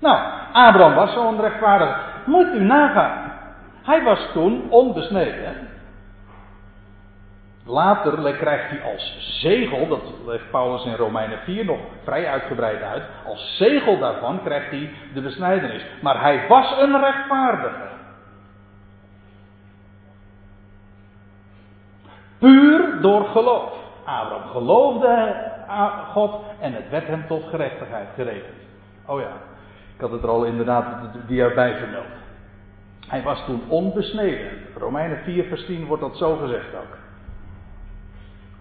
Nou, 0.00 0.18
Abraham 0.52 0.94
was 0.94 1.12
zo'n 1.12 1.40
rechtvaardige. 1.40 1.94
Moet 2.26 2.54
u 2.54 2.60
nagaan. 2.60 3.32
Hij 3.82 4.02
was 4.02 4.28
toen 4.32 4.66
onbesneden. 4.70 5.68
Later 7.66 8.32
krijgt 8.32 8.70
hij 8.70 8.92
als 8.92 9.16
zegel, 9.40 9.88
dat 9.88 10.02
legt 10.26 10.50
Paulus 10.50 10.84
in 10.84 10.94
Romeinen 10.94 11.38
4 11.38 11.64
nog 11.64 11.78
vrij 12.02 12.28
uitgebreid 12.28 12.82
uit, 12.82 13.02
als 13.26 13.56
zegel 13.56 13.98
daarvan 13.98 14.42
krijgt 14.42 14.70
hij 14.70 14.90
de 15.14 15.20
besnijdenis. 15.20 15.84
Maar 16.00 16.20
hij 16.20 16.48
was 16.48 16.80
een 16.80 17.00
rechtvaardige. 17.00 17.88
Puur 22.38 23.00
door 23.00 23.24
geloof. 23.24 23.72
Abraham 24.04 24.48
geloofde 24.50 25.34
God 26.12 26.40
en 26.60 26.72
het 26.72 26.90
werd 26.90 27.06
hem 27.06 27.26
tot 27.26 27.44
gerechtigheid 27.48 28.08
gerekend. 28.14 28.62
Oh 29.06 29.20
ja, 29.20 29.32
ik 29.94 30.00
had 30.00 30.10
het 30.10 30.22
er 30.22 30.28
al 30.28 30.44
inderdaad 30.44 30.86
die 31.26 31.42
erbij 31.42 31.76
vermeld. 31.76 32.04
Hij 33.06 33.22
was 33.22 33.44
toen 33.44 33.62
onbesneden. 33.68 34.50
Romeinen 34.78 35.18
4 35.24 35.44
vers 35.44 35.66
10 35.66 35.86
wordt 35.86 36.02
dat 36.02 36.16
zo 36.16 36.36
gezegd 36.36 36.74
ook. 36.74 37.03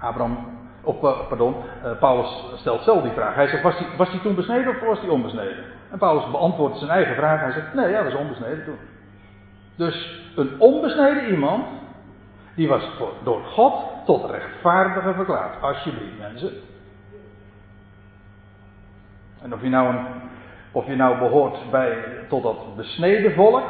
Abraham, 0.04 0.38
of 0.82 1.04
uh, 1.04 1.28
pardon, 1.28 1.56
uh, 1.86 1.92
Paulus 2.00 2.46
stelt 2.56 2.84
zelf 2.84 3.02
die 3.02 3.12
vraag. 3.12 3.36
Hij 3.36 3.48
zegt, 3.48 3.64
was 3.64 3.78
hij, 3.78 3.88
was 3.98 4.10
toen 4.22 4.36
besneden 4.36 4.76
of 4.76 4.80
was 4.80 5.00
hij 5.00 5.10
onbesneden? 5.10 5.64
En 5.92 5.98
Paulus 5.98 6.32
beantwoordt 6.32 6.78
zijn 6.78 6.92
eigen 6.92 7.16
vraag. 7.16 7.40
Hij 7.40 7.52
zegt, 7.52 7.74
nee, 7.74 7.90
ja, 7.90 8.04
was 8.04 8.16
onbesneden 8.16 8.66
toen. 8.66 8.78
Dus 9.76 10.24
een 10.36 10.60
onbesneden 10.60 11.30
iemand, 11.30 11.66
die 12.56 12.68
was 12.68 12.84
door 13.24 13.42
God 13.44 13.74
tot 14.06 14.30
rechtvaardige 14.30 15.14
verklaard. 15.14 15.62
Alsjeblieft, 15.62 16.20
mensen. 16.20 16.52
En 19.42 19.54
of 19.54 19.62
je 19.62 19.70
nou, 19.70 19.96
of 20.72 20.86
je 20.86 20.96
nou 20.96 21.18
behoort 21.18 21.72
bij, 21.72 21.98
tot 22.30 22.44
dat 22.44 22.76
besneden 22.76 23.34
volk, 23.34 23.64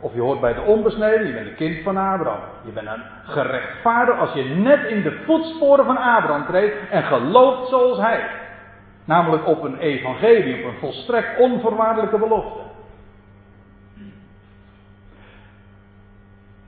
of 0.00 0.14
je 0.14 0.20
hoort 0.20 0.40
bij 0.40 0.54
de 0.54 0.60
onbesneden, 0.60 1.26
je 1.26 1.32
bent 1.32 1.46
een 1.46 1.54
kind 1.54 1.82
van 1.82 1.96
Abraham. 1.96 2.40
Je 2.64 2.70
bent 2.70 2.86
een 2.86 3.02
gerechtvaardigd 3.24 4.18
als 4.18 4.32
je 4.32 4.44
net 4.44 4.86
in 4.86 5.02
de 5.02 5.18
voetsporen 5.24 5.84
van 5.84 5.96
Abraham 5.96 6.46
treedt 6.46 6.76
en 6.90 7.02
gelooft 7.02 7.68
zoals 7.68 7.98
hij. 7.98 8.30
Namelijk 9.04 9.46
op 9.46 9.62
een 9.62 9.78
evangelie, 9.78 10.58
op 10.58 10.64
een 10.64 10.78
volstrekt 10.78 11.38
onvoorwaardelijke 11.38 12.18
belofte. 12.18 12.60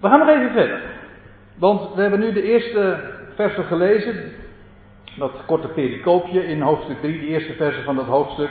We 0.01 0.09
gaan 0.09 0.18
nog 0.18 0.28
even 0.28 0.53
verder. 0.53 0.80
Want 1.55 1.95
we 1.95 2.01
hebben 2.01 2.20
nu 2.20 2.33
de 2.33 2.43
eerste 2.43 3.01
versen 3.35 3.64
gelezen. 3.64 4.33
Dat 5.18 5.33
korte 5.47 5.68
pericoopje 5.68 6.47
in 6.47 6.61
hoofdstuk 6.61 7.01
3, 7.01 7.20
de 7.20 7.26
eerste 7.26 7.53
versen 7.53 7.85
van 7.85 7.97
dat 7.97 8.07
hoofdstuk. 8.07 8.51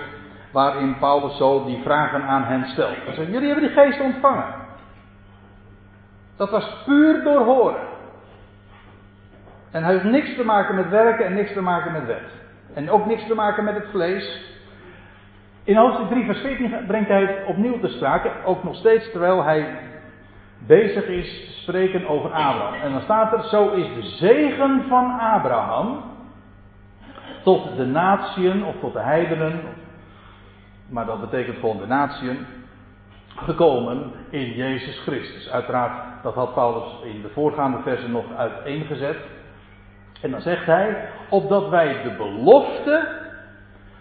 Waarin 0.51 0.97
Paulus 0.99 1.37
zo 1.37 1.65
die 1.65 1.81
vragen 1.83 2.21
aan 2.21 2.43
hen 2.43 2.65
stelt. 2.65 2.95
Hij 3.05 3.13
zegt, 3.13 3.31
jullie 3.31 3.47
hebben 3.47 3.67
die 3.67 3.83
geest 3.83 3.99
ontvangen. 3.99 4.60
Dat 6.41 6.49
was 6.49 6.83
puur 6.85 7.23
door 7.23 7.45
horen. 7.45 7.81
En 9.71 9.83
hij 9.83 9.93
heeft 9.93 10.03
niks 10.03 10.35
te 10.35 10.43
maken 10.43 10.75
met 10.75 10.89
werken 10.89 11.25
en 11.25 11.33
niks 11.33 11.53
te 11.53 11.61
maken 11.61 11.91
met 11.91 12.05
wet. 12.05 12.31
En 12.73 12.89
ook 12.89 13.05
niks 13.05 13.27
te 13.27 13.33
maken 13.33 13.63
met 13.63 13.73
het 13.73 13.85
vlees. 13.91 14.41
In 15.63 15.75
hoofdstuk 15.75 16.09
3 16.09 16.25
vers 16.25 16.39
14 16.39 16.85
brengt 16.87 17.09
hij 17.09 17.21
het 17.21 17.45
opnieuw 17.47 17.79
te 17.79 17.87
sprake, 17.87 18.31
ook 18.45 18.63
nog 18.63 18.75
steeds 18.75 19.11
terwijl 19.11 19.43
hij 19.43 19.79
bezig 20.57 21.05
is 21.05 21.59
spreken 21.61 22.07
over 22.07 22.29
Abraham. 22.29 22.73
En 22.73 22.91
dan 22.91 23.01
staat 23.01 23.33
er, 23.33 23.43
zo 23.43 23.69
is 23.69 23.87
de 23.95 24.07
zegen 24.07 24.83
van 24.87 25.19
Abraham 25.19 26.03
tot 27.43 27.75
de 27.77 27.85
natieën 27.85 28.65
of 28.65 28.75
tot 28.79 28.93
de 28.93 29.01
heidenen, 29.01 29.61
maar 30.89 31.05
dat 31.05 31.19
betekent 31.19 31.57
gewoon 31.57 31.77
de 31.77 31.87
natieën, 31.87 32.45
gekomen 33.35 34.11
in 34.29 34.51
Jezus 34.51 34.99
Christus. 34.99 35.49
Uiteraard, 35.49 36.10
dat 36.21 36.33
had 36.33 36.53
Paulus 36.53 36.83
in 37.03 37.21
de 37.21 37.29
voorgaande 37.29 37.77
versen 37.83 38.11
nog 38.11 38.25
uiteengezet. 38.37 39.17
En 40.21 40.31
dan 40.31 40.41
zegt 40.41 40.65
hij, 40.65 41.09
opdat 41.29 41.69
wij 41.69 42.01
de 42.03 42.11
belofte 42.17 43.07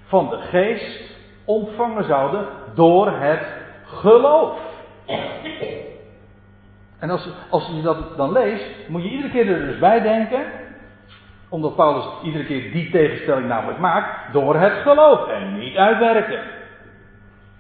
van 0.06 0.28
de 0.28 0.36
geest 0.36 1.18
ontvangen 1.44 2.04
zouden 2.04 2.46
door 2.74 3.10
het 3.10 3.46
geloof. 3.84 4.58
En 6.98 7.10
als, 7.10 7.28
als 7.50 7.66
je 7.66 7.82
dat 7.82 8.16
dan 8.16 8.32
leest, 8.32 8.88
moet 8.88 9.02
je 9.02 9.08
iedere 9.10 9.30
keer 9.30 9.48
er 9.48 9.66
dus 9.66 9.78
bij 9.78 10.00
denken, 10.00 10.42
omdat 11.48 11.76
Paulus 11.76 12.04
iedere 12.22 12.44
keer 12.44 12.72
die 12.72 12.90
tegenstelling 12.90 13.48
namelijk 13.48 13.78
maakt, 13.78 14.32
door 14.32 14.56
het 14.56 14.72
geloof 14.72 15.28
en 15.28 15.58
niet 15.58 15.76
uitwerken. 15.76 16.40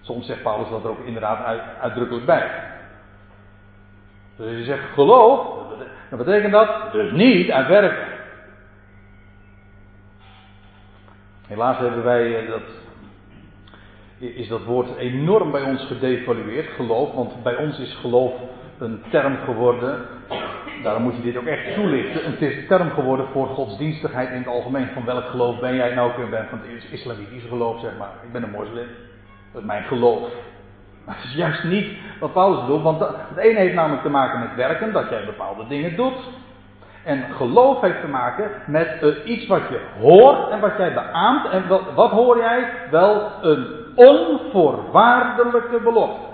Soms 0.00 0.26
zegt 0.26 0.42
Paulus 0.42 0.68
dat 0.68 0.84
er 0.84 0.90
ook 0.90 1.04
inderdaad 1.04 1.60
uitdrukkelijk 1.80 2.26
bij. 2.26 2.50
Dus 4.40 4.48
als 4.48 4.58
je 4.58 4.64
zegt 4.64 4.92
geloof, 4.92 5.46
dan 6.08 6.18
betekent 6.18 6.52
dat 6.52 6.92
dus 6.92 7.12
niet 7.12 7.50
uitwerken. 7.50 8.06
Helaas 11.46 11.78
hebben 11.78 12.04
wij 12.04 12.36
eh, 12.36 12.48
dat, 12.48 12.62
is 14.18 14.48
dat 14.48 14.64
woord 14.64 14.96
enorm 14.96 15.50
bij 15.50 15.62
ons 15.62 15.86
gedevalueerd, 15.86 16.68
geloof. 16.68 17.12
Want 17.14 17.42
bij 17.42 17.56
ons 17.56 17.78
is 17.78 17.94
geloof 17.94 18.32
een 18.78 19.02
term 19.10 19.36
geworden. 19.36 20.06
Daarom 20.82 21.02
moet 21.02 21.16
je 21.16 21.22
dit 21.22 21.36
ook 21.36 21.46
echt 21.46 21.74
toelichten. 21.74 22.30
Het 22.30 22.42
is 22.42 22.56
een 22.56 22.66
term 22.66 22.90
geworden 22.90 23.26
voor 23.32 23.46
godsdienstigheid 23.46 24.30
in 24.30 24.38
het 24.38 24.46
algemeen. 24.46 24.88
Van 24.88 25.04
welk 25.04 25.24
geloof 25.24 25.60
ben 25.60 25.74
jij 25.74 25.94
nou? 25.94 26.22
Ik 26.22 26.30
ben 26.30 26.46
van 26.48 26.60
het 26.62 26.90
islamitische 26.90 27.48
geloof, 27.48 27.80
zeg 27.80 27.98
maar. 27.98 28.12
Ik 28.22 28.32
ben 28.32 28.42
een 28.42 28.50
moslim. 28.50 28.86
Dat 29.52 29.60
is 29.60 29.66
mijn 29.66 29.84
geloof. 29.84 30.28
Het 31.04 31.24
is 31.24 31.34
juist 31.34 31.64
niet 31.64 31.98
wat 32.20 32.32
Paulus 32.32 32.60
bedoelt. 32.60 32.82
Want 32.82 33.00
het 33.00 33.36
ene 33.36 33.58
heeft 33.58 33.74
namelijk 33.74 34.02
te 34.02 34.08
maken 34.08 34.40
met 34.40 34.54
werken, 34.54 34.92
dat 34.92 35.08
jij 35.08 35.24
bepaalde 35.24 35.66
dingen 35.66 35.96
doet. 35.96 36.18
En 37.04 37.24
geloof 37.36 37.80
heeft 37.80 38.00
te 38.00 38.08
maken 38.08 38.50
met 38.66 39.02
uh, 39.02 39.30
iets 39.30 39.46
wat 39.46 39.62
je 39.68 39.80
hoort 40.00 40.50
en 40.50 40.60
wat 40.60 40.76
jij 40.76 40.94
beaamt. 40.94 41.50
En 41.50 41.68
wat, 41.68 41.82
wat 41.94 42.10
hoor 42.10 42.36
jij? 42.36 42.70
Wel 42.90 43.30
een 43.40 43.66
onvoorwaardelijke 43.94 45.80
belofte. 45.82 46.28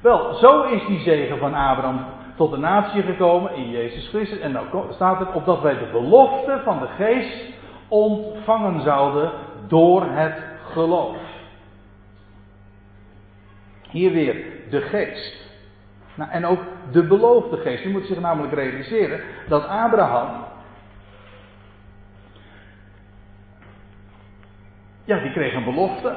Wel, 0.00 0.34
zo 0.34 0.62
is 0.62 0.86
die 0.86 1.00
zegen 1.00 1.38
van 1.38 1.54
Abraham 1.54 2.04
tot 2.36 2.50
de 2.50 2.56
natie 2.56 3.02
gekomen 3.02 3.54
in 3.54 3.70
Jezus 3.70 4.08
Christus. 4.08 4.38
En 4.38 4.52
nou 4.52 4.66
staat 4.90 5.18
het 5.18 5.32
opdat 5.32 5.60
wij 5.60 5.78
de 5.78 5.88
belofte 5.92 6.60
van 6.64 6.78
de 6.78 6.86
geest 6.86 7.52
ontvangen 7.88 8.80
zouden 8.80 9.30
door 9.68 10.02
het 10.06 10.34
geloof. 10.72 11.16
Hier 13.92 14.12
weer 14.12 14.44
de 14.70 14.80
geest. 14.80 15.50
Nou, 16.14 16.30
en 16.30 16.46
ook 16.46 16.60
de 16.90 17.02
beloofde 17.02 17.56
geest. 17.56 17.84
U 17.84 17.90
moet 17.90 18.06
zich 18.06 18.20
namelijk 18.20 18.54
realiseren 18.54 19.20
dat 19.48 19.66
Abraham. 19.66 20.44
Ja, 25.04 25.18
die 25.18 25.32
kreeg 25.32 25.54
een 25.54 25.64
belofte. 25.64 26.16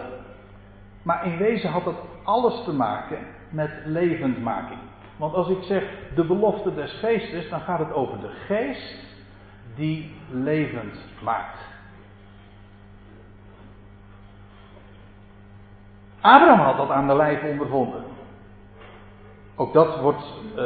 Maar 1.03 1.25
in 1.25 1.37
wezen 1.37 1.69
had 1.69 1.83
dat 1.83 2.01
alles 2.23 2.63
te 2.63 2.73
maken 2.73 3.17
met 3.49 3.71
levendmaking. 3.85 4.79
Want 5.17 5.33
als 5.33 5.49
ik 5.49 5.63
zeg 5.63 5.83
de 6.15 6.23
belofte 6.23 6.73
des 6.73 6.91
geestes, 6.91 7.49
dan 7.49 7.59
gaat 7.59 7.79
het 7.79 7.93
over 7.93 8.19
de 8.19 8.31
geest 8.47 9.03
die 9.75 10.15
levend 10.29 10.97
maakt. 11.23 11.74
Abraham 16.25 16.59
had 16.59 16.77
dat 16.77 16.89
aan 16.89 17.07
de 17.07 17.15
lijf 17.15 17.43
ondervonden. 17.43 18.03
Ook 19.55 19.73
dat 19.73 19.99
wordt 19.99 20.23
uh, 20.57 20.63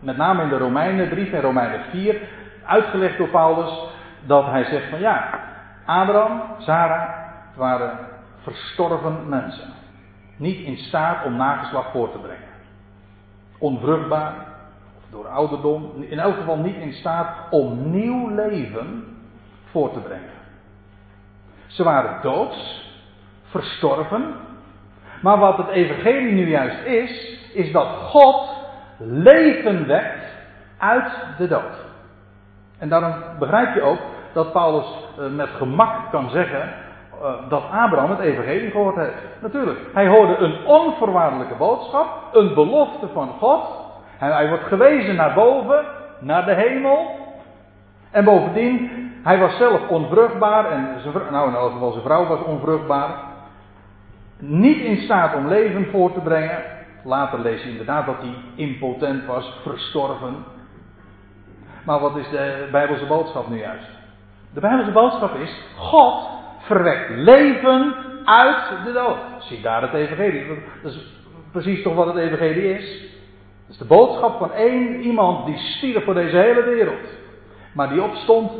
met 0.00 0.16
name 0.16 0.42
in 0.42 0.48
de 0.48 0.58
Romeinen 0.58 1.08
3 1.08 1.30
en 1.30 1.40
Romeinen 1.40 1.80
4 1.90 2.28
uitgelegd 2.64 3.18
door 3.18 3.28
Paulus. 3.28 3.88
Dat 4.26 4.46
hij 4.46 4.64
zegt 4.64 4.90
van 4.90 5.00
ja, 5.00 5.40
Abraham, 5.86 6.42
Sarah 6.58 7.10
waren 7.54 7.98
verstorven 8.42 9.28
mensen. 9.28 9.68
Niet 10.36 10.58
in 10.58 10.76
staat 10.76 11.24
om 11.24 11.36
nageslag 11.36 11.90
voor 11.90 12.12
te 12.12 12.18
brengen. 12.18 12.54
Onvruchtbaar, 13.58 14.34
of 14.96 15.02
door 15.10 15.26
ouderdom, 15.26 15.92
in 16.02 16.18
elk 16.18 16.34
geval 16.34 16.56
niet 16.56 16.76
in 16.76 16.92
staat 16.92 17.36
om 17.50 17.90
nieuw 17.90 18.28
leven 18.34 19.16
voor 19.70 19.92
te 19.92 19.98
brengen. 19.98 20.34
Ze 21.66 21.82
waren 21.82 22.22
doods, 22.22 22.84
verstorven. 23.44 24.34
Maar 25.20 25.38
wat 25.38 25.56
het 25.56 25.68
evangelie 25.68 26.32
nu 26.32 26.48
juist 26.48 26.84
is, 26.84 27.40
is 27.52 27.72
dat 27.72 27.86
God 27.86 28.48
leven 28.98 29.86
wekt 29.86 30.24
uit 30.78 31.12
de 31.38 31.48
dood. 31.48 31.84
En 32.78 32.88
daarom 32.88 33.14
begrijp 33.38 33.74
je 33.74 33.82
ook 33.82 33.98
dat 34.32 34.52
Paulus 34.52 34.86
eh, 35.18 35.26
met 35.26 35.48
gemak 35.48 36.10
kan 36.10 36.30
zeggen 36.30 36.62
eh, 37.22 37.32
dat 37.48 37.62
Abraham 37.70 38.10
het 38.10 38.18
evangelie 38.18 38.70
gehoord 38.70 38.96
heeft. 38.96 39.22
Natuurlijk, 39.40 39.78
hij 39.92 40.08
hoorde 40.08 40.36
een 40.36 40.66
onvoorwaardelijke 40.66 41.54
boodschap, 41.54 42.06
een 42.32 42.54
belofte 42.54 43.08
van 43.12 43.28
God. 43.38 43.60
En 44.18 44.32
hij 44.32 44.48
wordt 44.48 44.64
gewezen 44.64 45.14
naar 45.14 45.34
boven, 45.34 45.84
naar 46.18 46.44
de 46.44 46.54
hemel. 46.54 47.10
En 48.10 48.24
bovendien, 48.24 48.90
hij 49.22 49.38
was 49.38 49.56
zelf 49.56 49.88
onvruchtbaar 49.88 50.70
en 50.70 50.88
zijn, 51.02 51.14
nou 51.30 51.48
in 51.48 51.54
elk 51.54 51.72
geval 51.72 51.90
zijn 51.90 52.04
vrouw 52.04 52.26
was 52.26 52.42
onvruchtbaar. 52.44 53.08
Niet 54.38 54.78
in 54.78 54.96
staat 54.96 55.34
om 55.34 55.48
leven 55.48 55.86
voor 55.90 56.12
te 56.12 56.20
brengen. 56.20 56.62
Later 57.04 57.40
lees 57.40 57.62
je 57.62 57.70
inderdaad 57.70 58.06
dat 58.06 58.20
hij 58.20 58.34
impotent 58.54 59.26
was, 59.26 59.52
verstorven. 59.62 60.44
Maar 61.84 62.00
wat 62.00 62.16
is 62.16 62.28
de 62.28 62.68
Bijbelse 62.70 63.06
boodschap 63.06 63.48
nu 63.48 63.58
juist? 63.58 63.88
De 64.54 64.60
Bijbelse 64.60 64.90
boodschap 64.90 65.34
is: 65.34 65.62
God 65.76 66.28
verwekt 66.58 67.10
leven 67.10 67.94
uit 68.24 68.84
de 68.84 68.92
dood. 68.92 69.16
Zie 69.38 69.60
daar 69.60 69.82
het 69.82 69.92
Evangelie. 69.92 70.46
Dat 70.82 70.92
is 70.92 71.06
precies 71.52 71.82
toch 71.82 71.94
wat 71.94 72.06
het 72.06 72.16
Evangelie 72.16 72.74
is. 72.74 73.00
Het 73.66 73.74
is 73.74 73.78
de 73.78 73.84
boodschap 73.84 74.38
van 74.38 74.52
één 74.52 75.00
iemand 75.00 75.46
die 75.46 75.58
stierf 75.58 76.04
voor 76.04 76.14
deze 76.14 76.36
hele 76.36 76.62
wereld. 76.62 77.08
Maar 77.72 77.88
die 77.88 78.02
opstond 78.02 78.52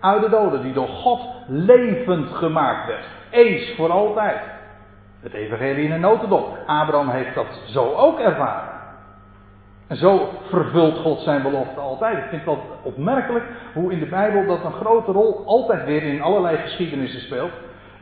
uit 0.00 0.22
de 0.22 0.28
doden, 0.28 0.62
die 0.62 0.72
door 0.72 0.88
God 0.88 1.20
levend 1.46 2.30
gemaakt 2.30 2.86
werd. 2.86 3.04
Eens 3.30 3.74
voor 3.76 3.90
altijd. 3.90 4.53
Het 5.24 5.32
evangelie 5.32 5.84
in 5.84 5.92
een 5.92 6.00
notendop. 6.00 6.58
Abraham 6.66 7.08
heeft 7.08 7.34
dat 7.34 7.46
zo 7.66 7.92
ook 7.94 8.18
ervaren. 8.18 8.68
En 9.86 9.96
zo 9.96 10.28
vervult 10.48 10.98
God 10.98 11.20
zijn 11.20 11.42
belofte 11.42 11.80
altijd. 11.80 12.18
Ik 12.18 12.28
vind 12.28 12.44
wel 12.44 12.62
opmerkelijk 12.82 13.44
hoe 13.74 13.92
in 13.92 13.98
de 13.98 14.06
Bijbel 14.06 14.46
dat 14.46 14.64
een 14.64 14.72
grote 14.72 15.12
rol 15.12 15.46
altijd 15.46 15.84
weer 15.84 16.02
in 16.02 16.22
allerlei 16.22 16.56
geschiedenissen 16.56 17.20
speelt. 17.20 17.52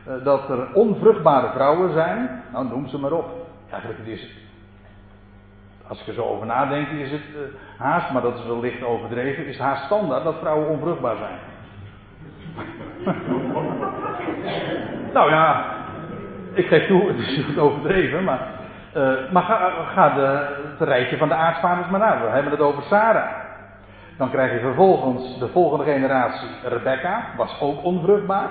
Eh, 0.05 0.13
dat 0.23 0.49
er 0.49 0.73
onvruchtbare 0.73 1.51
vrouwen 1.53 1.93
zijn. 1.93 2.43
Nou, 2.51 2.67
noem 2.67 2.87
ze 2.87 2.97
maar 2.97 3.11
op. 3.11 3.25
Eigenlijk 3.69 4.07
is 4.07 4.21
het. 4.21 4.31
Als 5.87 6.01
ik 6.01 6.07
er 6.07 6.13
zo 6.13 6.23
over 6.23 6.45
nadenk, 6.45 6.87
is 6.87 7.11
het 7.11 7.21
uh, 7.35 7.41
haast, 7.77 8.11
maar 8.11 8.21
dat 8.21 8.37
is 8.37 8.45
wel 8.45 8.59
licht 8.59 8.83
overdreven, 8.83 9.45
is 9.45 9.57
het 9.57 9.65
haast 9.65 9.85
standaard 9.85 10.23
dat 10.23 10.39
vrouwen 10.39 10.67
onvruchtbaar 10.67 11.15
zijn. 11.15 11.37
nou 15.13 15.29
ja, 15.29 15.65
ik 16.53 16.67
geef 16.67 16.87
toe, 16.87 17.07
het 17.07 17.17
is 17.17 17.57
overdreven, 17.57 18.23
maar, 18.23 18.47
uh, 18.97 19.31
maar 19.31 19.43
ga, 19.93 20.09
de, 20.09 20.55
het 20.77 20.87
rijtje 20.87 21.17
van 21.17 21.27
de 21.27 21.33
aartsvaders 21.33 21.89
maar 21.89 21.99
naar. 21.99 22.21
We 22.21 22.29
hebben 22.29 22.51
het 22.51 22.61
over 22.61 22.83
Sarah. 22.83 23.41
Dan 24.17 24.29
krijg 24.29 24.51
je 24.51 24.59
vervolgens 24.59 25.39
de 25.39 25.47
volgende 25.47 25.83
generatie, 25.83 26.49
Rebecca, 26.63 27.23
was 27.37 27.61
ook 27.61 27.83
onvruchtbaar. 27.83 28.49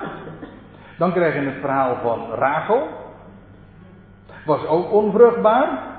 Dan 0.97 1.13
krijg 1.13 1.33
je 1.33 1.39
het 1.39 1.59
verhaal 1.61 1.97
van 2.01 2.31
Rachel, 2.31 2.87
was 4.45 4.65
ook 4.65 4.91
onvruchtbaar. 4.91 5.91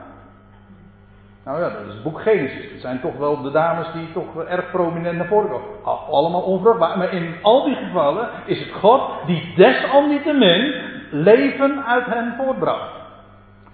Nou 1.44 1.60
ja, 1.60 1.68
dat 1.68 1.86
is 1.86 1.94
het 1.94 2.02
boek 2.02 2.20
Genesis. 2.20 2.70
Dat 2.72 2.80
zijn 2.80 3.00
toch 3.00 3.16
wel 3.16 3.42
de 3.42 3.50
dames 3.50 3.92
die 3.92 4.12
toch 4.12 4.44
erg 4.44 4.70
prominent 4.70 5.16
naar 5.16 5.26
voren 5.26 5.50
komen. 5.50 5.68
Allemaal 6.10 6.40
onvruchtbaar. 6.40 6.98
Maar 6.98 7.12
in 7.12 7.34
al 7.42 7.64
die 7.64 7.74
gevallen 7.74 8.28
is 8.44 8.58
het 8.58 8.72
God 8.72 9.10
die 9.26 9.52
desalniettemin 9.56 10.83
leven 11.14 11.84
uit 11.84 12.06
hen 12.06 12.34
voortbracht. 12.36 12.92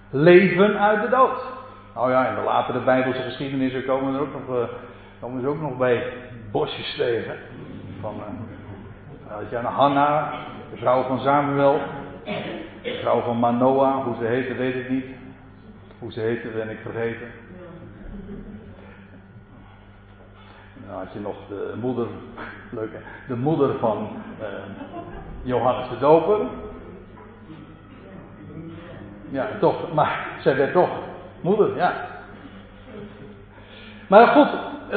Leven 0.09 0.79
uit 0.79 1.01
de 1.01 1.09
dood. 1.09 1.43
Nou 1.93 2.11
ja, 2.11 2.27
in 2.27 2.35
de 2.35 2.41
latere 2.41 2.79
Bijbelse 2.79 3.21
geschiedenissen 3.21 3.85
komen 3.85 4.13
er 4.13 4.21
ook 4.21 4.33
nog, 4.33 4.57
uh, 4.57 4.63
komen 5.19 5.41
ze 5.41 5.47
ook 5.47 5.61
nog 5.61 5.77
bij 5.77 6.13
bosjes 6.51 6.95
tegen. 6.95 7.35
Van, 8.01 8.15
uh, 9.27 9.51
je 9.51 9.57
Hanna, 9.57 10.31
de 10.71 10.77
vrouw 10.77 11.03
van 11.03 11.19
Samuel. 11.19 11.79
De 12.83 12.99
vrouw 13.01 13.21
van 13.21 13.39
Manoah, 13.39 14.03
hoe 14.03 14.15
ze 14.19 14.25
heette 14.25 14.53
weet 14.53 14.75
ik 14.75 14.89
niet. 14.89 15.05
Hoe 15.99 16.11
ze 16.11 16.19
heette 16.19 16.47
ben 16.47 16.69
ik 16.69 16.79
vergeten. 16.81 17.27
Dan 20.87 20.97
had 20.97 21.13
je 21.13 21.19
nog 21.19 21.35
de 21.47 21.73
moeder, 21.81 22.07
leuk 22.71 22.91
hè, 22.91 22.99
de 23.27 23.35
moeder 23.35 23.77
van 23.79 24.09
uh, 24.39 24.45
Johannes 25.43 25.89
de 25.89 25.97
Doper. 25.99 26.39
Ja, 29.31 29.47
toch, 29.59 29.93
maar 29.93 30.27
zij 30.39 30.55
werd 30.55 30.73
toch 30.73 30.89
moeder, 31.41 31.75
ja. 31.75 31.93
Maar 34.07 34.27
goed, 34.27 34.47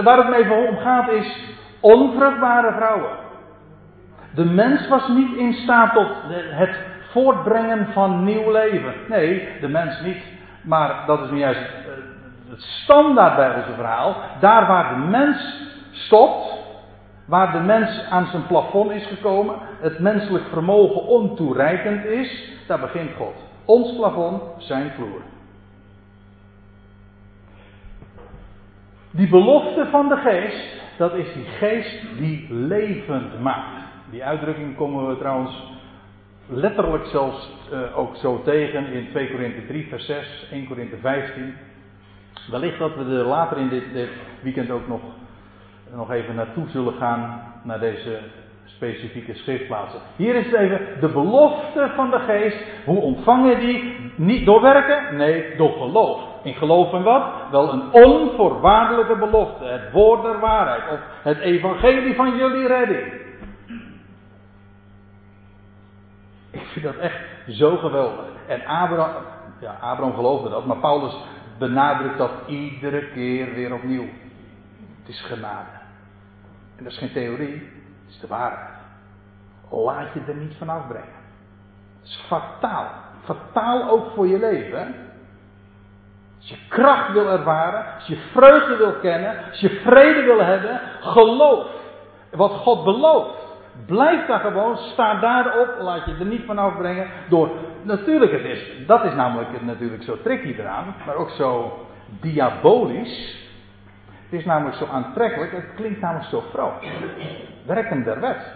waar 0.04 0.16
het 0.16 0.28
me 0.28 0.36
even 0.36 0.68
om 0.68 0.76
gaat 0.76 1.08
is 1.08 1.56
onvruchtbare 1.80 2.72
vrouwen. 2.72 3.10
De 4.34 4.44
mens 4.44 4.88
was 4.88 5.08
niet 5.08 5.36
in 5.36 5.52
staat 5.52 5.92
tot 5.92 6.08
het 6.30 6.78
voortbrengen 7.10 7.86
van 7.92 8.24
nieuw 8.24 8.50
leven. 8.50 8.94
Nee, 9.08 9.48
de 9.60 9.68
mens 9.68 10.00
niet. 10.00 10.22
Maar 10.62 11.02
dat 11.06 11.20
is 11.20 11.30
nu 11.30 11.38
juist 11.38 11.60
het 12.48 12.62
standaard 12.62 13.36
bij 13.36 13.54
onze 13.54 13.72
verhaal. 13.74 14.16
Daar 14.40 14.66
waar 14.66 14.94
de 14.94 15.00
mens 15.00 15.62
stopt, 15.90 16.54
waar 17.24 17.52
de 17.52 17.58
mens 17.58 18.06
aan 18.10 18.26
zijn 18.26 18.46
plafond 18.46 18.90
is 18.90 19.06
gekomen, 19.06 19.54
het 19.80 19.98
menselijk 19.98 20.44
vermogen 20.52 21.06
ontoereikend 21.06 22.04
is, 22.04 22.52
daar 22.66 22.80
begint 22.80 23.10
God. 23.16 23.34
Ons 23.64 23.96
plafond, 23.96 24.42
zijn 24.58 24.90
vloer. 24.90 25.20
Die 29.10 29.28
belofte 29.28 29.86
van 29.90 30.08
de 30.08 30.16
geest, 30.16 30.82
dat 30.98 31.14
is 31.14 31.32
die 31.32 31.44
geest 31.44 32.18
die 32.18 32.52
levend 32.52 33.40
maakt. 33.40 33.84
Die 34.10 34.24
uitdrukking 34.24 34.76
komen 34.76 35.08
we 35.08 35.18
trouwens 35.18 35.72
letterlijk 36.48 37.06
zelfs 37.06 37.50
uh, 37.72 37.98
ook 37.98 38.16
zo 38.16 38.42
tegen 38.42 38.86
in 38.86 39.08
2 39.10 39.30
Korinthe 39.30 39.66
3 39.66 39.88
vers 39.88 40.06
6, 40.06 40.46
1 40.50 40.66
Korinthe 40.66 40.96
15. 40.96 41.54
Wellicht 42.50 42.78
dat 42.78 42.94
we 42.94 43.04
er 43.04 43.24
later 43.24 43.58
in 43.58 43.68
dit, 43.68 43.92
dit 43.92 44.08
weekend 44.40 44.70
ook 44.70 44.88
nog, 44.88 45.00
nog 45.92 46.10
even 46.10 46.34
naartoe 46.34 46.68
zullen 46.68 46.94
gaan, 46.94 47.52
naar 47.62 47.80
deze 47.80 48.20
specifieke 48.74 49.34
schriftplaatsen. 49.34 50.00
Hier 50.16 50.34
is 50.34 50.44
het 50.44 50.54
even 50.54 50.80
de 51.00 51.08
belofte 51.08 51.90
van 51.94 52.10
de 52.10 52.18
geest. 52.18 52.58
Hoe 52.84 53.00
ontvangen 53.00 53.60
die? 53.60 53.96
Niet 54.16 54.46
door 54.46 54.60
werken? 54.60 55.16
Nee, 55.16 55.56
door 55.56 55.72
geloof. 55.72 56.20
In 56.42 56.54
geloof 56.54 56.92
en 56.92 57.02
wat? 57.02 57.32
Wel 57.50 57.72
een 57.72 57.92
onvoorwaardelijke 57.92 59.16
belofte. 59.16 59.64
Het 59.64 59.92
woord 59.92 60.22
der 60.22 60.40
waarheid. 60.40 60.82
Of 60.92 60.98
het 61.22 61.38
evangelie 61.38 62.14
van 62.14 62.36
jullie 62.36 62.66
redding. 62.66 63.12
Ik 66.50 66.66
vind 66.72 66.84
dat 66.84 66.96
echt 66.96 67.20
zo 67.48 67.76
geweldig. 67.76 68.24
En 68.46 68.64
Abraham, 68.66 69.22
ja, 69.60 69.76
Abraham 69.80 70.14
geloofde 70.14 70.48
dat, 70.48 70.66
maar 70.66 70.76
Paulus 70.76 71.14
benadrukt 71.58 72.18
dat 72.18 72.30
iedere 72.46 73.08
keer 73.12 73.54
weer 73.54 73.74
opnieuw. 73.74 74.08
Het 75.00 75.08
is 75.08 75.20
genade. 75.20 75.82
En 76.76 76.84
dat 76.84 76.92
is 76.92 76.98
geen 76.98 77.12
theorie, 77.12 77.68
is 78.14 78.20
de 78.20 78.26
waarheid. 78.26 78.74
Laat 79.70 80.12
je 80.12 80.20
er 80.26 80.34
niet 80.34 80.54
van 80.58 80.68
afbrengen. 80.68 81.22
Het 82.00 82.08
is 82.08 82.24
fataal. 82.26 82.86
Fataal 83.24 83.88
ook 83.88 84.06
voor 84.14 84.26
je 84.26 84.38
leven. 84.38 84.94
Als 86.38 86.48
je 86.48 86.56
kracht 86.68 87.12
wil 87.12 87.30
ervaren, 87.30 87.94
als 87.94 88.06
je 88.06 88.16
vreugde 88.32 88.76
wil 88.76 88.92
kennen, 88.92 89.50
als 89.50 89.60
je 89.60 89.70
vrede 89.70 90.22
wil 90.22 90.40
hebben, 90.40 90.80
geloof 91.00 91.66
wat 92.30 92.50
God 92.50 92.84
belooft. 92.84 93.42
Blijf 93.86 94.26
daar 94.26 94.40
gewoon, 94.40 94.76
sta 94.76 95.20
daarop, 95.20 95.74
laat 95.80 96.04
je 96.04 96.16
er 96.18 96.26
niet 96.26 96.44
van 96.44 96.58
afbrengen 96.58 97.08
door, 97.28 97.50
natuurlijk 97.82 98.32
het 98.32 98.44
is, 98.44 98.86
dat 98.86 99.04
is 99.04 99.14
namelijk 99.14 99.62
natuurlijk 99.62 100.02
zo 100.02 100.22
tricky 100.22 100.54
eraan, 100.58 100.94
maar 101.06 101.14
ook 101.14 101.30
zo 101.30 101.78
diabolisch. 102.20 103.43
Is 104.34 104.44
namelijk 104.44 104.76
zo 104.76 104.86
aantrekkelijk, 104.86 105.52
het 105.52 105.74
klinkt 105.74 106.00
namelijk 106.00 106.28
zo 106.28 106.40
vroom. 106.52 106.72
Werken 107.66 108.04
der 108.04 108.20
wet. 108.20 108.52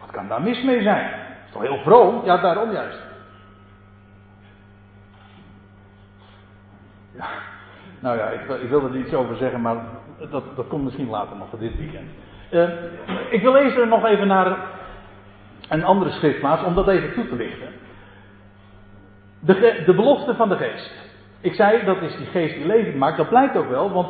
Wat 0.00 0.10
kan 0.10 0.28
daar 0.28 0.42
mis 0.42 0.62
mee 0.62 0.82
zijn? 0.82 1.04
Het 1.04 1.46
is 1.46 1.52
toch 1.52 1.62
heel 1.62 1.78
vroom? 1.78 2.24
Ja, 2.24 2.36
daarom 2.36 2.70
juist. 2.70 2.98
Ja, 7.16 7.26
nou 7.98 8.18
ja, 8.18 8.28
ik, 8.28 8.62
ik 8.62 8.68
wil 8.68 8.84
er 8.84 8.96
iets 8.96 9.14
over 9.14 9.36
zeggen, 9.36 9.60
maar 9.60 9.76
dat, 10.30 10.56
dat 10.56 10.68
komt 10.68 10.84
misschien 10.84 11.08
later 11.08 11.36
nog 11.36 11.48
voor 11.48 11.58
dit 11.58 11.76
weekend. 11.76 12.08
Uh, 12.50 12.68
ik 13.30 13.42
wil 13.42 13.56
eerst 13.56 13.84
nog 13.84 14.04
even 14.04 14.26
naar 14.26 14.56
een 15.68 15.84
andere 15.84 16.10
schriftplaats 16.10 16.64
om 16.64 16.74
dat 16.74 16.88
even 16.88 17.14
toe 17.14 17.28
te 17.28 17.36
lichten. 17.36 17.68
De, 19.40 19.82
de 19.86 19.94
belofte 19.94 20.34
van 20.34 20.48
de 20.48 20.56
geest. 20.56 20.92
Ik 21.40 21.54
zei 21.54 21.84
dat 21.84 22.02
is 22.02 22.16
die 22.16 22.26
geest 22.26 22.54
die 22.54 22.66
levend 22.66 22.96
maakt. 22.96 23.16
Dat 23.16 23.28
blijkt 23.28 23.56
ook 23.56 23.68
wel, 23.68 23.90
want 23.90 24.08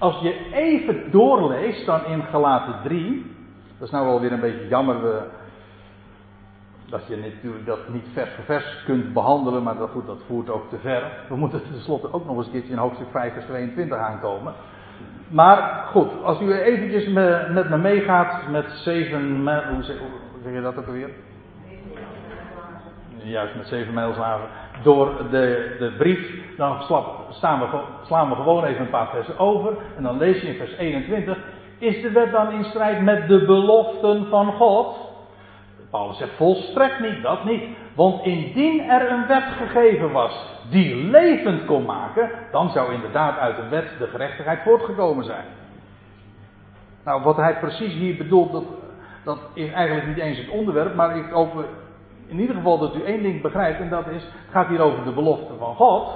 als 0.00 0.20
je 0.20 0.52
even 0.52 1.10
doorleest 1.10 1.86
dan 1.86 2.04
in 2.04 2.22
Galaten 2.22 2.74
3. 2.82 3.36
Dat 3.78 3.88
is 3.88 3.94
nou 3.94 4.06
wel 4.06 4.20
weer 4.20 4.32
een 4.32 4.40
beetje 4.40 4.68
jammer. 4.68 5.02
We, 5.02 5.22
dat 6.88 7.06
je 7.06 7.16
natuurlijk 7.16 7.66
dat 7.66 7.88
niet 7.88 8.06
vers 8.12 8.30
voor 8.34 8.44
vers 8.44 8.82
kunt 8.84 9.12
behandelen, 9.12 9.62
maar 9.62 9.76
dat, 9.76 9.90
goed, 9.90 10.06
dat 10.06 10.22
voert 10.26 10.50
ook 10.50 10.68
te 10.68 10.78
ver. 10.78 11.02
We 11.28 11.36
moeten 11.36 11.62
tenslotte 11.62 12.12
ook 12.12 12.26
nog 12.26 12.36
eens 12.36 12.46
een 12.46 12.52
keertje 12.52 12.72
in 12.72 12.78
hoofdstuk 12.78 13.06
5 13.10 13.32
vers 13.32 13.44
22 13.44 13.98
aankomen. 13.98 14.54
Maar 15.28 15.86
goed, 15.86 16.22
als 16.22 16.40
u 16.40 16.52
eventjes 16.52 17.08
me, 17.08 17.48
met 17.52 17.68
me 17.68 17.76
meegaat 17.76 18.48
met 18.48 18.70
zeven 18.70 19.36
hoe 19.74 19.82
zeg, 19.82 19.98
hoe 19.98 20.42
zeg 20.42 20.52
je 20.52 20.60
dat 20.60 20.76
ook 20.76 20.86
alweer? 20.86 21.10
Juist, 23.16 23.54
met 23.54 23.66
zeven 23.66 23.94
mijlslaven. 23.94 24.48
Door 24.82 25.12
de, 25.30 25.76
de 25.78 25.92
brief, 25.98 26.56
dan 26.56 26.82
slaan 28.02 28.28
we 28.28 28.34
gewoon 28.34 28.64
even 28.64 28.80
een 28.80 28.90
paar 28.90 29.08
versen 29.08 29.38
over. 29.38 29.72
En 29.96 30.02
dan 30.02 30.18
lees 30.18 30.40
je 30.40 30.48
in 30.48 30.56
vers 30.56 30.76
21. 30.76 31.38
Is 31.78 32.02
de 32.02 32.10
wet 32.10 32.32
dan 32.32 32.52
in 32.52 32.64
strijd 32.64 33.02
met 33.02 33.28
de 33.28 33.44
beloften 33.44 34.26
van 34.28 34.52
God? 34.52 34.96
Paulus 35.90 36.16
zegt 36.16 36.36
volstrekt 36.36 37.00
niet, 37.00 37.22
dat 37.22 37.44
niet. 37.44 37.62
Want 37.94 38.24
indien 38.24 38.80
er 38.80 39.10
een 39.10 39.26
wet 39.26 39.44
gegeven 39.58 40.12
was 40.12 40.50
die 40.70 40.94
levend 40.94 41.64
kon 41.64 41.84
maken, 41.84 42.30
dan 42.52 42.70
zou 42.70 42.92
inderdaad 42.92 43.38
uit 43.38 43.58
een 43.58 43.68
wet 43.68 43.88
de 43.98 44.06
gerechtigheid 44.06 44.62
voortgekomen 44.62 45.24
zijn. 45.24 45.44
Nou, 47.04 47.22
wat 47.22 47.36
hij 47.36 47.58
precies 47.58 47.92
hier 47.92 48.16
bedoelt, 48.16 48.52
dat, 48.52 48.64
dat 49.24 49.38
is 49.54 49.72
eigenlijk 49.72 50.06
niet 50.06 50.18
eens 50.18 50.38
het 50.38 50.48
onderwerp, 50.48 50.94
maar 50.94 51.16
ik 51.16 51.30
hoop 51.30 51.64
in 52.30 52.40
ieder 52.40 52.56
geval 52.56 52.78
dat 52.78 52.94
u 52.94 53.02
één 53.02 53.22
ding 53.22 53.42
begrijpt, 53.42 53.80
en 53.80 53.88
dat 53.88 54.06
is, 54.06 54.22
het 54.22 54.50
gaat 54.50 54.68
hier 54.68 54.80
over 54.80 55.04
de 55.04 55.12
belofte 55.12 55.52
van 55.58 55.74
God. 55.74 56.08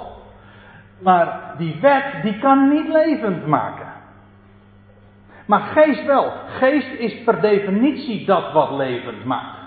Maar 0.99 1.53
die 1.57 1.77
wet, 1.81 2.03
die 2.23 2.39
kan 2.39 2.69
niet 2.69 2.87
levend 2.87 3.45
maken. 3.45 3.93
Maar 5.45 5.59
geest 5.59 6.05
wel. 6.05 6.31
Geest 6.47 6.99
is 6.99 7.23
per 7.23 7.41
definitie 7.41 8.25
dat 8.25 8.51
wat 8.51 8.71
levend 8.71 9.25
maakt. 9.25 9.57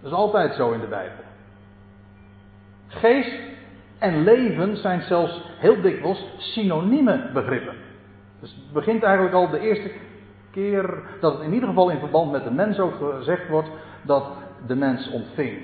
Dat 0.00 0.10
is 0.12 0.16
altijd 0.16 0.54
zo 0.54 0.70
in 0.70 0.80
de 0.80 0.86
Bijbel. 0.86 1.24
Geest 2.86 3.38
en 3.98 4.22
leven 4.22 4.76
zijn 4.76 5.02
zelfs 5.02 5.42
heel 5.58 5.80
dikwijls 5.80 6.24
synonieme 6.36 7.30
begrippen. 7.32 7.74
Dus 8.40 8.50
het 8.50 8.72
begint 8.72 9.02
eigenlijk 9.02 9.34
al 9.34 9.48
de 9.48 9.60
eerste 9.60 9.90
keer 10.50 11.02
dat 11.20 11.32
het 11.32 11.42
in 11.42 11.52
ieder 11.52 11.68
geval 11.68 11.90
in 11.90 11.98
verband 11.98 12.32
met 12.32 12.44
de 12.44 12.50
mens 12.50 12.78
ook 12.78 12.94
gezegd 13.16 13.48
wordt 13.48 13.68
dat 14.02 14.24
de 14.66 14.74
mens 14.74 15.10
ontving. 15.10 15.58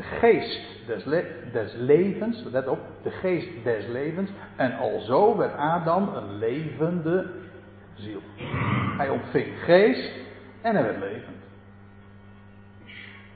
De 0.00 0.06
geest 0.06 0.86
des, 0.86 1.04
des 1.52 1.74
levens, 1.74 2.44
let 2.50 2.68
op, 2.68 2.78
de 3.02 3.10
geest 3.10 3.48
des 3.64 3.86
levens. 3.86 4.30
En 4.56 4.78
alzo 4.78 5.36
werd 5.36 5.56
Adam 5.56 6.08
een 6.14 6.38
levende 6.38 7.30
ziel. 7.94 8.20
Hij 8.96 9.08
ontving 9.08 9.46
geest 9.64 10.12
en 10.60 10.74
hij 10.74 10.84
werd 10.84 10.98
levend. 10.98 11.36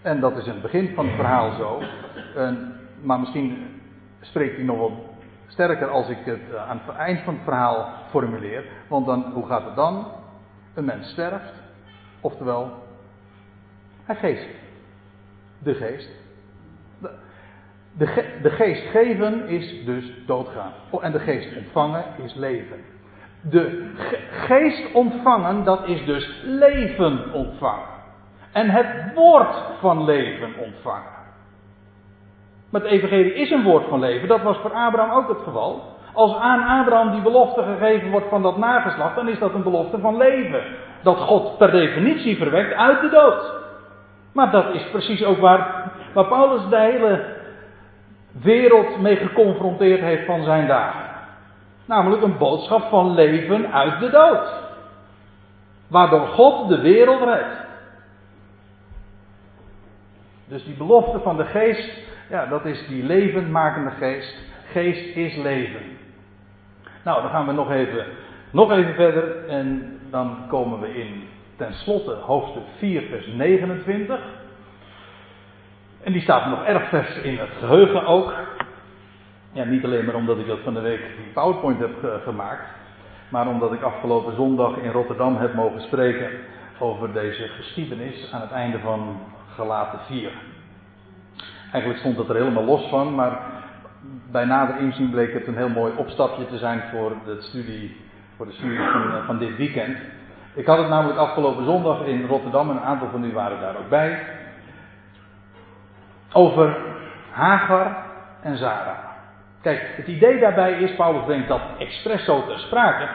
En 0.03 0.21
dat 0.21 0.37
is 0.37 0.47
in 0.47 0.53
het 0.53 0.62
begin 0.62 0.95
van 0.95 1.07
het 1.07 1.15
verhaal 1.15 1.53
zo. 1.53 1.83
maar 3.03 3.21
misschien 3.21 3.81
spreekt 4.21 4.57
hij 4.57 4.65
nog 4.65 4.79
wel 4.79 5.17
sterker 5.47 5.89
als 5.89 6.09
ik 6.09 6.19
het 6.25 6.51
eh, 6.51 6.69
aan 6.69 6.81
het 6.85 6.97
eind 6.97 7.21
van 7.21 7.35
het 7.35 7.43
verhaal 7.45 7.89
formuleer. 8.11 8.65
Want 8.89 9.07
dan, 9.07 9.33
hoe 9.33 9.47
gaat 9.47 9.65
het 9.65 9.77
dan? 9.77 10.07
Een 10.75 10.85
mens 10.85 11.11
sterft. 11.11 11.53
Oftewel, 12.21 12.73
hij 14.05 14.17
geest. 14.17 14.49
De 15.59 15.75
geest. 15.75 16.24
De, 17.99 18.38
de, 18.42 18.51
geest 18.51 18.90
geven 18.90 19.49
is 19.49 19.84
dus 19.84 20.12
doodgaan. 20.26 20.72
Oh, 20.90 21.05
en 21.05 21.12
de 21.12 21.18
geest 21.18 21.57
ontvangen 21.57 22.05
is 22.24 22.34
leven. 22.34 22.76
De 23.40 23.90
geest 24.30 24.92
ontvangen, 24.92 25.64
dat 25.64 25.88
is 25.88 26.05
dus 26.05 26.42
leven 26.45 27.32
ontvangen 27.32 27.95
en 28.55 28.70
het 28.70 29.14
woord 29.14 29.57
van 29.80 30.05
leven 30.05 30.49
ontvangen. 30.59 31.12
Maar 32.70 32.80
het 32.80 32.90
evangelie 32.90 33.34
is 33.34 33.51
een 33.51 33.62
woord 33.62 33.88
van 33.88 34.01
leven. 34.01 34.28
Dat 34.28 34.42
was 34.42 34.57
voor 34.57 34.72
Abraham 34.72 35.16
ook 35.16 35.28
het 35.28 35.42
geval. 35.45 35.82
Als 36.12 36.36
aan 36.36 36.80
Abraham 36.80 37.11
die 37.11 37.22
belofte 37.22 37.62
gegeven 37.62 38.11
wordt 38.11 38.28
van 38.28 38.42
dat 38.42 38.57
nageslacht, 38.57 39.14
dan 39.14 39.28
is 39.28 39.38
dat 39.38 39.55
een 39.55 39.62
belofte 39.62 39.99
van 39.99 40.16
leven. 40.16 40.62
Dat 41.03 41.18
God 41.18 41.59
per 41.59 41.70
definitie 41.70 42.36
verwekt 42.36 42.74
uit 42.74 43.01
de 43.01 43.09
dood. 43.09 43.53
Maar 44.32 44.51
dat 44.51 44.74
is 44.74 44.90
precies 44.90 45.24
ook 45.24 45.38
waar, 45.38 45.90
waar 46.12 46.26
Paulus 46.26 46.68
de 46.68 46.80
hele 46.80 47.34
wereld 48.43 49.01
mee 49.01 49.16
geconfronteerd 49.16 50.01
heeft 50.01 50.26
van 50.26 50.45
zijn 50.45 50.66
dagen. 50.66 51.11
Namelijk 51.85 52.22
een 52.22 52.39
boodschap 52.39 52.82
van 52.89 53.14
leven 53.14 53.72
uit 53.72 54.01
de 54.01 54.11
dood. 54.11 54.62
Waardoor 55.89 56.26
God 56.26 56.68
de 56.68 56.80
wereld 56.80 57.22
redt. 57.22 57.62
Dus 60.49 60.64
die 60.64 60.76
belofte 60.76 61.20
van 61.20 61.37
de 61.37 61.45
geest, 61.45 61.99
ja, 62.28 62.47
dat 62.47 62.64
is 62.64 62.87
die 62.87 63.05
levendmakende 63.05 63.91
geest. 63.91 64.37
Geest 64.72 65.16
is 65.16 65.37
leven. 65.37 65.82
Nou, 67.05 67.22
dan 67.22 67.30
gaan 67.30 67.47
we 67.47 67.53
nog 67.53 67.70
even, 67.70 68.07
nog 68.51 68.72
even 68.72 68.95
verder 68.95 69.49
en 69.49 69.99
dan 70.11 70.37
komen 70.49 70.80
we 70.80 70.95
in 70.95 71.28
tenslotte 71.57 72.12
hoofdstuk 72.12 72.62
4, 72.78 73.03
vers 73.03 73.26
29. 73.26 74.20
En 76.05 76.13
die 76.13 76.23
staat 76.23 76.47
nog 76.47 76.65
erg 76.65 76.89
vers 76.89 77.17
in 77.17 77.39
het 77.39 77.49
geheugen 77.59 78.07
ook. 78.07 78.33
Ja, 79.53 79.65
niet 79.65 79.85
alleen 79.85 80.05
maar 80.05 80.15
omdat 80.15 80.39
ik 80.39 80.47
dat 80.47 80.59
van 80.65 80.75
de 80.75 80.81
week 80.81 81.01
die 81.17 81.33
PowerPoint 81.33 81.79
heb 81.79 82.23
gemaakt, 82.25 82.65
maar 83.29 83.49
omdat 83.49 83.73
ik 83.73 83.83
afgelopen 83.83 84.35
zondag 84.35 84.77
in 84.77 84.91
Rotterdam 84.91 85.37
heb 85.37 85.55
mogen 85.55 85.81
spreken 85.81 86.31
over 86.79 87.13
deze 87.13 87.49
geschiedenis 87.49 88.33
aan 88.33 88.41
het 88.41 88.51
einde 88.51 88.79
van 88.79 89.21
Gelaten 89.55 89.99
4. 90.07 90.31
Eigenlijk 91.73 91.99
stond 92.01 92.17
het 92.17 92.29
er 92.29 92.35
helemaal 92.35 92.65
los 92.65 92.89
van, 92.89 93.15
maar 93.15 93.39
bij 94.31 94.45
nader 94.45 94.79
inzien 94.79 95.11
bleek 95.11 95.33
het 95.33 95.47
een 95.47 95.57
heel 95.57 95.69
mooi 95.69 95.93
opstapje 95.97 96.47
te 96.47 96.59
zijn 96.59 96.83
voor 96.93 97.13
de 97.25 97.37
studie, 97.41 97.97
voor 98.37 98.47
de 98.47 98.53
van, 98.93 99.25
van 99.27 99.39
dit 99.39 99.57
weekend. 99.57 99.99
Ik 100.55 100.67
had 100.67 100.79
het 100.79 100.89
namelijk 100.89 101.19
afgelopen 101.19 101.65
zondag 101.65 102.05
in 102.05 102.27
Rotterdam, 102.27 102.71
en 102.71 102.77
een 102.77 102.83
aantal 102.83 103.09
van 103.11 103.25
u 103.25 103.33
waren 103.33 103.61
daar 103.61 103.77
ook 103.77 103.89
bij, 103.89 104.19
over 106.35 106.76
Hagar 107.30 107.97
en 108.43 108.57
Zara. 108.57 109.12
Kijk, 109.62 109.82
het 109.97 110.07
idee 110.07 110.41
daarbij 110.41 110.72
is, 110.72 110.95
Paulus 110.95 111.24
brengt 111.24 111.49
dat 111.49 111.61
expres 111.78 112.24
zo 112.24 112.47
ter 112.47 112.59
sprake, 112.59 113.09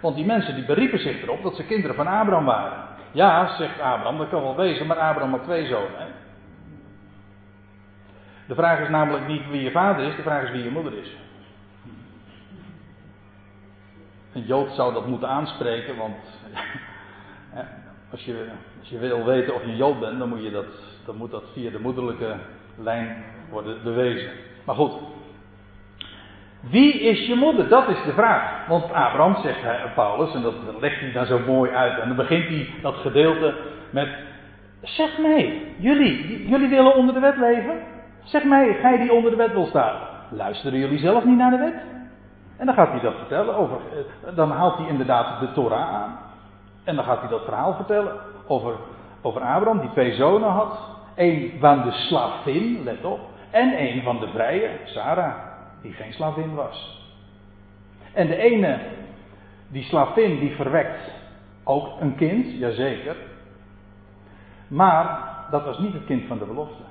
want 0.00 0.16
die 0.16 0.24
mensen 0.24 0.54
die 0.54 0.64
beriepen 0.64 0.98
zich 0.98 1.22
erop 1.22 1.42
dat 1.42 1.56
ze 1.56 1.66
kinderen 1.66 1.96
van 1.96 2.06
Abraham 2.06 2.44
waren. 2.44 2.78
Ja, 3.10 3.56
zegt 3.56 3.80
Abraham, 3.80 4.18
dat 4.18 4.28
kan 4.28 4.42
wel 4.42 4.56
wezen, 4.56 4.86
maar 4.86 4.98
Abraham 4.98 5.30
had 5.30 5.42
twee 5.42 5.66
zonen. 5.66 5.98
Hè? 5.98 6.06
De 8.46 8.54
vraag 8.54 8.80
is 8.80 8.88
namelijk 8.88 9.26
niet 9.26 9.50
wie 9.50 9.62
je 9.62 9.70
vader 9.70 10.06
is, 10.06 10.16
de 10.16 10.22
vraag 10.22 10.42
is 10.42 10.50
wie 10.50 10.62
je 10.62 10.70
moeder 10.70 10.98
is. 10.98 11.16
Een 14.32 14.42
Jood 14.42 14.74
zou 14.74 14.94
dat 14.94 15.06
moeten 15.06 15.28
aanspreken, 15.28 15.96
want 15.96 16.16
als, 18.12 18.24
je, 18.24 18.48
als 18.80 18.88
je 18.88 18.98
wil 18.98 19.24
weten 19.24 19.54
of 19.54 19.64
je 19.64 19.76
Jood 19.76 20.00
bent, 20.00 20.18
dan 20.18 20.28
moet, 20.28 20.42
je 20.42 20.50
dat, 20.50 20.66
dan 21.06 21.16
moet 21.16 21.30
dat 21.30 21.44
via 21.52 21.70
de 21.70 21.80
moederlijke 21.80 22.36
lijn 22.78 23.24
worden 23.50 23.82
bewezen. 23.82 24.30
Maar 24.64 24.74
goed. 24.74 24.92
Wie 26.60 27.00
is 27.00 27.26
je 27.26 27.34
moeder? 27.34 27.68
Dat 27.68 27.88
is 27.88 28.02
de 28.04 28.12
vraag. 28.12 28.66
Want 28.68 28.84
Abraham 28.84 29.36
zegt 29.42 29.62
hij, 29.62 29.92
Paulus, 29.94 30.34
en 30.34 30.42
dat 30.42 30.54
legt 30.80 31.00
hij 31.00 31.12
dan 31.12 31.26
zo 31.26 31.38
mooi 31.46 31.70
uit. 31.70 31.98
En 31.98 32.06
dan 32.06 32.16
begint 32.16 32.48
hij 32.48 32.68
dat 32.82 32.94
gedeelte 32.94 33.54
met: 33.90 34.08
Zeg 34.82 35.18
mij, 35.18 35.62
jullie, 35.76 36.48
jullie 36.48 36.68
willen 36.68 36.94
onder 36.94 37.14
de 37.14 37.20
wet 37.20 37.36
leven? 37.36 37.82
Zeg 38.24 38.44
mij, 38.44 38.74
gij 38.74 38.98
die 38.98 39.12
onder 39.12 39.30
de 39.30 39.36
wet 39.36 39.52
wil 39.52 39.66
staan. 39.66 39.96
Luisteren 40.30 40.78
jullie 40.78 40.98
zelf 40.98 41.24
niet 41.24 41.36
naar 41.36 41.50
de 41.50 41.58
wet? 41.58 41.74
En 42.56 42.66
dan 42.66 42.74
gaat 42.74 42.90
hij 42.90 43.00
dat 43.00 43.14
vertellen 43.14 43.54
over. 43.54 43.76
Eh, 43.76 44.36
dan 44.36 44.50
haalt 44.50 44.76
hij 44.76 44.88
inderdaad 44.88 45.40
de 45.40 45.52
Torah 45.52 45.94
aan. 45.94 46.18
En 46.84 46.96
dan 46.96 47.04
gaat 47.04 47.20
hij 47.20 47.28
dat 47.28 47.44
verhaal 47.44 47.74
vertellen 47.74 48.12
over, 48.46 48.74
over 49.22 49.40
Abraham, 49.40 49.80
die 49.80 49.90
twee 49.90 50.14
zonen 50.14 50.50
had. 50.50 50.78
Eén 51.16 51.52
van 51.60 51.82
de 51.82 51.92
slavin, 51.92 52.82
let 52.84 53.04
op. 53.04 53.20
En 53.50 53.76
één 53.76 54.02
van 54.02 54.20
de 54.20 54.28
vrije, 54.28 54.70
Sarah, 54.84 55.34
die 55.82 55.92
geen 55.92 56.12
slavin 56.12 56.54
was. 56.54 57.04
En 58.12 58.26
de 58.26 58.36
ene, 58.36 58.78
die 59.68 59.82
slavin, 59.82 60.38
die 60.38 60.54
verwekt 60.54 61.10
ook 61.64 62.00
een 62.00 62.14
kind, 62.14 62.58
jazeker. 62.58 63.16
Maar 64.68 65.34
dat 65.50 65.64
was 65.64 65.78
niet 65.78 65.92
het 65.92 66.04
kind 66.04 66.26
van 66.26 66.38
de 66.38 66.44
belofte. 66.44 66.82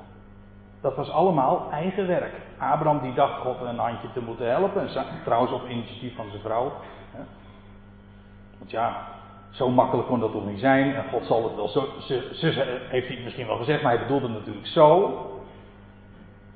Dat 0.82 0.96
was 0.96 1.10
allemaal 1.10 1.72
eigen 1.72 2.08
werk. 2.08 2.34
Abraham 2.58 3.02
die 3.02 3.14
dacht 3.14 3.42
God 3.42 3.62
een 3.62 3.78
handje 3.78 4.12
te 4.14 4.22
moeten 4.22 4.50
helpen. 4.50 4.82
En 4.82 5.06
trouwens 5.24 5.52
op 5.52 5.70
initiatief 5.70 6.16
van 6.16 6.30
zijn 6.30 6.42
vrouw. 6.42 6.72
Want 8.58 8.72
ja, 8.72 9.08
zo 9.56 9.70
makkelijk 9.70 10.08
kon 10.08 10.20
dat 10.20 10.32
toch 10.32 10.46
niet 10.46 10.60
zijn. 10.60 10.96
En 10.96 11.04
God 11.12 11.26
zal 11.26 11.44
het 11.44 11.56
wel 11.56 11.68
zo. 11.68 11.88
Zus 12.32 12.60
heeft 12.90 13.08
hij 13.08 13.22
misschien 13.24 13.48
wel 13.48 13.58
gezegd, 13.58 13.82
maar 13.82 13.92
hij 13.92 14.02
bedoelde 14.02 14.28
natuurlijk 14.28 14.68
zo. 14.68 15.20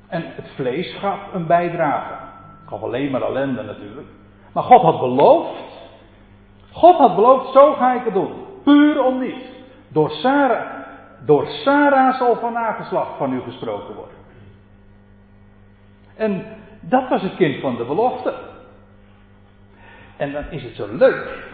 En 0.07 0.23
het 0.25 0.49
vlees 0.55 0.93
gaf 0.93 1.19
een 1.33 1.47
bijdrage. 1.47 2.13
Gaf 2.65 2.83
alleen 2.83 3.11
maar 3.11 3.21
ellende 3.21 3.63
natuurlijk. 3.63 4.07
Maar 4.53 4.63
God 4.63 4.81
had 4.81 4.99
beloofd. 4.99 5.63
God 6.71 6.97
had 6.97 7.15
beloofd, 7.15 7.53
zo 7.53 7.73
ga 7.73 7.93
ik 7.93 8.03
het 8.03 8.13
doen. 8.13 8.31
Puur 8.63 9.03
om 9.03 9.19
niets. 9.19 9.45
Door 9.87 10.09
Sarah, 10.09 10.67
door 11.25 11.47
Sarah 11.47 12.17
zal 12.17 12.35
van 12.35 12.53
nageslacht 12.53 13.17
van 13.17 13.33
u 13.33 13.41
gesproken 13.41 13.95
worden. 13.95 14.17
En 16.15 16.45
dat 16.79 17.09
was 17.09 17.21
het 17.21 17.35
kind 17.35 17.61
van 17.61 17.75
de 17.75 17.83
belofte. 17.83 18.33
En 20.17 20.31
dan 20.31 20.43
is 20.49 20.63
het 20.63 20.75
zo 20.75 20.87
leuk. 20.91 21.49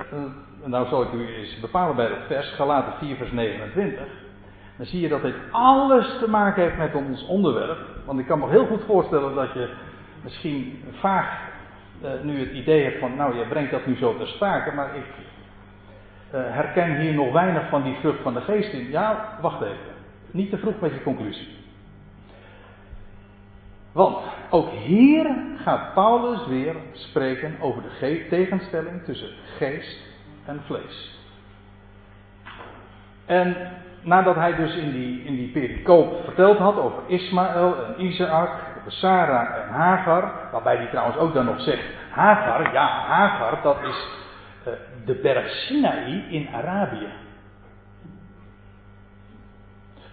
Nou 0.66 0.88
zal 0.88 1.02
ik 1.02 1.12
u 1.12 1.36
eens 1.36 1.60
bepalen 1.60 1.96
bij 1.96 2.08
dat 2.08 2.18
vers, 2.28 2.54
Galaten 2.54 2.94
4 3.00 3.16
vers 3.16 3.32
29. 3.32 4.08
Dan 4.78 4.86
zie 4.86 5.02
je 5.02 5.08
dat 5.08 5.22
dit 5.22 5.36
alles 5.52 6.18
te 6.20 6.30
maken 6.30 6.64
heeft 6.64 6.78
met 6.78 6.96
ons 6.96 7.26
onderwerp. 7.26 7.78
Want 8.06 8.20
ik 8.20 8.26
kan 8.26 8.40
me 8.40 8.50
heel 8.50 8.66
goed 8.66 8.84
voorstellen 8.86 9.36
dat 9.36 9.54
je 9.54 9.70
misschien 10.24 10.84
vaag 10.92 11.40
uh, 12.04 12.10
nu 12.24 12.40
het 12.40 12.52
idee 12.52 12.84
hebt 12.84 13.00
van, 13.00 13.16
nou 13.16 13.38
je 13.38 13.48
brengt 13.48 13.72
dat 13.72 13.86
nu 13.86 13.96
zo 13.96 14.18
ter 14.18 14.28
sprake, 14.28 14.72
maar 14.72 14.96
ik 14.96 15.04
uh, 16.34 16.42
herken 16.54 17.00
hier 17.00 17.14
nog 17.14 17.32
weinig 17.32 17.70
van 17.70 17.84
die 17.84 17.96
vrucht 17.96 18.22
van 18.22 18.34
de 18.34 18.42
geest 18.42 18.74
in. 18.74 18.90
Ja, 18.90 19.38
wacht 19.42 19.62
even. 19.62 19.94
Niet 20.32 20.50
te 20.50 20.58
vroeg 20.58 20.80
met 20.80 20.92
je 20.92 21.04
conclusie. 21.04 21.48
Want 23.92 24.18
ook 24.50 24.70
hier 24.70 25.36
gaat 25.58 25.94
Paulus 25.94 26.48
weer 26.48 26.76
spreken 26.92 27.56
over 27.60 27.82
de 27.82 28.26
tegenstelling 28.30 29.04
tussen 29.04 29.30
geest 29.58 30.15
en 30.46 30.62
vlees. 30.66 31.20
En 33.26 33.56
nadat 34.02 34.36
hij 34.36 34.56
dus 34.56 34.76
in 34.76 34.92
die, 34.92 35.24
in 35.24 35.36
die 35.36 35.52
pericoop 35.52 36.24
verteld 36.24 36.58
had 36.58 36.78
over 36.78 37.04
Ismaël 37.08 37.86
en 37.86 38.02
Isaac, 38.06 38.50
over 38.80 38.92
Sarah 38.92 39.64
en 39.64 39.70
Hagar, 39.70 40.32
waarbij 40.52 40.76
hij 40.76 40.88
trouwens 40.88 41.18
ook 41.18 41.34
dan 41.34 41.46
nog 41.46 41.62
zegt, 41.62 41.84
Hagar, 42.10 42.74
ja 42.74 42.88
Hagar, 42.88 43.62
dat 43.62 43.78
is 43.84 44.08
uh, 44.68 44.74
de 45.06 45.14
berg 45.14 45.50
Sinaï 45.50 46.26
in 46.30 46.50
Arabië. 46.54 47.08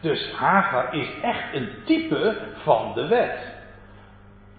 Dus 0.01 0.33
Hagar 0.33 0.95
is 0.95 1.09
echt 1.23 1.55
een 1.55 1.69
type 1.85 2.37
van 2.63 2.93
de 2.95 3.07
wet 3.07 3.62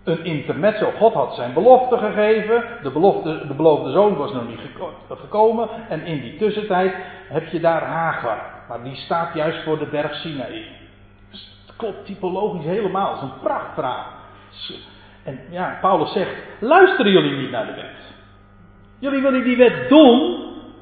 een 0.04 0.26
intermezzo. 0.26 0.92
God 0.98 1.14
had 1.14 1.36
zijn 1.36 1.54
belofte 1.54 1.98
gegeven. 1.98 2.64
De, 2.84 2.92
belofte, 2.92 3.48
de 3.48 3.54
beloofde 3.54 3.92
zoon 3.92 4.16
was 4.16 4.34
nog 4.34 4.48
niet 4.48 4.60
gekomen. 5.10 5.70
En 5.90 6.06
in 6.06 6.22
die 6.22 6.38
tussentijd 6.38 6.96
heb 7.28 7.48
je 7.48 7.60
daar 7.60 7.82
Hagar. 7.82 8.40
Maar 8.68 8.84
die 8.84 8.96
staat 8.96 9.34
juist 9.34 9.64
voor 9.64 9.80
de 9.80 9.86
berg 9.86 10.16
Sinaï. 10.16 10.66
Dus 11.32 11.58
het 11.66 11.76
klopt 11.76 12.06
typologisch 12.06 12.66
helemaal. 12.66 13.14
Het 13.14 13.24
is 13.24 13.30
een 13.30 13.40
prachtverhaal. 13.44 14.06
En 15.24 15.40
ja, 15.50 15.78
Paulus 15.82 16.12
zegt: 16.12 16.36
luisteren 16.60 17.12
jullie 17.12 17.38
niet 17.38 17.52
naar 17.52 17.66
de 17.66 17.74
wet? 17.74 18.14
Jullie 19.00 19.22
willen 19.22 19.44
die 19.44 19.58
wet 19.58 19.90
doen. 19.90 20.42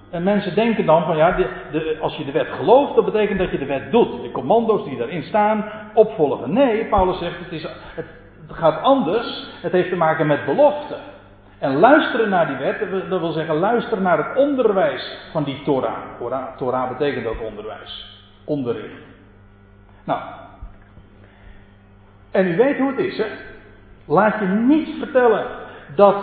En 0.09 0.24
mensen 0.24 0.55
denken 0.55 0.86
dan 0.86 1.05
van 1.05 1.17
ja, 1.17 1.32
de, 1.72 1.97
als 2.01 2.15
je 2.15 2.26
de 2.26 2.32
wet 2.32 2.47
gelooft, 2.47 2.95
dat 2.95 3.05
betekent 3.05 3.39
dat 3.39 3.51
je 3.51 3.57
de 3.57 3.65
wet 3.65 3.91
doet. 3.91 4.22
De 4.22 4.32
commando's 4.32 4.84
die 4.84 4.97
daarin 4.97 5.24
staan, 5.24 5.72
opvolgen. 5.93 6.53
Nee, 6.53 6.86
Paulus 6.86 7.17
zegt 7.19 7.39
het 7.39 7.51
is, 7.51 7.67
het, 7.95 8.05
het 8.52 8.60
gaat 8.60 8.82
anders. 8.82 9.47
Het 9.62 9.72
heeft 9.72 9.89
te 9.89 9.95
maken 9.95 10.28
met 10.28 10.45
belofte. 10.45 10.95
En 11.60 11.80
luisteren 11.80 12.30
naar 12.30 12.47
die 12.47 12.56
wet, 12.56 13.10
dat 13.10 13.20
wil 13.20 13.32
zeggen 13.32 13.56
luisteren 13.56 14.04
naar 14.04 14.18
het 14.18 14.38
onderwijs 14.38 15.18
van 15.32 15.43
die 15.43 15.62
Torah. 15.64 15.97
Torah, 16.20 16.58
Torah 16.58 16.89
betekent 16.89 17.26
ook 17.26 17.41
onderwijs. 17.41 18.20
Onderricht. 18.45 19.02
Nou. 20.04 20.20
En 22.32 22.47
u 22.47 22.58
weet 22.58 22.78
hoe 22.78 22.89
het 22.89 22.99
is, 22.99 23.18
hè? 23.18 23.28
Laat 24.06 24.39
je 24.39 24.45
niet 24.45 24.99
vertellen 24.99 25.45
dat. 25.95 26.16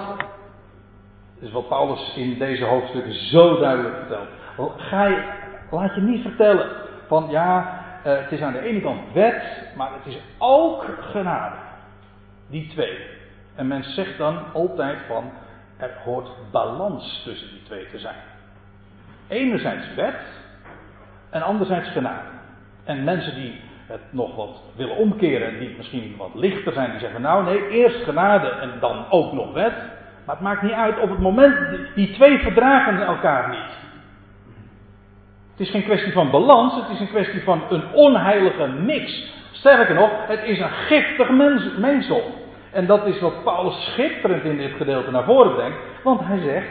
Dat 1.39 1.47
is 1.47 1.53
wat 1.53 1.69
Paulus 1.69 2.15
in 2.17 2.39
deze 2.39 2.65
hoofdstukken 2.65 3.15
zo 3.15 3.59
duidelijk 3.59 3.97
vertelt. 3.97 4.29
Ga 4.77 5.07
je, 5.07 5.23
laat 5.71 5.95
je 5.95 6.01
niet 6.01 6.23
vertellen 6.23 6.71
van 7.07 7.27
ja, 7.31 7.81
eh, 8.03 8.19
het 8.19 8.33
is 8.33 8.41
aan 8.41 8.53
de 8.53 8.61
ene 8.61 8.81
kant 8.81 9.01
wet, 9.13 9.43
maar 9.77 9.91
het 9.93 10.15
is 10.15 10.21
ook 10.39 10.85
genade. 11.01 11.55
Die 12.51 12.69
twee. 12.69 12.99
En 13.55 13.67
men 13.67 13.85
zegt 13.85 14.19
dan 14.19 14.53
altijd 14.53 14.99
van, 15.07 15.31
Er 15.77 15.91
hoort 16.05 16.29
balans 16.51 17.23
tussen 17.25 17.49
die 17.49 17.63
twee 17.63 17.87
te 17.91 17.99
zijn. 17.99 18.17
Enerzijds 19.29 19.95
wet 19.95 20.17
en 21.31 21.43
anderzijds 21.43 21.91
genade. 21.91 22.29
En 22.85 23.05
mensen 23.05 23.35
die 23.35 23.61
het 23.87 24.01
nog 24.11 24.37
wat 24.37 24.63
willen 24.77 24.97
omkeren, 24.97 25.59
die 25.59 25.75
misschien 25.77 26.15
wat 26.17 26.31
lichter 26.35 26.73
zijn, 26.73 26.91
die 26.91 27.01
zeggen 27.01 27.21
nou 27.21 27.45
nee, 27.45 27.69
eerst 27.69 28.05
genade 28.05 28.49
en 28.49 28.71
dan 28.81 29.05
ook 29.11 29.33
nog 29.33 29.53
wet. 29.53 29.75
Maar 30.25 30.35
het 30.35 30.45
maakt 30.45 30.63
niet 30.63 30.73
uit 30.73 31.01
op 31.01 31.11
het 31.11 31.19
moment, 31.19 31.57
die 31.95 32.13
twee 32.13 32.39
verdragen 32.39 33.07
elkaar 33.07 33.49
niet. 33.49 33.77
Het 35.51 35.67
is 35.67 35.71
geen 35.71 35.85
kwestie 35.85 36.13
van 36.13 36.31
balans, 36.31 36.75
het 36.75 36.89
is 36.89 37.01
een 37.01 37.09
kwestie 37.09 37.43
van 37.43 37.63
een 37.71 37.93
onheilige 37.93 38.67
mix. 38.67 39.33
Sterker 39.51 39.95
nog, 39.95 40.11
het 40.27 40.43
is 40.43 40.59
een 40.59 40.71
giftig 40.71 41.31
mens. 41.79 42.11
En 42.73 42.87
dat 42.87 43.07
is 43.07 43.21
wat 43.21 43.45
Paulus 43.45 43.85
schitterend 43.85 44.45
in 44.45 44.57
dit 44.57 44.73
gedeelte 44.73 45.11
naar 45.11 45.25
voren 45.25 45.55
brengt. 45.55 45.79
Want 46.03 46.21
hij 46.25 46.39
zegt: 46.41 46.69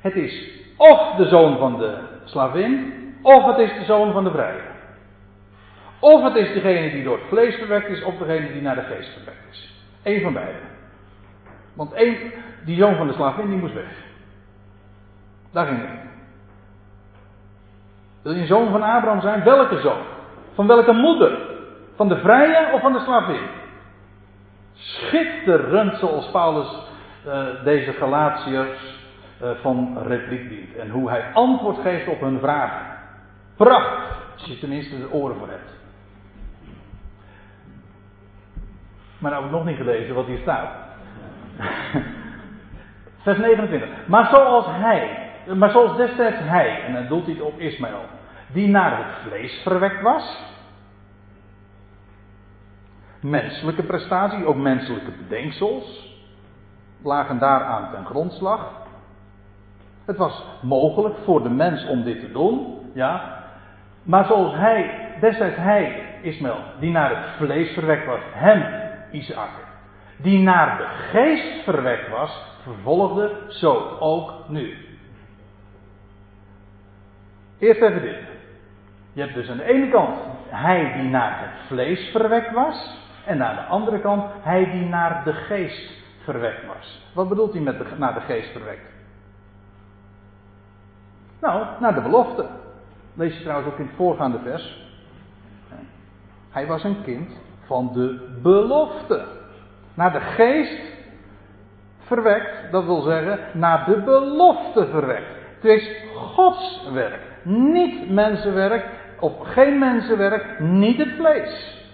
Het 0.00 0.14
is 0.14 0.56
of 0.76 1.14
de 1.16 1.28
zoon 1.28 1.58
van 1.58 1.78
de 1.78 1.98
slavin, 2.24 2.92
of 3.22 3.44
het 3.44 3.58
is 3.58 3.72
de 3.78 3.84
zoon 3.84 4.12
van 4.12 4.24
de 4.24 4.30
vrije. 4.30 4.60
Of 5.98 6.22
het 6.22 6.34
is 6.34 6.52
degene 6.52 6.90
die 6.90 7.04
door 7.04 7.18
het 7.18 7.28
vlees 7.28 7.54
verwekt 7.54 7.88
is, 7.88 8.02
of 8.02 8.16
degene 8.18 8.52
die 8.52 8.62
naar 8.62 8.74
de 8.74 8.82
geest 8.82 9.12
verwekt 9.12 9.46
is. 9.50 9.74
Eén 10.02 10.22
van 10.22 10.32
beide. 10.32 10.58
Want 11.74 11.92
één, 11.92 12.16
die 12.64 12.78
zoon 12.78 12.96
van 12.96 13.06
de 13.06 13.12
slavin, 13.12 13.48
die 13.48 13.58
moest 13.58 13.74
weg. 13.74 14.04
Daar 15.52 15.66
ging 15.66 15.80
het. 15.80 16.00
Wil 18.22 18.32
je 18.32 18.40
een 18.40 18.46
zoon 18.46 18.70
van 18.70 18.82
Abraham 18.82 19.20
zijn? 19.20 19.44
Welke 19.44 19.80
zoon? 19.80 20.15
Van 20.56 20.66
welke 20.66 20.92
moeder? 20.92 21.38
Van 21.96 22.08
de 22.08 22.16
vrije 22.16 22.72
of 22.72 22.80
van 22.80 22.92
de 22.92 22.98
slavin? 22.98 23.48
Schitterend 24.72 25.98
zoals 25.98 26.30
Paulus 26.30 26.68
uh, 27.26 27.44
deze 27.64 27.92
Galatiërs 27.92 29.00
uh, 29.42 29.50
van 29.62 29.98
repliek 30.06 30.48
dient. 30.48 30.76
En 30.76 30.90
hoe 30.90 31.10
hij 31.10 31.24
antwoord 31.32 31.78
geeft 31.78 32.08
op 32.08 32.20
hun 32.20 32.38
vragen. 32.38 32.86
Prachtig, 33.56 34.32
als 34.34 34.44
je 34.44 34.58
tenminste 34.58 34.98
de 34.98 35.12
oren 35.12 35.36
voor 35.36 35.48
hebt. 35.48 35.74
Maar 39.18 39.30
nou 39.30 39.42
heb 39.42 39.52
ik 39.52 39.58
nog 39.58 39.66
niet 39.66 39.76
gelezen 39.76 40.14
wat 40.14 40.26
hier 40.26 40.38
staat. 40.38 40.68
Vers 43.24 43.38
29. 43.38 43.88
Maar 44.06 44.26
zoals 44.26 44.66
hij, 44.68 45.30
maar 45.54 45.70
zoals 45.70 45.96
destijds 45.96 46.38
hij, 46.38 46.82
en 46.86 46.92
dan 46.92 47.06
doelt 47.06 47.26
hij 47.26 47.40
op 47.40 47.58
Ismaël, 47.58 48.04
die 48.56 48.68
naar 48.68 49.04
het 49.04 49.14
vlees 49.28 49.60
verwekt 49.62 50.02
was. 50.02 50.38
Menselijke 53.20 53.82
prestatie, 53.82 54.46
ook 54.46 54.56
menselijke 54.56 55.10
bedenksels, 55.10 56.14
lagen 57.02 57.38
daaraan 57.38 57.90
ten 57.90 58.04
grondslag. 58.04 58.72
Het 60.04 60.16
was 60.16 60.44
mogelijk 60.62 61.14
voor 61.24 61.42
de 61.42 61.48
mens 61.48 61.86
om 61.86 62.02
dit 62.02 62.20
te 62.20 62.32
doen, 62.32 62.78
ja. 62.94 63.44
Maar 64.02 64.24
zoals 64.24 64.54
hij, 64.54 65.10
destijds 65.20 65.56
hij, 65.56 66.04
Ismaël, 66.22 66.62
die 66.80 66.90
naar 66.90 67.10
het 67.10 67.36
vlees 67.36 67.72
verwekt 67.72 68.06
was, 68.06 68.20
hem, 68.32 68.64
Isaac, 69.10 69.50
die 70.16 70.42
naar 70.42 70.76
de 70.76 70.86
geest 70.86 71.64
verwekt 71.64 72.08
was, 72.08 72.42
vervolgde, 72.62 73.32
zo 73.48 73.96
ook 73.98 74.48
nu. 74.48 74.76
Eerst 77.58 77.80
even 77.80 78.02
dit. 78.02 78.35
Je 79.16 79.22
hebt 79.22 79.34
dus 79.34 79.48
aan 79.48 79.56
de 79.56 79.64
ene 79.64 79.88
kant 79.88 80.18
hij 80.48 80.92
die 80.92 81.10
naar 81.10 81.40
het 81.40 81.66
vlees 81.66 82.10
verwekt 82.10 82.52
was. 82.52 82.98
En 83.24 83.42
aan 83.42 83.54
de 83.54 83.62
andere 83.62 84.00
kant 84.00 84.24
hij 84.40 84.70
die 84.70 84.86
naar 84.86 85.24
de 85.24 85.32
geest 85.32 85.90
verwekt 86.24 86.66
was. 86.66 87.10
Wat 87.14 87.28
bedoelt 87.28 87.52
hij 87.52 87.62
met 87.62 87.78
de, 87.78 87.84
naar 87.98 88.14
de 88.14 88.20
geest 88.20 88.52
verwekt? 88.52 88.92
Nou, 91.40 91.66
naar 91.80 91.94
de 91.94 92.00
belofte. 92.00 92.46
Lees 93.14 93.36
je 93.36 93.42
trouwens 93.42 93.72
ook 93.72 93.78
in 93.78 93.86
het 93.86 93.96
voorgaande 93.96 94.38
vers. 94.38 94.88
Hij 96.50 96.66
was 96.66 96.84
een 96.84 97.02
kind 97.02 97.30
van 97.66 97.92
de 97.92 98.38
belofte. 98.42 99.24
Naar 99.94 100.12
de 100.12 100.20
geest 100.20 100.82
verwekt, 101.98 102.72
dat 102.72 102.84
wil 102.84 103.00
zeggen, 103.00 103.38
naar 103.52 103.84
de 103.84 104.02
belofte 104.02 104.86
verwekt. 104.86 105.28
Het 105.54 105.64
is 105.64 106.02
Gods 106.14 106.88
werk, 106.92 107.22
niet 107.42 108.10
mensenwerk, 108.10 109.04
of 109.20 109.32
geen 109.40 109.78
mensenwerk, 109.78 110.60
niet 110.60 110.98
het 110.98 111.12
vlees. 111.16 111.84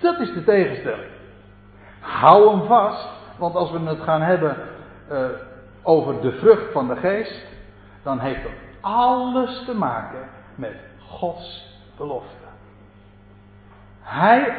Dat 0.00 0.20
is 0.20 0.32
de 0.32 0.44
tegenstelling. 0.44 1.10
Hou 2.00 2.50
hem 2.50 2.66
vast, 2.66 3.08
want 3.38 3.54
als 3.54 3.70
we 3.70 3.78
het 3.78 4.00
gaan 4.00 4.22
hebben 4.22 4.56
uh, 5.10 5.26
over 5.82 6.20
de 6.20 6.32
vrucht 6.32 6.72
van 6.72 6.88
de 6.88 6.96
geest, 6.96 7.46
dan 8.02 8.18
heeft 8.18 8.42
dat 8.42 8.52
alles 8.80 9.64
te 9.64 9.74
maken 9.74 10.28
met 10.54 10.74
Gods 10.98 11.68
belofte. 11.96 12.44
Hij 14.00 14.56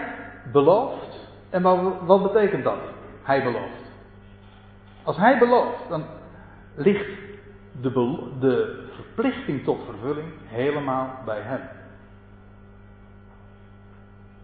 belooft, 0.52 1.30
en 1.50 1.62
wat, 1.62 1.80
wat 2.02 2.24
betekent 2.24 2.64
dat? 2.64 2.80
Hij 3.24 3.44
belooft. 3.44 3.84
Als 5.04 5.18
hij 5.18 5.38
belooft, 5.38 5.90
dan 5.90 6.06
ligt 6.76 7.10
de, 7.82 7.92
de 8.40 8.85
verplichting 8.96 9.64
tot 9.64 9.86
vervulling 9.86 10.28
helemaal 10.46 11.10
bij 11.26 11.42
hem. 11.42 11.62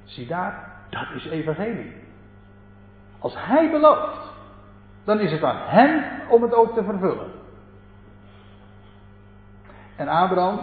Zie 0.03 0.27
daar, 0.27 0.71
dat 0.89 1.07
is 1.15 1.25
evangelie. 1.25 1.93
Als 3.19 3.33
hij 3.37 3.71
belooft, 3.71 4.31
dan 5.03 5.19
is 5.19 5.31
het 5.31 5.43
aan 5.43 5.59
hem 5.59 6.03
om 6.29 6.41
het 6.41 6.53
ook 6.53 6.73
te 6.75 6.83
vervullen. 6.83 7.31
En 9.95 10.07
Abraham, 10.07 10.59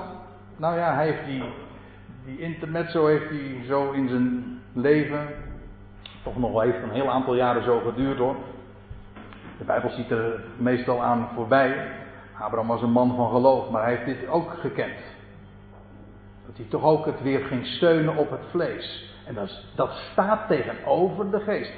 nou 0.56 0.76
ja, 0.76 0.94
hij 0.94 1.06
heeft 1.06 1.24
die, 1.24 1.44
die 2.24 2.38
intermezzo 2.38 3.06
heeft 3.06 3.28
hij 3.28 3.64
zo 3.66 3.90
in 3.90 4.08
zijn 4.08 4.60
leven, 4.72 5.28
toch 6.22 6.38
nog 6.38 6.52
wel 6.52 6.60
heeft 6.60 6.82
een 6.82 6.90
heel 6.90 7.10
aantal 7.10 7.34
jaren 7.34 7.64
zo 7.64 7.80
geduurd 7.80 8.18
hoor. 8.18 8.36
De 9.58 9.64
Bijbel 9.64 9.90
ziet 9.90 10.10
er 10.10 10.40
meestal 10.56 11.02
aan 11.02 11.28
voorbij. 11.34 11.90
Abraham 12.40 12.66
was 12.66 12.82
een 12.82 12.92
man 12.92 13.16
van 13.16 13.30
geloof, 13.30 13.70
maar 13.70 13.82
hij 13.82 13.94
heeft 13.94 14.18
dit 14.18 14.28
ook 14.28 14.50
gekend. 14.60 14.98
Dat 16.46 16.56
hij 16.56 16.66
toch 16.68 16.82
ook 16.82 17.06
het 17.06 17.22
weer 17.22 17.40
ging 17.40 17.66
steunen 17.66 18.16
op 18.16 18.30
het 18.30 18.44
vlees. 18.50 19.14
En 19.26 19.34
dat, 19.34 19.64
dat 19.74 19.90
staat 20.12 20.48
tegenover 20.48 21.30
de 21.30 21.40
geest. 21.40 21.72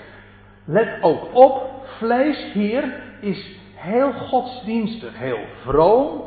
Let 0.65 1.03
ook 1.03 1.35
op, 1.35 1.85
vlees 1.99 2.53
hier 2.53 3.03
is 3.21 3.59
heel 3.75 4.13
godsdienstig, 4.13 5.19
heel 5.19 5.45
vroom. 5.65 6.23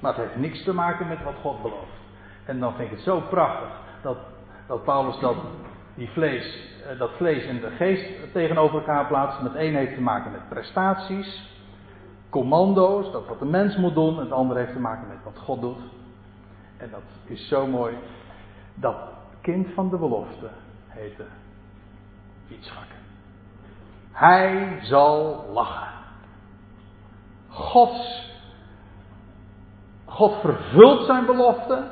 Maar 0.00 0.14
het 0.14 0.22
heeft 0.22 0.36
niks 0.36 0.64
te 0.64 0.74
maken 0.74 1.08
met 1.08 1.22
wat 1.22 1.34
God 1.40 1.62
belooft. 1.62 1.98
En 2.44 2.60
dan 2.60 2.74
vind 2.74 2.90
ik 2.90 2.96
het 2.96 3.04
zo 3.04 3.20
prachtig 3.20 3.68
dat, 4.02 4.16
dat 4.66 4.84
Paulus 4.84 5.18
dat, 5.18 5.36
die 5.94 6.10
vlees, 6.10 6.58
eh, 6.90 6.98
dat 6.98 7.10
vlees 7.16 7.46
en 7.46 7.60
de 7.60 7.70
geest 7.70 8.32
tegenover 8.32 8.78
elkaar 8.78 9.06
plaatst. 9.06 9.40
Het 9.40 9.54
een 9.54 9.74
heeft 9.74 9.94
te 9.94 10.00
maken 10.00 10.32
met 10.32 10.48
prestaties, 10.48 11.57
commando's, 12.28 13.12
dat 13.12 13.26
wat 13.26 13.38
de 13.38 13.44
mens 13.44 13.76
moet 13.76 13.94
doen. 13.94 14.14
En 14.14 14.22
het 14.22 14.32
andere 14.32 14.60
heeft 14.60 14.72
te 14.72 14.80
maken 14.80 15.08
met 15.08 15.24
wat 15.24 15.38
God 15.38 15.60
doet. 15.60 15.80
En 16.76 16.90
dat 16.90 17.02
is 17.24 17.48
zo 17.48 17.66
mooi. 17.66 17.96
Dat 18.74 18.96
kind 19.40 19.68
van 19.74 19.90
de 19.90 19.96
belofte 19.96 20.48
heette 20.86 21.24
Yitzchak. 22.46 22.86
Hij 24.12 24.78
zal 24.82 25.44
lachen. 25.52 25.96
Gods, 27.48 28.30
God 30.04 30.40
vervult 30.40 31.06
zijn 31.06 31.26
belofte. 31.26 31.90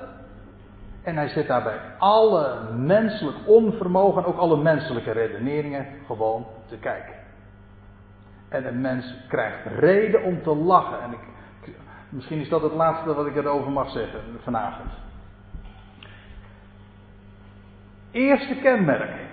En 1.02 1.16
hij 1.16 1.28
zet 1.28 1.46
daarbij 1.46 1.80
alle 1.98 2.70
menselijk 2.72 3.36
onvermogen, 3.46 4.24
ook 4.24 4.38
alle 4.38 4.56
menselijke 4.56 5.10
redeneringen 5.10 5.86
gewoon 6.06 6.46
te 6.68 6.76
kijken. 6.76 7.14
En 8.48 8.66
een 8.66 8.80
mens 8.80 9.14
krijgt 9.28 9.66
reden 9.78 10.22
om 10.22 10.42
te 10.42 10.54
lachen. 10.54 11.02
En 11.02 11.12
ik, 11.12 11.18
misschien 12.08 12.40
is 12.40 12.48
dat 12.48 12.62
het 12.62 12.72
laatste 12.72 13.14
wat 13.14 13.26
ik 13.26 13.36
erover 13.36 13.72
mag 13.72 13.90
zeggen 13.90 14.20
vanavond. 14.42 14.90
Eerste 18.10 18.54
kenmerk. 18.54 19.24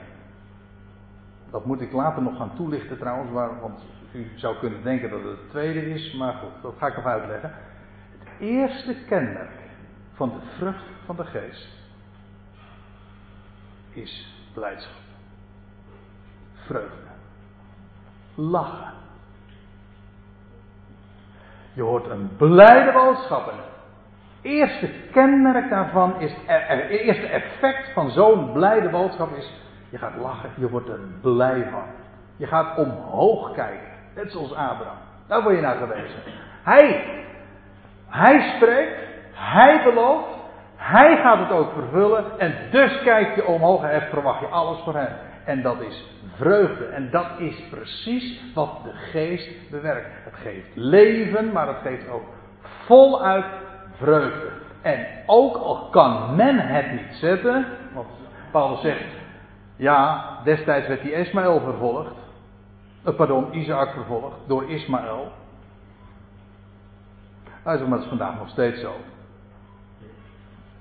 Dat 1.51 1.66
moet 1.66 1.82
ik 1.82 1.91
later 1.91 2.22
nog 2.22 2.38
gaan 2.38 2.55
toelichten 2.55 2.97
trouwens, 2.97 3.32
want 3.61 3.82
u 4.14 4.32
zou 4.36 4.57
kunnen 4.57 4.84
denken 4.84 5.09
dat 5.09 5.24
het 5.24 5.30
het 5.30 5.49
tweede 5.49 5.89
is, 5.89 6.14
maar 6.14 6.34
goed, 6.34 6.61
dat 6.61 6.74
ga 6.78 6.88
ik 6.88 6.95
nog 6.95 7.05
uitleggen. 7.05 7.53
Het 8.20 8.30
eerste 8.39 8.95
kenmerk 9.07 9.61
van 10.14 10.30
de 10.30 10.45
vrucht 10.57 10.86
van 11.05 11.16
de 11.16 11.26
geest 11.26 11.68
is 13.89 14.36
blijdschap. 14.53 15.01
Vreugde. 16.53 17.03
Lachen. 18.36 18.94
Je 21.74 21.82
hoort 21.82 22.10
een 22.10 22.30
blijde 22.38 22.92
boodschap. 22.92 23.46
het 23.46 23.56
eerste 24.42 24.90
kenmerk 25.12 25.70
daarvan 25.70 26.20
is, 26.20 26.36
het 26.46 26.90
eerste 26.90 27.28
effect 27.28 27.94
van 27.94 28.10
zo'n 28.10 28.52
blijde 28.52 28.90
boodschap 28.90 29.36
is, 29.36 29.54
je 29.90 29.98
gaat 29.98 30.16
lachen, 30.16 30.50
je 30.56 30.70
wordt 30.70 30.90
er 30.90 31.00
blij 31.22 31.68
van. 31.72 31.84
Je 32.38 32.48
gaat 32.48 32.78
omhoog 32.78 33.54
kijken. 33.54 33.88
Net 34.16 34.32
zoals 34.32 34.54
Abraham. 34.54 34.98
Daar 35.28 35.44
word 35.44 35.56
je 35.56 35.62
naar 35.62 35.76
gewezen. 35.76 36.20
Hij, 36.64 37.06
hij 38.08 38.54
spreekt, 38.56 38.98
hij 39.34 39.84
belooft, 39.84 40.28
hij 40.76 41.18
gaat 41.18 41.40
het 41.40 41.52
ook 41.52 41.72
vervullen. 41.74 42.40
En 42.40 42.56
dus 42.72 43.02
kijk 43.04 43.36
je 43.36 43.46
omhoog 43.46 43.84
en 43.84 44.02
verwacht 44.02 44.40
je 44.40 44.46
alles 44.46 44.80
voor 44.84 44.96
hem. 44.96 45.12
En 45.46 45.62
dat 45.62 45.82
is 45.82 46.06
vreugde. 46.36 46.86
En 46.86 47.10
dat 47.12 47.28
is 47.38 47.64
precies 47.70 48.41
wat 48.54 48.84
de 48.84 48.91
geest 48.91 49.70
bewerkt. 49.70 50.10
Het 50.24 50.36
geeft 50.36 50.76
leven, 50.76 51.52
maar 51.52 51.68
het 51.68 51.82
geeft 51.84 52.10
ook 52.10 52.26
voluit 52.62 53.46
vreugde. 53.96 54.52
En 54.82 55.08
ook 55.26 55.56
al 55.56 55.89
kan 55.89 56.36
men 56.36 56.60
het 56.60 56.91
niet 56.91 57.16
zetten, 57.16 57.66
want 57.94 58.08
Paulus 58.52 58.82
zegt, 58.82 59.06
ja, 59.76 60.26
destijds 60.44 60.88
werd 60.88 61.02
die 61.02 61.14
Ismaël 61.14 61.60
vervolgd, 61.60 62.16
uh, 63.08 63.16
pardon, 63.16 63.56
Isaac 63.56 63.94
vervolgd 63.94 64.38
door 64.48 64.70
Ismaël. 64.70 65.32
Dat 67.64 67.80
is, 67.80 67.88
maar 67.88 68.00
is 68.00 68.06
vandaag 68.06 68.38
nog 68.38 68.50
steeds 68.50 68.82
zo. 68.82 68.94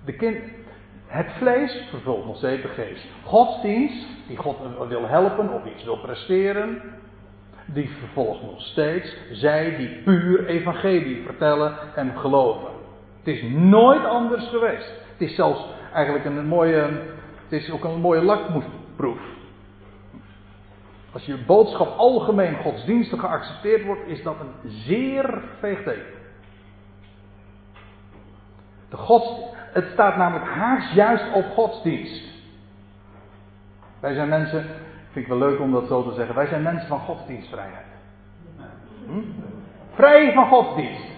De 0.05 0.13
kind, 0.13 0.39
het 1.13 1.33
vlees 1.39 1.85
vervolgt 1.91 2.27
nog 2.27 2.37
steeds 2.37 2.63
de 2.63 2.69
geest. 2.69 3.07
Godsdienst, 3.25 4.07
die 4.27 4.37
God 4.37 4.57
wil 4.89 5.09
helpen 5.09 5.53
of 5.53 5.67
iets 5.67 5.85
wil 5.85 5.99
presteren, 5.99 6.83
die 7.67 7.91
vervolgt 7.91 8.43
nog 8.43 8.61
steeds 8.61 9.17
zij 9.33 9.77
die 9.77 9.89
puur 9.89 10.47
evangelie 10.47 11.23
vertellen 11.25 11.77
en 11.95 12.19
geloven. 12.19 12.69
Het 13.19 13.35
is 13.35 13.43
nooit 13.53 14.05
anders 14.05 14.49
geweest. 14.49 14.91
Het 15.13 15.29
is 15.29 15.35
zelfs 15.35 15.65
eigenlijk 15.93 16.25
een 16.25 16.47
mooie, 16.47 16.91
het 17.49 17.53
is 17.53 17.71
ook 17.71 17.85
een 17.85 18.01
mooie 18.01 18.23
lakmoesproef. 18.23 19.21
Als 21.13 21.25
je 21.25 21.45
boodschap 21.47 21.97
algemeen 21.97 22.57
godsdienstig 22.57 23.21
geaccepteerd 23.21 23.85
wordt, 23.85 24.07
is 24.07 24.23
dat 24.23 24.37
een 24.41 24.71
zeer 24.71 25.43
veeg 25.61 25.83
teken. 25.83 26.22
De 28.93 28.99
het 29.73 29.89
staat 29.93 30.17
namelijk 30.17 30.51
haaks 30.51 30.93
juist 30.93 31.33
op 31.33 31.45
godsdienst. 31.55 32.23
Wij 34.01 34.15
zijn 34.15 34.29
mensen, 34.29 34.65
vind 35.11 35.25
ik 35.25 35.27
wel 35.27 35.39
leuk 35.39 35.61
om 35.61 35.73
dat 35.73 35.87
zo 35.87 36.03
te 36.03 36.15
zeggen, 36.15 36.35
wij 36.35 36.47
zijn 36.47 36.63
mensen 36.63 36.89
van 36.89 36.99
godsdienstvrijheid. 36.99 37.87
Hm? 39.07 39.21
Vrij 39.95 40.33
van 40.33 40.47
godsdienst. 40.49 41.11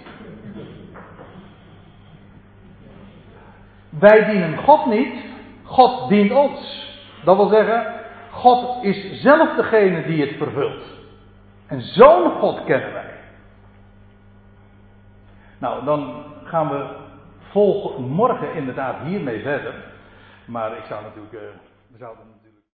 Wij 3.89 4.25
dienen 4.25 4.59
God 4.59 4.87
niet, 4.87 5.25
God 5.63 6.09
dient 6.09 6.33
ons. 6.33 6.89
Dat 7.25 7.37
wil 7.37 7.49
zeggen, 7.49 7.95
God 8.31 8.85
is 8.85 9.21
zelf 9.23 9.57
degene 9.57 10.07
die 10.07 10.27
het 10.27 10.37
vervult. 10.37 10.83
En 11.67 11.81
zo'n 11.81 12.31
God 12.31 12.65
kennen 12.65 12.93
wij. 12.93 13.13
Nou, 15.59 15.85
dan 15.85 16.25
gaan 16.45 16.69
we 16.69 17.03
volgen 17.55 18.03
morgen 18.03 18.55
inderdaad 18.55 18.97
hiermee 19.05 19.43
verder. 19.43 19.75
Maar 20.45 20.77
ik 20.77 20.85
zou 20.85 21.03
natuurlijk, 21.03 21.55
zouden 21.99 22.25